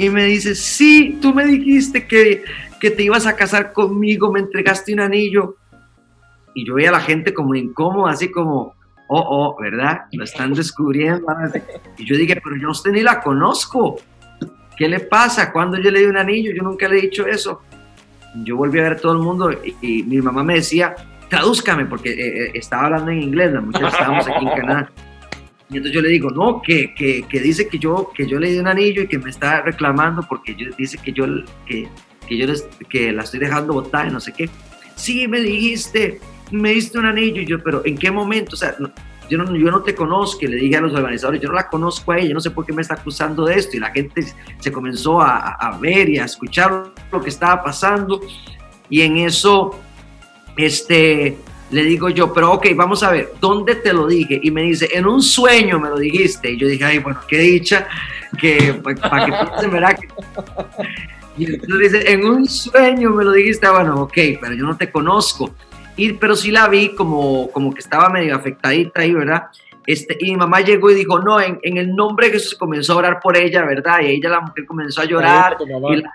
y 0.00 0.08
me 0.08 0.24
dice, 0.24 0.54
sí, 0.54 1.18
tú 1.20 1.34
me 1.34 1.44
dijiste 1.44 2.06
que, 2.06 2.42
que 2.80 2.90
te 2.90 3.02
ibas 3.02 3.26
a 3.26 3.36
casar 3.36 3.74
conmigo, 3.74 4.32
me 4.32 4.40
entregaste 4.40 4.94
un 4.94 5.00
anillo. 5.00 5.56
Y 6.54 6.66
yo 6.66 6.76
veía 6.76 6.88
a 6.88 6.92
la 6.92 7.00
gente 7.00 7.34
como 7.34 7.54
incómoda, 7.54 8.12
así 8.12 8.30
como, 8.30 8.74
oh, 9.08 9.20
oh, 9.28 9.56
¿verdad? 9.60 10.04
Lo 10.12 10.24
están 10.24 10.54
descubriendo. 10.54 11.26
Y 11.98 12.06
yo 12.06 12.16
dije, 12.16 12.40
pero 12.42 12.56
yo 12.56 12.68
a 12.68 12.70
usted 12.70 12.92
ni 12.92 13.02
la 13.02 13.20
conozco. 13.20 14.00
¿Qué 14.74 14.88
le 14.88 15.00
pasa? 15.00 15.52
Cuando 15.52 15.78
yo 15.78 15.90
le 15.90 16.00
di 16.00 16.06
un 16.06 16.16
anillo? 16.16 16.50
Yo 16.56 16.62
nunca 16.62 16.88
le 16.88 16.96
he 16.96 17.02
dicho 17.02 17.26
eso. 17.26 17.60
Yo 18.36 18.56
volví 18.56 18.78
a 18.78 18.84
ver 18.84 18.92
a 18.92 18.96
todo 18.96 19.12
el 19.12 19.18
mundo 19.18 19.50
y, 19.82 20.02
mi 20.04 20.22
mamá 20.22 20.42
me 20.42 20.54
decía, 20.54 20.94
tradúzcame, 21.28 21.84
porque 21.84 22.10
eh, 22.10 22.44
eh, 22.44 22.50
estaba 22.54 22.86
hablando 22.86 23.10
en 23.10 23.20
inglés, 23.20 23.52
la 23.52 23.60
muchacha 23.60 23.88
estábamos 23.88 24.26
aquí 24.26 24.46
en 24.46 24.60
Canadá. 24.60 24.90
Y 25.70 25.76
entonces 25.76 25.92
yo 25.92 26.02
le 26.02 26.08
digo, 26.08 26.30
no, 26.30 26.60
que, 26.60 26.92
que, 26.94 27.22
que, 27.28 27.40
dice 27.40 27.68
que 27.68 27.78
yo, 27.78 28.10
que 28.14 28.26
yo 28.26 28.40
le 28.40 28.50
di 28.50 28.58
un 28.58 28.66
anillo 28.66 29.02
y 29.02 29.06
que 29.06 29.18
me 29.18 29.30
está 29.30 29.62
reclamando 29.62 30.22
porque 30.28 30.56
dice 30.76 30.98
que 30.98 31.12
yo, 31.12 31.26
que, 31.64 31.88
que 32.26 32.36
yo 32.36 32.46
que 32.88 33.12
la 33.12 33.22
estoy 33.22 33.38
dejando 33.38 33.74
botar 33.74 34.08
y 34.08 34.10
no 34.10 34.18
sé 34.18 34.32
qué. 34.32 34.50
Sí, 34.96 35.28
me 35.28 35.40
dijiste, 35.40 36.20
me 36.50 36.70
diste 36.70 36.98
un 36.98 37.06
anillo. 37.06 37.40
Y 37.40 37.46
yo, 37.46 37.62
pero 37.62 37.82
¿en 37.84 37.96
qué 37.96 38.10
momento? 38.10 38.54
O 38.54 38.56
sea, 38.56 38.74
yo, 39.28 39.38
no, 39.38 39.56
yo 39.56 39.70
no 39.70 39.82
te 39.82 39.94
conozco. 39.94 40.44
Le 40.44 40.56
dije 40.56 40.76
a 40.76 40.80
los 40.80 40.92
organizadores, 40.92 41.40
yo 41.40 41.48
no 41.48 41.54
la 41.54 41.68
conozco 41.68 42.10
a 42.10 42.18
ella, 42.18 42.30
yo 42.30 42.34
no 42.34 42.40
sé 42.40 42.50
por 42.50 42.66
qué 42.66 42.72
me 42.72 42.82
está 42.82 42.94
acusando 42.94 43.44
de 43.44 43.54
esto. 43.54 43.76
Y 43.76 43.80
la 43.80 43.92
gente 43.92 44.24
se 44.58 44.72
comenzó 44.72 45.20
a, 45.20 45.52
a 45.52 45.78
ver 45.78 46.08
y 46.08 46.18
a 46.18 46.24
escuchar 46.24 46.92
lo 47.12 47.22
que 47.22 47.28
estaba 47.28 47.62
pasando. 47.62 48.20
Y 48.88 49.02
en 49.02 49.18
eso, 49.18 49.78
este, 50.56 51.38
le 51.70 51.84
digo 51.84 52.08
yo, 52.08 52.32
pero 52.32 52.52
ok, 52.52 52.68
vamos 52.74 53.02
a 53.02 53.12
ver, 53.12 53.32
¿dónde 53.40 53.76
te 53.76 53.92
lo 53.92 54.06
dije? 54.06 54.40
Y 54.42 54.50
me 54.50 54.62
dice, 54.62 54.88
en 54.92 55.06
un 55.06 55.22
sueño 55.22 55.78
me 55.78 55.88
lo 55.88 55.98
dijiste. 55.98 56.50
Y 56.50 56.56
yo 56.56 56.66
dije, 56.66 56.84
ay, 56.84 56.98
bueno, 56.98 57.20
qué 57.28 57.38
dicha, 57.38 57.86
que 58.38 58.74
para 58.82 59.26
que 59.26 59.32
piensen, 59.32 59.70
¿verdad? 59.70 59.98
Y 61.36 61.44
entonces 61.44 61.92
dice, 61.92 62.12
en 62.12 62.24
un 62.24 62.46
sueño 62.48 63.10
me 63.10 63.24
lo 63.24 63.32
dijiste, 63.32 63.66
ah, 63.66 63.72
bueno, 63.72 64.02
ok, 64.02 64.14
pero 64.40 64.52
yo 64.52 64.64
no 64.64 64.76
te 64.76 64.90
conozco. 64.90 65.54
Y, 65.96 66.12
pero 66.14 66.34
sí 66.34 66.50
la 66.50 66.68
vi 66.68 66.94
como, 66.94 67.50
como 67.50 67.72
que 67.72 67.80
estaba 67.80 68.08
medio 68.08 68.34
afectadita 68.34 69.02
ahí, 69.02 69.12
¿verdad? 69.12 69.44
Este, 69.86 70.16
y 70.20 70.30
mi 70.32 70.36
mamá 70.36 70.60
llegó 70.60 70.90
y 70.90 70.94
dijo, 70.94 71.20
no, 71.20 71.40
en, 71.40 71.58
en, 71.62 71.76
el 71.76 71.94
nombre 71.94 72.26
de 72.26 72.34
Jesús 72.34 72.56
comenzó 72.56 72.94
a 72.94 72.96
orar 72.96 73.20
por 73.20 73.36
ella, 73.36 73.64
¿verdad? 73.64 74.00
Y 74.00 74.06
ella, 74.06 74.28
la 74.28 74.40
mujer, 74.40 74.66
comenzó 74.66 75.02
a 75.02 75.04
llorar, 75.04 75.56
y 75.60 75.96
la 75.96 76.10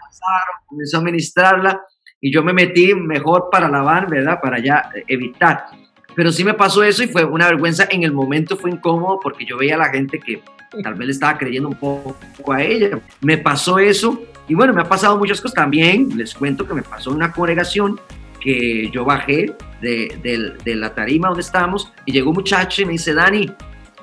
comenzó 0.68 0.98
a 0.98 1.02
ministrarla 1.02 1.82
y 2.26 2.32
yo 2.32 2.42
me 2.42 2.54
metí 2.54 2.92
mejor 2.96 3.50
para 3.52 3.70
la 3.70 3.84
van, 3.84 4.08
¿verdad? 4.10 4.40
Para 4.42 4.58
ya 4.58 4.90
evitar. 5.08 5.66
Pero 6.16 6.32
sí 6.32 6.44
me 6.44 6.56
pasó 6.56 6.82
eso 6.82 7.04
y 7.04 7.08
fue 7.08 7.24
una 7.24 7.46
vergüenza. 7.46 7.88
En 7.92 8.02
el 8.02 8.14
momento 8.14 8.58
fue 8.58 8.72
incómodo 8.72 9.20
porque 9.22 9.46
yo 9.46 9.60
veía 9.60 9.76
a 9.76 9.78
la 9.78 9.90
gente 9.90 10.20
que 10.20 10.42
tal 10.82 10.96
vez 10.96 11.06
le 11.06 11.12
estaba 11.14 11.38
creyendo 11.38 11.70
un 11.70 11.76
poco 11.76 12.18
a 12.52 12.64
ella. 12.64 13.00
Me 13.22 13.38
pasó 13.38 13.78
eso 13.78 14.24
y 14.48 14.56
bueno, 14.56 14.74
me 14.74 14.82
ha 14.82 14.90
pasado 14.90 15.20
muchas 15.20 15.40
cosas 15.40 15.54
también. 15.54 16.18
Les 16.18 16.34
cuento 16.34 16.68
que 16.68 16.74
me 16.74 16.82
pasó 16.82 17.12
una 17.12 17.32
congregación 17.32 18.00
que 18.42 18.90
yo 18.90 19.06
bajé 19.06 19.54
de, 19.84 20.58
de, 20.64 20.76
la 20.76 20.96
tarima 20.96 21.28
donde 21.28 21.42
estábamos 21.42 21.94
y 22.06 22.12
llegó 22.12 22.32
un 22.32 22.38
muchacho 22.38 22.82
y 22.82 22.86
me 22.86 22.94
dice, 22.94 23.14
Dani, 23.14 23.52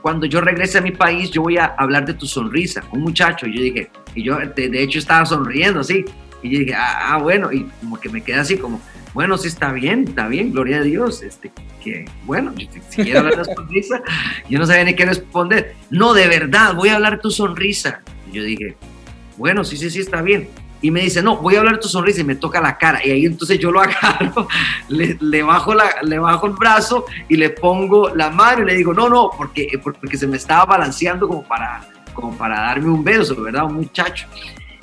cuando 0.01 0.27
yo 0.27 0.41
regrese 0.41 0.79
a 0.79 0.81
mi 0.81 0.93
país, 0.93 1.33
yo 1.33 1.43
voy 1.43 1.59
a 1.59 1.75
hablar 1.77 2.05
de 2.05 2.15
tu 2.15 2.27
sonrisa. 2.27 2.85
Un 2.93 3.01
muchacho, 3.01 3.49
y 3.49 3.57
yo 3.57 3.63
dije, 3.65 3.91
y 4.15 4.23
yo 4.23 4.37
de, 4.37 4.69
de 4.69 4.81
hecho 4.81 5.01
estaba 5.01 5.27
sonriendo 5.27 5.81
así, 5.81 6.05
y 6.43 6.51
yo 6.51 6.59
dije, 6.61 6.75
ah, 6.75 7.15
ah, 7.15 7.19
bueno, 7.19 7.53
y 7.53 7.65
como 7.81 8.01
que 8.01 8.09
me 8.09 8.23
quedé 8.23 8.37
así 8.37 8.57
como, 8.57 8.81
bueno, 9.15 9.37
sí 9.37 9.49
está 9.49 9.73
bien, 9.73 10.05
está 10.09 10.27
bien, 10.27 10.53
gloria 10.53 10.79
a 10.79 10.83
Dios, 10.83 11.23
este, 11.23 11.53
que 11.83 12.07
bueno, 12.25 12.53
si 12.89 13.03
quiero 13.03 13.21
hablar 13.21 13.37
de 13.37 13.45
tu 13.45 13.55
sonrisa, 13.55 14.03
yo 14.49 14.59
no 14.59 14.67
sabía 14.67 14.85
ni 14.85 14.95
qué 14.95 15.05
responder. 15.05 15.75
No, 15.91 16.15
de 16.15 16.27
verdad, 16.29 16.75
voy 16.75 16.89
a 16.89 16.97
hablar 16.97 17.21
tu 17.21 17.31
sonrisa. 17.31 18.01
Y 18.31 18.37
yo 18.37 18.43
dije, 18.43 18.77
bueno, 19.37 19.65
sí, 19.65 19.77
sí, 19.77 19.91
sí, 19.91 20.01
está 20.01 20.23
bien. 20.23 20.49
Y 20.81 20.91
me 20.91 21.03
dice, 21.03 21.23
no, 21.23 21.37
voy 21.37 21.55
a 21.55 21.61
hablar 21.61 21.79
tu 21.79 21.89
sonrisa 21.89 22.23
y 22.23 22.25
me 22.25 22.35
toca 22.35 22.61
la 22.61 22.77
cara. 22.77 23.05
Y 23.07 23.11
ahí 23.11 23.27
entonces 23.27 23.59
yo 23.59 23.71
lo 23.71 23.81
agarro, 23.81 24.49
le, 24.89 25.17
le, 25.21 25.43
bajo, 25.43 25.75
la, 25.75 26.03
le 26.03 26.19
bajo 26.19 26.47
el 26.47 26.55
brazo 26.55 27.05
y 27.29 27.37
le 27.37 27.51
pongo 27.51 28.09
la 28.15 28.31
mano 28.31 28.63
y 28.63 28.67
le 28.67 28.75
digo, 28.75 28.93
no, 28.93 29.09
no, 29.09 29.31
porque, 29.37 29.79
porque 29.83 30.17
se 30.17 30.27
me 30.27 30.39
estaba 30.39 30.65
balanceando 30.65 31.29
como 31.29 31.45
para, 31.45 31.83
como 32.15 32.37
para 32.37 32.61
darme 32.61 32.89
un 32.89 33.05
beso, 33.05 33.41
¿verdad? 33.41 33.65
Un 33.67 33.75
muchacho. 33.75 34.27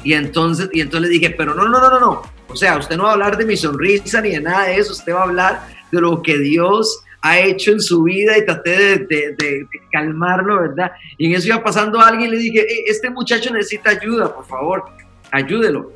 Y 0.04 0.14
entonces, 0.14 0.70
y 0.72 0.82
entonces 0.82 1.10
le 1.10 1.14
dije, 1.14 1.30
pero 1.32 1.54
no, 1.54 1.68
no, 1.68 1.80
no, 1.80 1.90
no, 1.90 2.00
no. 2.00 2.22
O 2.48 2.56
sea, 2.56 2.78
usted 2.78 2.98
no 2.98 3.04
va 3.04 3.10
a 3.10 3.14
hablar 3.14 3.38
de 3.38 3.46
mi 3.46 3.58
sonrisa 3.58 4.22
ni 4.22 4.32
de 4.32 4.42
nada 4.42 4.66
de 4.66 4.78
eso, 4.78 4.94
usted 4.94 5.14
va 5.14 5.22
a 5.22 5.24
hablar 5.24 5.68
de 5.92 6.02
lo 6.02 6.22
que 6.22 6.38
Dios 6.38 7.04
ha 7.22 7.40
hecho 7.40 7.72
en 7.72 7.82
su 7.82 8.04
vida 8.04 8.38
y 8.38 8.46
traté 8.46 9.00
de, 9.00 9.68
calmarlo, 9.92 10.62
¿verdad? 10.62 10.92
Y 11.18 11.28
en 11.28 11.34
eso 11.34 11.48
iba 11.48 11.64
pasando 11.64 12.00
alguien 12.00 12.30
y 12.30 12.36
le 12.36 12.38
dije, 12.38 12.62
eh, 12.62 12.84
este 12.88 13.10
muchacho 13.10 13.54
necesita 13.54 13.92
ayuda, 13.92 14.34
por 14.34 14.46
favor, 14.46 14.86
ayúdelo. 15.32 15.92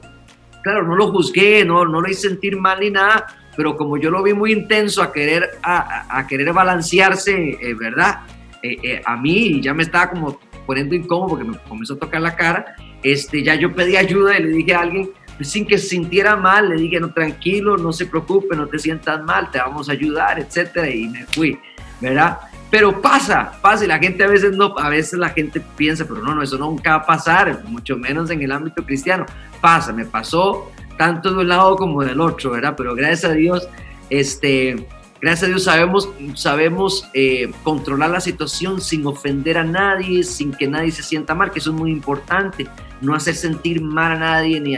Claro, 0.64 0.84
no 0.84 0.96
lo 0.96 1.12
juzgué, 1.12 1.66
no, 1.66 1.86
no 1.86 2.02
lo 2.02 2.10
hice 2.10 2.28
sentir 2.30 2.58
mal 2.58 2.80
ni 2.80 2.90
nada, 2.90 3.26
pero 3.56 3.76
como 3.76 3.98
yo 3.98 4.10
lo 4.10 4.22
vi 4.22 4.34
muy 4.34 4.52
intenso 4.52 5.02
a 5.02 5.12
querer, 5.12 5.58
a, 5.64 6.26
querer 6.28 6.52
balancearse, 6.54 7.58
eh, 7.62 7.74
¿verdad? 7.74 8.22
Eh, 8.62 9.02
a 9.06 9.18
mí 9.18 9.62
ya 9.62 9.74
me 9.74 9.84
estaba 9.84 10.10
como 10.10 10.40
poniendo 10.66 10.96
incómodo 10.96 11.30
porque 11.30 11.44
me 11.44 11.58
comenzó 11.68 11.96
a 11.96 12.00
tocar 12.00 12.22
la 12.22 12.36
cara 12.36 12.76
este, 13.04 13.44
ya 13.44 13.56
yo 13.56 13.74
pedí 13.74 13.98
ayuda 13.98 14.38
y 14.38 14.44
le 14.44 14.50
dije 14.50 14.74
a 14.74 14.82
alguien, 14.82 15.12
pues, 15.38 15.50
sin 15.50 15.66
que 15.66 15.78
se 15.78 15.90
sintiera 15.90 16.36
mal, 16.36 16.70
le 16.70 16.76
dije, 16.76 17.00
no, 17.00 17.12
tranquilo, 17.12 17.78
no 17.78 17.92
se 17.92 18.06
preocupe, 18.06 18.56
no 18.56 18.68
te 18.68 18.80
sientas 18.80 19.24
mal, 19.24 19.52
te 19.52 19.58
vamos 19.58 19.90
a 19.90 19.94
ayudar, 19.94 20.40
etcétera, 20.40 20.90
y 20.90 21.08
me 21.08 21.26
fui, 21.26 21.60
¿verdad? 22.00 22.40
Pero 22.70 23.02
pasa, 23.02 23.54
pasa, 23.62 23.86
y 23.86 23.88
la 23.88 24.00
gente 24.00 24.24
a 24.24 24.28
veces 24.28 24.54
no, 24.54 24.74
a 24.78 24.90
veces 24.90 25.20
la 25.20 25.30
gente 25.30 25.62
piensa, 25.76 26.06
pero 26.08 26.22
no, 26.22 26.34
no, 26.34 26.42
eso 26.42 26.58
nunca 26.58 26.98
va 26.98 27.04
a 27.04 27.06
pasar, 27.06 27.64
mucho 27.68 27.98
menos 27.98 28.30
en 28.32 28.42
el 28.42 28.52
ámbito 28.52 28.84
cristiano. 28.84 29.26
Pasa, 29.62 29.94
me 29.94 30.06
pasó 30.06 30.72
tanto 30.98 31.32
de 31.32 31.42
un 31.42 31.48
lado 31.50 31.76
como 31.76 32.04
del 32.04 32.20
otro, 32.20 32.52
¿verdad? 32.52 32.74
Pero 32.76 32.96
gracias 32.96 33.26
a 33.26 33.34
Dios, 33.34 33.68
este, 34.10 34.88
gracias 35.24 35.44
a 35.44 35.48
Dios 35.48 35.64
sabemos, 35.64 36.10
sabemos 36.36 37.10
eh, 37.14 37.50
controlar 37.64 38.10
la 38.10 38.20
situación 38.20 38.82
sin 38.82 39.08
ofender 39.08 39.58
a 39.58 39.64
nadie, 39.64 40.22
sin 40.24 40.52
que 40.52 40.68
nadie 40.68 40.92
se 40.92 41.02
sienta 41.02 41.34
mal, 41.34 41.50
que 41.50 41.60
eso 41.60 41.72
es 41.72 41.78
muy 41.78 41.92
importante. 41.92 42.68
No 43.00 43.16
hacer 43.16 43.34
sentir 43.36 43.82
mal 43.82 44.12
a 44.12 44.20
nadie, 44.20 44.60
ni, 44.60 44.76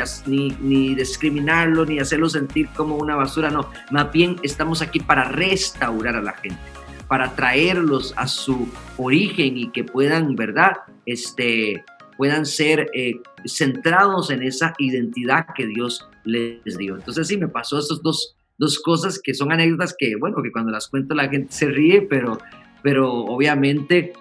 ni, 0.59 0.93
discriminarlo, 0.93 1.83
ni 1.87 1.97
hacerlo 1.97 2.29
sentir 2.29 2.69
como 2.75 2.95
una 2.95 3.15
basura, 3.15 3.49
no. 3.49 3.71
Más 3.89 4.11
bien 4.11 4.35
estamos 4.43 4.83
aquí 4.83 4.99
para 4.99 5.23
restaurar 5.23 6.15
a 6.15 6.21
la 6.21 6.33
gente, 6.33 6.59
para 7.07 7.35
traerlos 7.35 8.13
a 8.15 8.27
su 8.27 8.69
origen 8.97 9.57
y 9.57 9.71
que 9.71 9.83
puedan, 9.83 10.35
¿verdad? 10.35 10.73
Este, 11.07 11.83
puedan 12.17 12.45
ser 12.45 12.91
eh, 12.93 13.15
centrados 13.45 14.29
en 14.29 14.43
esa 14.43 14.75
identidad 14.77 15.47
que 15.55 15.65
Dios 15.65 16.07
les 16.23 16.77
dio. 16.77 16.95
Entonces 16.95 17.27
sí, 17.27 17.35
me 17.35 17.47
pasó 17.47 17.79
esas 17.79 18.03
dos, 18.03 18.34
dos 18.57 18.79
cosas 18.79 19.19
que 19.21 19.33
son 19.33 19.51
anécdotas 19.51 19.95
que, 19.97 20.15
bueno, 20.15 20.41
que 20.41 20.51
cuando 20.51 20.71
las 20.71 20.87
cuento 20.87 21.13
la 21.13 21.29
gente 21.29 21.51
se 21.51 21.67
ríe, 21.67 22.01
pero, 22.01 22.37
pero 22.81 23.11
obviamente 23.11 24.13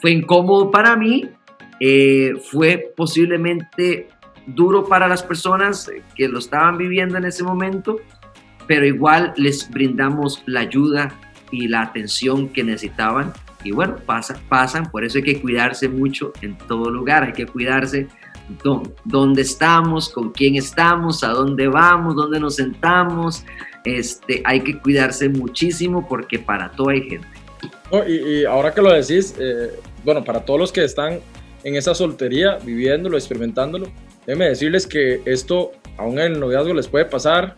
fue 0.00 0.12
incómodo 0.12 0.70
para 0.70 0.96
mí, 0.96 1.28
eh, 1.80 2.34
fue 2.50 2.92
posiblemente 2.96 4.08
duro 4.46 4.86
para 4.86 5.08
las 5.08 5.22
personas 5.22 5.90
que 6.14 6.28
lo 6.28 6.38
estaban 6.38 6.78
viviendo 6.78 7.18
en 7.18 7.24
ese 7.24 7.44
momento, 7.44 8.00
pero 8.66 8.86
igual 8.86 9.32
les 9.36 9.70
brindamos 9.70 10.42
la 10.46 10.60
ayuda 10.60 11.14
y 11.50 11.68
la 11.68 11.82
atención 11.82 12.48
que 12.48 12.64
necesitaban. 12.64 13.32
Y 13.64 13.72
bueno, 13.72 13.96
pasa, 14.06 14.40
pasan, 14.48 14.90
por 14.90 15.04
eso 15.04 15.18
hay 15.18 15.24
que 15.24 15.40
cuidarse 15.40 15.88
mucho 15.88 16.32
en 16.42 16.56
todo 16.56 16.90
lugar, 16.90 17.24
hay 17.24 17.32
que 17.32 17.46
cuidarse 17.46 18.08
dónde 19.04 19.42
estamos, 19.42 20.08
con 20.08 20.30
quién 20.30 20.56
estamos, 20.56 21.22
a 21.22 21.28
dónde 21.28 21.68
vamos, 21.68 22.16
dónde 22.16 22.40
nos 22.40 22.56
sentamos. 22.56 23.44
Este, 23.96 24.42
hay 24.44 24.60
que 24.60 24.78
cuidarse 24.78 25.28
muchísimo 25.30 26.06
porque 26.06 26.38
para 26.38 26.70
todo 26.72 26.90
hay 26.90 27.08
gente. 27.08 27.26
y, 28.06 28.44
ahora 28.44 28.72
que 28.74 28.82
lo 28.82 28.92
decís, 28.92 29.34
eh, 29.38 29.70
bueno, 30.04 30.22
para 30.22 30.44
todos 30.44 30.60
los 30.60 30.72
que 30.72 30.84
están 30.84 31.20
en 31.64 31.74
esa 31.74 31.94
soltería, 31.94 32.58
viviéndolo, 32.62 33.16
experimentándolo, 33.16 33.90
déjenme 34.26 34.48
decirles 34.50 34.86
que 34.86 35.22
esto 35.24 35.72
aún 35.96 36.18
en 36.18 36.32
el 36.32 36.40
noviazgo 36.40 36.74
les 36.74 36.86
puede 36.86 37.06
pasar 37.06 37.56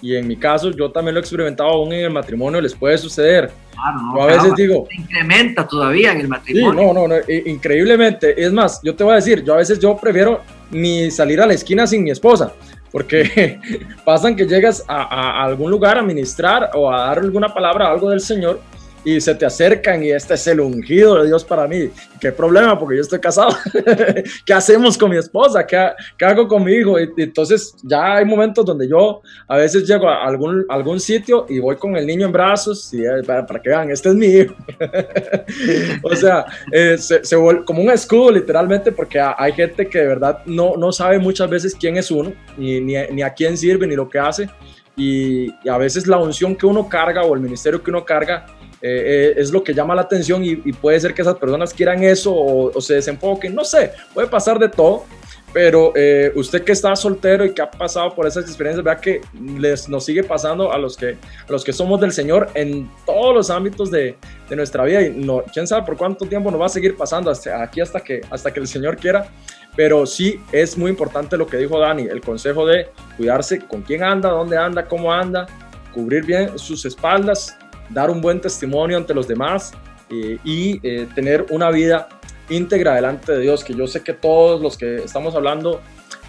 y 0.00 0.16
en 0.16 0.26
mi 0.26 0.36
caso 0.36 0.70
yo 0.70 0.90
también 0.90 1.14
lo 1.14 1.20
he 1.20 1.22
experimentado 1.22 1.70
aún 1.70 1.92
en 1.92 2.04
el 2.06 2.10
matrimonio 2.10 2.60
les 2.60 2.74
puede 2.74 2.96
suceder. 2.96 3.50
Claro, 3.72 4.22
a 4.22 4.26
veces 4.26 4.54
digo... 4.56 4.86
Se 4.88 4.96
incrementa 5.00 5.66
todavía 5.66 6.12
en 6.12 6.20
el 6.20 6.28
matrimonio. 6.28 6.80
Sí, 6.80 6.86
no, 6.86 6.92
no, 6.94 7.08
no, 7.08 7.14
increíblemente. 7.44 8.42
Es 8.42 8.52
más, 8.52 8.80
yo 8.82 8.94
te 8.94 9.04
voy 9.04 9.12
a 9.12 9.16
decir, 9.16 9.44
yo 9.44 9.54
a 9.54 9.58
veces 9.58 9.78
yo 9.78 9.96
prefiero 9.96 10.40
ni 10.70 11.10
salir 11.10 11.40
a 11.40 11.46
la 11.46 11.52
esquina 11.52 11.86
sin 11.86 12.02
mi 12.02 12.10
esposa, 12.10 12.52
porque 12.96 13.60
pasan 14.06 14.34
que 14.34 14.46
llegas 14.46 14.82
a, 14.88 15.02
a, 15.02 15.44
algún 15.44 15.70
lugar 15.70 15.98
a 15.98 16.02
ministrar 16.02 16.70
o 16.72 16.90
a 16.90 17.08
dar 17.08 17.18
alguna 17.18 17.52
palabra, 17.52 17.90
algo 17.90 18.08
del 18.08 18.20
Señor, 18.20 18.58
y 19.06 19.20
se 19.20 19.36
te 19.36 19.46
acercan 19.46 20.02
y 20.02 20.10
este 20.10 20.34
es 20.34 20.44
el 20.48 20.58
ungido 20.58 21.22
de 21.22 21.28
Dios 21.28 21.44
para 21.44 21.68
mí. 21.68 21.90
¿Qué 22.20 22.32
problema? 22.32 22.76
Porque 22.76 22.96
yo 22.96 23.02
estoy 23.02 23.20
casado. 23.20 23.56
¿Qué 24.44 24.52
hacemos 24.52 24.98
con 24.98 25.10
mi 25.10 25.16
esposa? 25.16 25.64
¿Qué, 25.64 25.90
¿Qué, 26.18 26.24
hago 26.24 26.48
con 26.48 26.64
mi 26.64 26.72
hijo? 26.72 26.98
Y, 26.98 27.08
entonces 27.18 27.76
ya 27.84 28.16
hay 28.16 28.24
momentos 28.24 28.66
donde 28.66 28.88
yo 28.88 29.22
a 29.46 29.58
veces 29.58 29.86
llego 29.86 30.08
a 30.08 30.26
algún, 30.26 30.66
algún 30.68 30.98
sitio 30.98 31.46
y 31.48 31.60
voy 31.60 31.76
con 31.76 31.96
el 31.96 32.04
niño 32.04 32.26
en 32.26 32.32
brazos 32.32 32.92
y 32.92 33.04
eh, 33.04 33.22
para, 33.24 33.46
que 33.46 33.68
vean, 33.68 33.92
este 33.92 34.08
es 34.08 34.14
mi 34.16 34.26
hijo. 34.26 34.56
o 36.02 36.16
sea, 36.16 36.44
eh, 36.72 36.98
se, 36.98 37.24
se 37.24 37.36
vuelve 37.36 37.64
como 37.64 37.82
un 37.82 37.90
escudo 37.92 38.32
literalmente 38.32 38.90
porque 38.90 39.20
hay 39.20 39.52
gente 39.52 39.88
que 39.88 40.00
de 40.00 40.06
verdad 40.08 40.40
no, 40.46 40.74
no 40.76 40.90
sabe 40.90 41.20
muchas 41.20 41.48
veces 41.48 41.76
quién 41.78 41.96
es 41.96 42.10
uno, 42.10 42.32
ni, 42.56 42.80
ni, 42.80 42.94
ni 43.12 43.22
a 43.22 43.32
quién 43.32 43.56
sirve, 43.56 43.86
ni 43.86 43.94
lo 43.94 44.08
que 44.08 44.18
hace. 44.18 44.50
Y, 44.96 45.54
y, 45.62 45.68
a 45.68 45.76
veces 45.76 46.08
la 46.08 46.16
unción 46.16 46.56
que 46.56 46.66
uno 46.66 46.88
carga 46.88 47.22
o 47.22 47.34
el 47.34 47.40
ministerio 47.40 47.82
que 47.82 47.90
uno 47.90 48.04
carga 48.04 48.46
eh, 48.88 49.30
eh, 49.30 49.34
es 49.36 49.50
lo 49.50 49.64
que 49.64 49.74
llama 49.74 49.96
la 49.96 50.02
atención 50.02 50.44
y, 50.44 50.54
puede 50.74 51.00
ser 51.00 51.12
que 51.12 51.22
esas 51.22 51.34
personas 51.36 51.74
quieran 51.74 52.04
eso 52.04 52.32
o, 52.32 52.80
se 52.80 52.94
desenfoquen, 52.94 53.52
no 53.52 53.64
sé, 53.64 53.90
puede 54.14 54.28
pasar 54.28 54.60
de 54.60 54.68
todo, 54.68 55.04
pero 55.52 55.92
eh, 55.96 56.30
usted 56.36 56.62
que 56.62 56.70
está 56.70 56.94
soltero 56.94 57.44
y 57.44 57.52
que 57.52 57.62
ha 57.62 57.68
pasado 57.68 58.14
por 58.14 58.28
esas 58.28 58.44
experiencias, 58.44 58.84
vea 58.84 58.96
que 58.96 59.22
les, 59.58 59.88
nos 59.88 60.04
sigue 60.04 60.22
pasando 60.22 60.72
a 60.72 60.78
los 60.78 60.96
que, 60.96 61.16
a 61.48 61.50
los 61.50 61.64
que 61.64 61.72
somos 61.72 62.00
del 62.00 62.12
Señor 62.12 62.48
en 62.54 62.88
todos 63.04 63.34
los 63.34 63.50
ámbitos 63.50 63.90
de, 63.90 64.16
de 64.48 64.54
nuestra 64.56 64.84
vida 64.84 65.02
y 65.02 65.10
no, 65.10 65.42
quién 65.52 65.66
sabe 65.66 65.84
por 65.84 65.96
cuánto 65.96 66.24
tiempo 66.26 66.52
nos 66.52 66.60
va 66.60 66.66
a 66.66 66.68
seguir 66.68 66.96
pasando 66.96 67.28
hasta 67.28 67.60
aquí 67.60 67.80
hasta 67.80 67.98
que, 67.98 68.20
hasta 68.30 68.52
que 68.52 68.60
el 68.60 68.68
Señor 68.68 68.98
quiera. 68.98 69.28
Pero 69.74 70.06
sí 70.06 70.40
es 70.52 70.78
muy 70.78 70.92
importante 70.92 71.36
lo 71.36 71.48
que 71.48 71.56
dijo 71.56 71.80
Dani, 71.80 72.04
el 72.04 72.20
consejo 72.20 72.64
de 72.66 72.88
cuidarse 73.16 73.58
con 73.58 73.82
quién 73.82 74.04
anda, 74.04 74.30
dónde 74.30 74.56
anda, 74.56 74.86
cómo 74.86 75.12
anda, 75.12 75.46
cubrir 75.92 76.24
bien 76.24 76.56
sus 76.56 76.84
espaldas, 76.84 77.58
dar 77.90 78.10
un 78.10 78.20
buen 78.20 78.40
testimonio 78.40 78.96
ante 78.96 79.14
los 79.14 79.28
demás 79.28 79.72
eh, 80.10 80.38
y 80.44 80.80
eh, 80.82 81.08
tener 81.14 81.46
una 81.50 81.70
vida 81.70 82.08
íntegra 82.48 82.94
delante 82.94 83.32
de 83.32 83.40
Dios, 83.40 83.64
que 83.64 83.74
yo 83.74 83.86
sé 83.86 84.02
que 84.02 84.12
todos 84.12 84.60
los 84.60 84.78
que 84.78 84.96
estamos 84.96 85.34
hablando, 85.34 85.80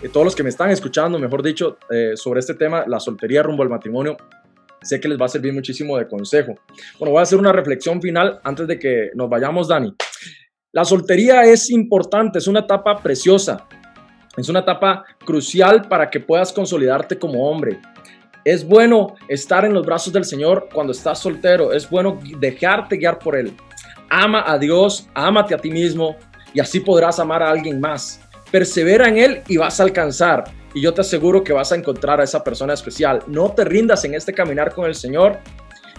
eh, 0.02 0.10
todos 0.10 0.26
los 0.26 0.36
que 0.36 0.44
me 0.44 0.50
están 0.50 0.72
escuchando, 0.72 1.20
mejor 1.20 1.44
dicho, 1.44 1.78
sobre 2.16 2.40
este 2.40 2.56
tema, 2.56 2.86
la 2.88 3.00
soltería 3.00 3.44
rumbo 3.44 3.64
al 3.64 3.70
matrimonio, 3.70 4.18
sé 4.82 5.00
que 5.00 5.08
les 5.08 5.20
va 5.20 5.26
a 5.26 5.30
servir 5.30 5.54
muchísimo 5.54 5.98
de 5.98 6.08
consejo. 6.08 6.56
Bueno, 6.98 7.12
voy 7.12 7.20
a 7.20 7.24
hacer 7.24 7.38
una 7.38 7.52
reflexión 7.52 8.02
final 8.02 8.40
antes 8.44 8.68
de 8.68 8.80
que 8.80 9.12
nos 9.14 9.30
vayamos, 9.30 9.68
Dani. 9.68 9.94
La 10.72 10.86
soltería 10.86 11.44
es 11.44 11.70
importante, 11.70 12.40
es 12.40 12.48
una 12.48 12.62
etapa 12.62 12.98
preciosa, 12.98 13.68
es 14.36 14.50
una 14.50 14.60
etapa 14.60 15.06
crucial 15.26 15.88
para 15.88 16.10
que 16.10 16.20
puedas 16.20 16.54
consolidarte 16.54 17.18
como 17.18 17.50
hombre, 17.50 17.80
es 18.48 18.66
bueno 18.66 19.16
estar 19.28 19.66
en 19.66 19.74
los 19.74 19.86
brazos 19.86 20.14
del 20.14 20.24
Señor 20.24 20.70
cuando 20.74 20.94
estás 20.94 21.20
soltero. 21.20 21.74
Es 21.74 21.90
bueno 21.90 22.18
dejarte 22.40 22.96
guiar 22.96 23.20
por 23.20 23.36
Él. 23.36 23.52
Ama 24.10 24.42
a 24.48 24.58
Dios, 24.58 25.10
ámate 25.16 25.54
a 25.54 25.58
ti 25.58 25.70
mismo 25.70 26.16
y 26.54 26.62
así 26.62 26.80
podrás 26.80 27.20
amar 27.20 27.44
a 27.44 27.50
alguien 27.50 27.82
más. 27.82 28.22
Persevera 28.50 29.10
en 29.10 29.18
Él 29.18 29.42
y 29.50 29.58
vas 29.58 29.82
a 29.82 29.84
alcanzar. 29.84 30.46
Y 30.74 30.82
yo 30.82 30.94
te 30.94 31.02
aseguro 31.02 31.44
que 31.44 31.52
vas 31.52 31.74
a 31.74 31.76
encontrar 31.76 32.22
a 32.22 32.24
esa 32.24 32.42
persona 32.42 32.74
especial. 32.74 33.22
No 33.28 33.52
te 33.52 33.66
rindas 33.66 34.06
en 34.06 34.16
este 34.16 34.32
caminar 34.32 34.74
con 34.74 34.86
el 34.86 34.96
Señor. 34.96 35.40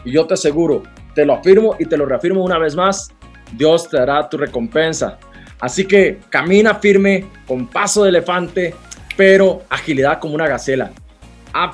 Y 0.06 0.12
yo 0.12 0.26
te 0.26 0.32
aseguro, 0.32 0.84
te 1.14 1.26
lo 1.26 1.34
afirmo 1.34 1.76
y 1.78 1.84
te 1.84 1.98
lo 1.98 2.06
reafirmo 2.06 2.42
una 2.42 2.58
vez 2.58 2.74
más, 2.74 3.10
Dios 3.52 3.90
te 3.90 3.98
dará 3.98 4.26
tu 4.26 4.38
recompensa. 4.38 5.18
Así 5.60 5.84
que 5.84 6.20
camina 6.30 6.76
firme, 6.76 7.26
con 7.46 7.66
paso 7.66 8.04
de 8.04 8.08
elefante, 8.08 8.74
pero 9.18 9.64
agilidad 9.68 10.18
como 10.18 10.34
una 10.34 10.48
gacela 10.48 10.90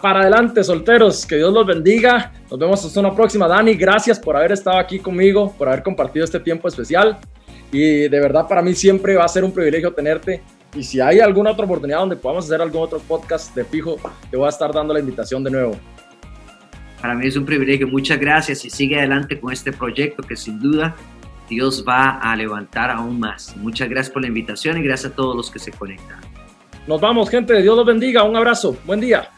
para 0.00 0.20
adelante, 0.20 0.62
solteros. 0.64 1.26
Que 1.26 1.36
Dios 1.36 1.52
los 1.52 1.66
bendiga. 1.66 2.32
Nos 2.50 2.58
vemos 2.58 2.84
hasta 2.84 3.00
una 3.00 3.14
próxima. 3.14 3.48
Dani, 3.48 3.74
gracias 3.74 4.18
por 4.18 4.36
haber 4.36 4.52
estado 4.52 4.78
aquí 4.78 4.98
conmigo, 4.98 5.54
por 5.56 5.68
haber 5.68 5.82
compartido 5.82 6.24
este 6.24 6.40
tiempo 6.40 6.68
especial. 6.68 7.18
Y 7.72 8.08
de 8.08 8.20
verdad, 8.20 8.46
para 8.46 8.62
mí 8.62 8.74
siempre 8.74 9.16
va 9.16 9.24
a 9.24 9.28
ser 9.28 9.44
un 9.44 9.52
privilegio 9.52 9.92
tenerte. 9.92 10.42
Y 10.74 10.82
si 10.82 11.00
hay 11.00 11.20
alguna 11.20 11.52
otra 11.52 11.64
oportunidad 11.64 12.00
donde 12.00 12.16
podamos 12.16 12.44
hacer 12.46 12.60
algún 12.60 12.82
otro 12.82 12.98
podcast 12.98 13.54
de 13.54 13.64
fijo, 13.64 13.96
te 14.30 14.36
voy 14.36 14.46
a 14.46 14.50
estar 14.50 14.72
dando 14.72 14.92
la 14.92 15.00
invitación 15.00 15.44
de 15.44 15.50
nuevo. 15.50 15.76
Para 17.00 17.14
mí 17.14 17.26
es 17.26 17.36
un 17.36 17.44
privilegio. 17.44 17.86
Muchas 17.86 18.18
gracias 18.18 18.64
y 18.64 18.70
sigue 18.70 18.98
adelante 18.98 19.38
con 19.38 19.52
este 19.52 19.72
proyecto 19.72 20.22
que 20.22 20.36
sin 20.36 20.58
duda 20.60 20.96
Dios 21.48 21.84
va 21.86 22.18
a 22.18 22.34
levantar 22.34 22.90
aún 22.90 23.20
más. 23.20 23.56
Muchas 23.56 23.88
gracias 23.88 24.12
por 24.12 24.22
la 24.22 24.28
invitación 24.28 24.78
y 24.78 24.82
gracias 24.82 25.12
a 25.12 25.14
todos 25.14 25.36
los 25.36 25.50
que 25.50 25.58
se 25.58 25.70
conectan. 25.70 26.20
Nos 26.86 27.00
vamos, 27.00 27.30
gente. 27.30 27.60
Dios 27.62 27.76
los 27.76 27.86
bendiga. 27.86 28.24
Un 28.24 28.36
abrazo. 28.36 28.76
Buen 28.84 29.00
día. 29.00 29.28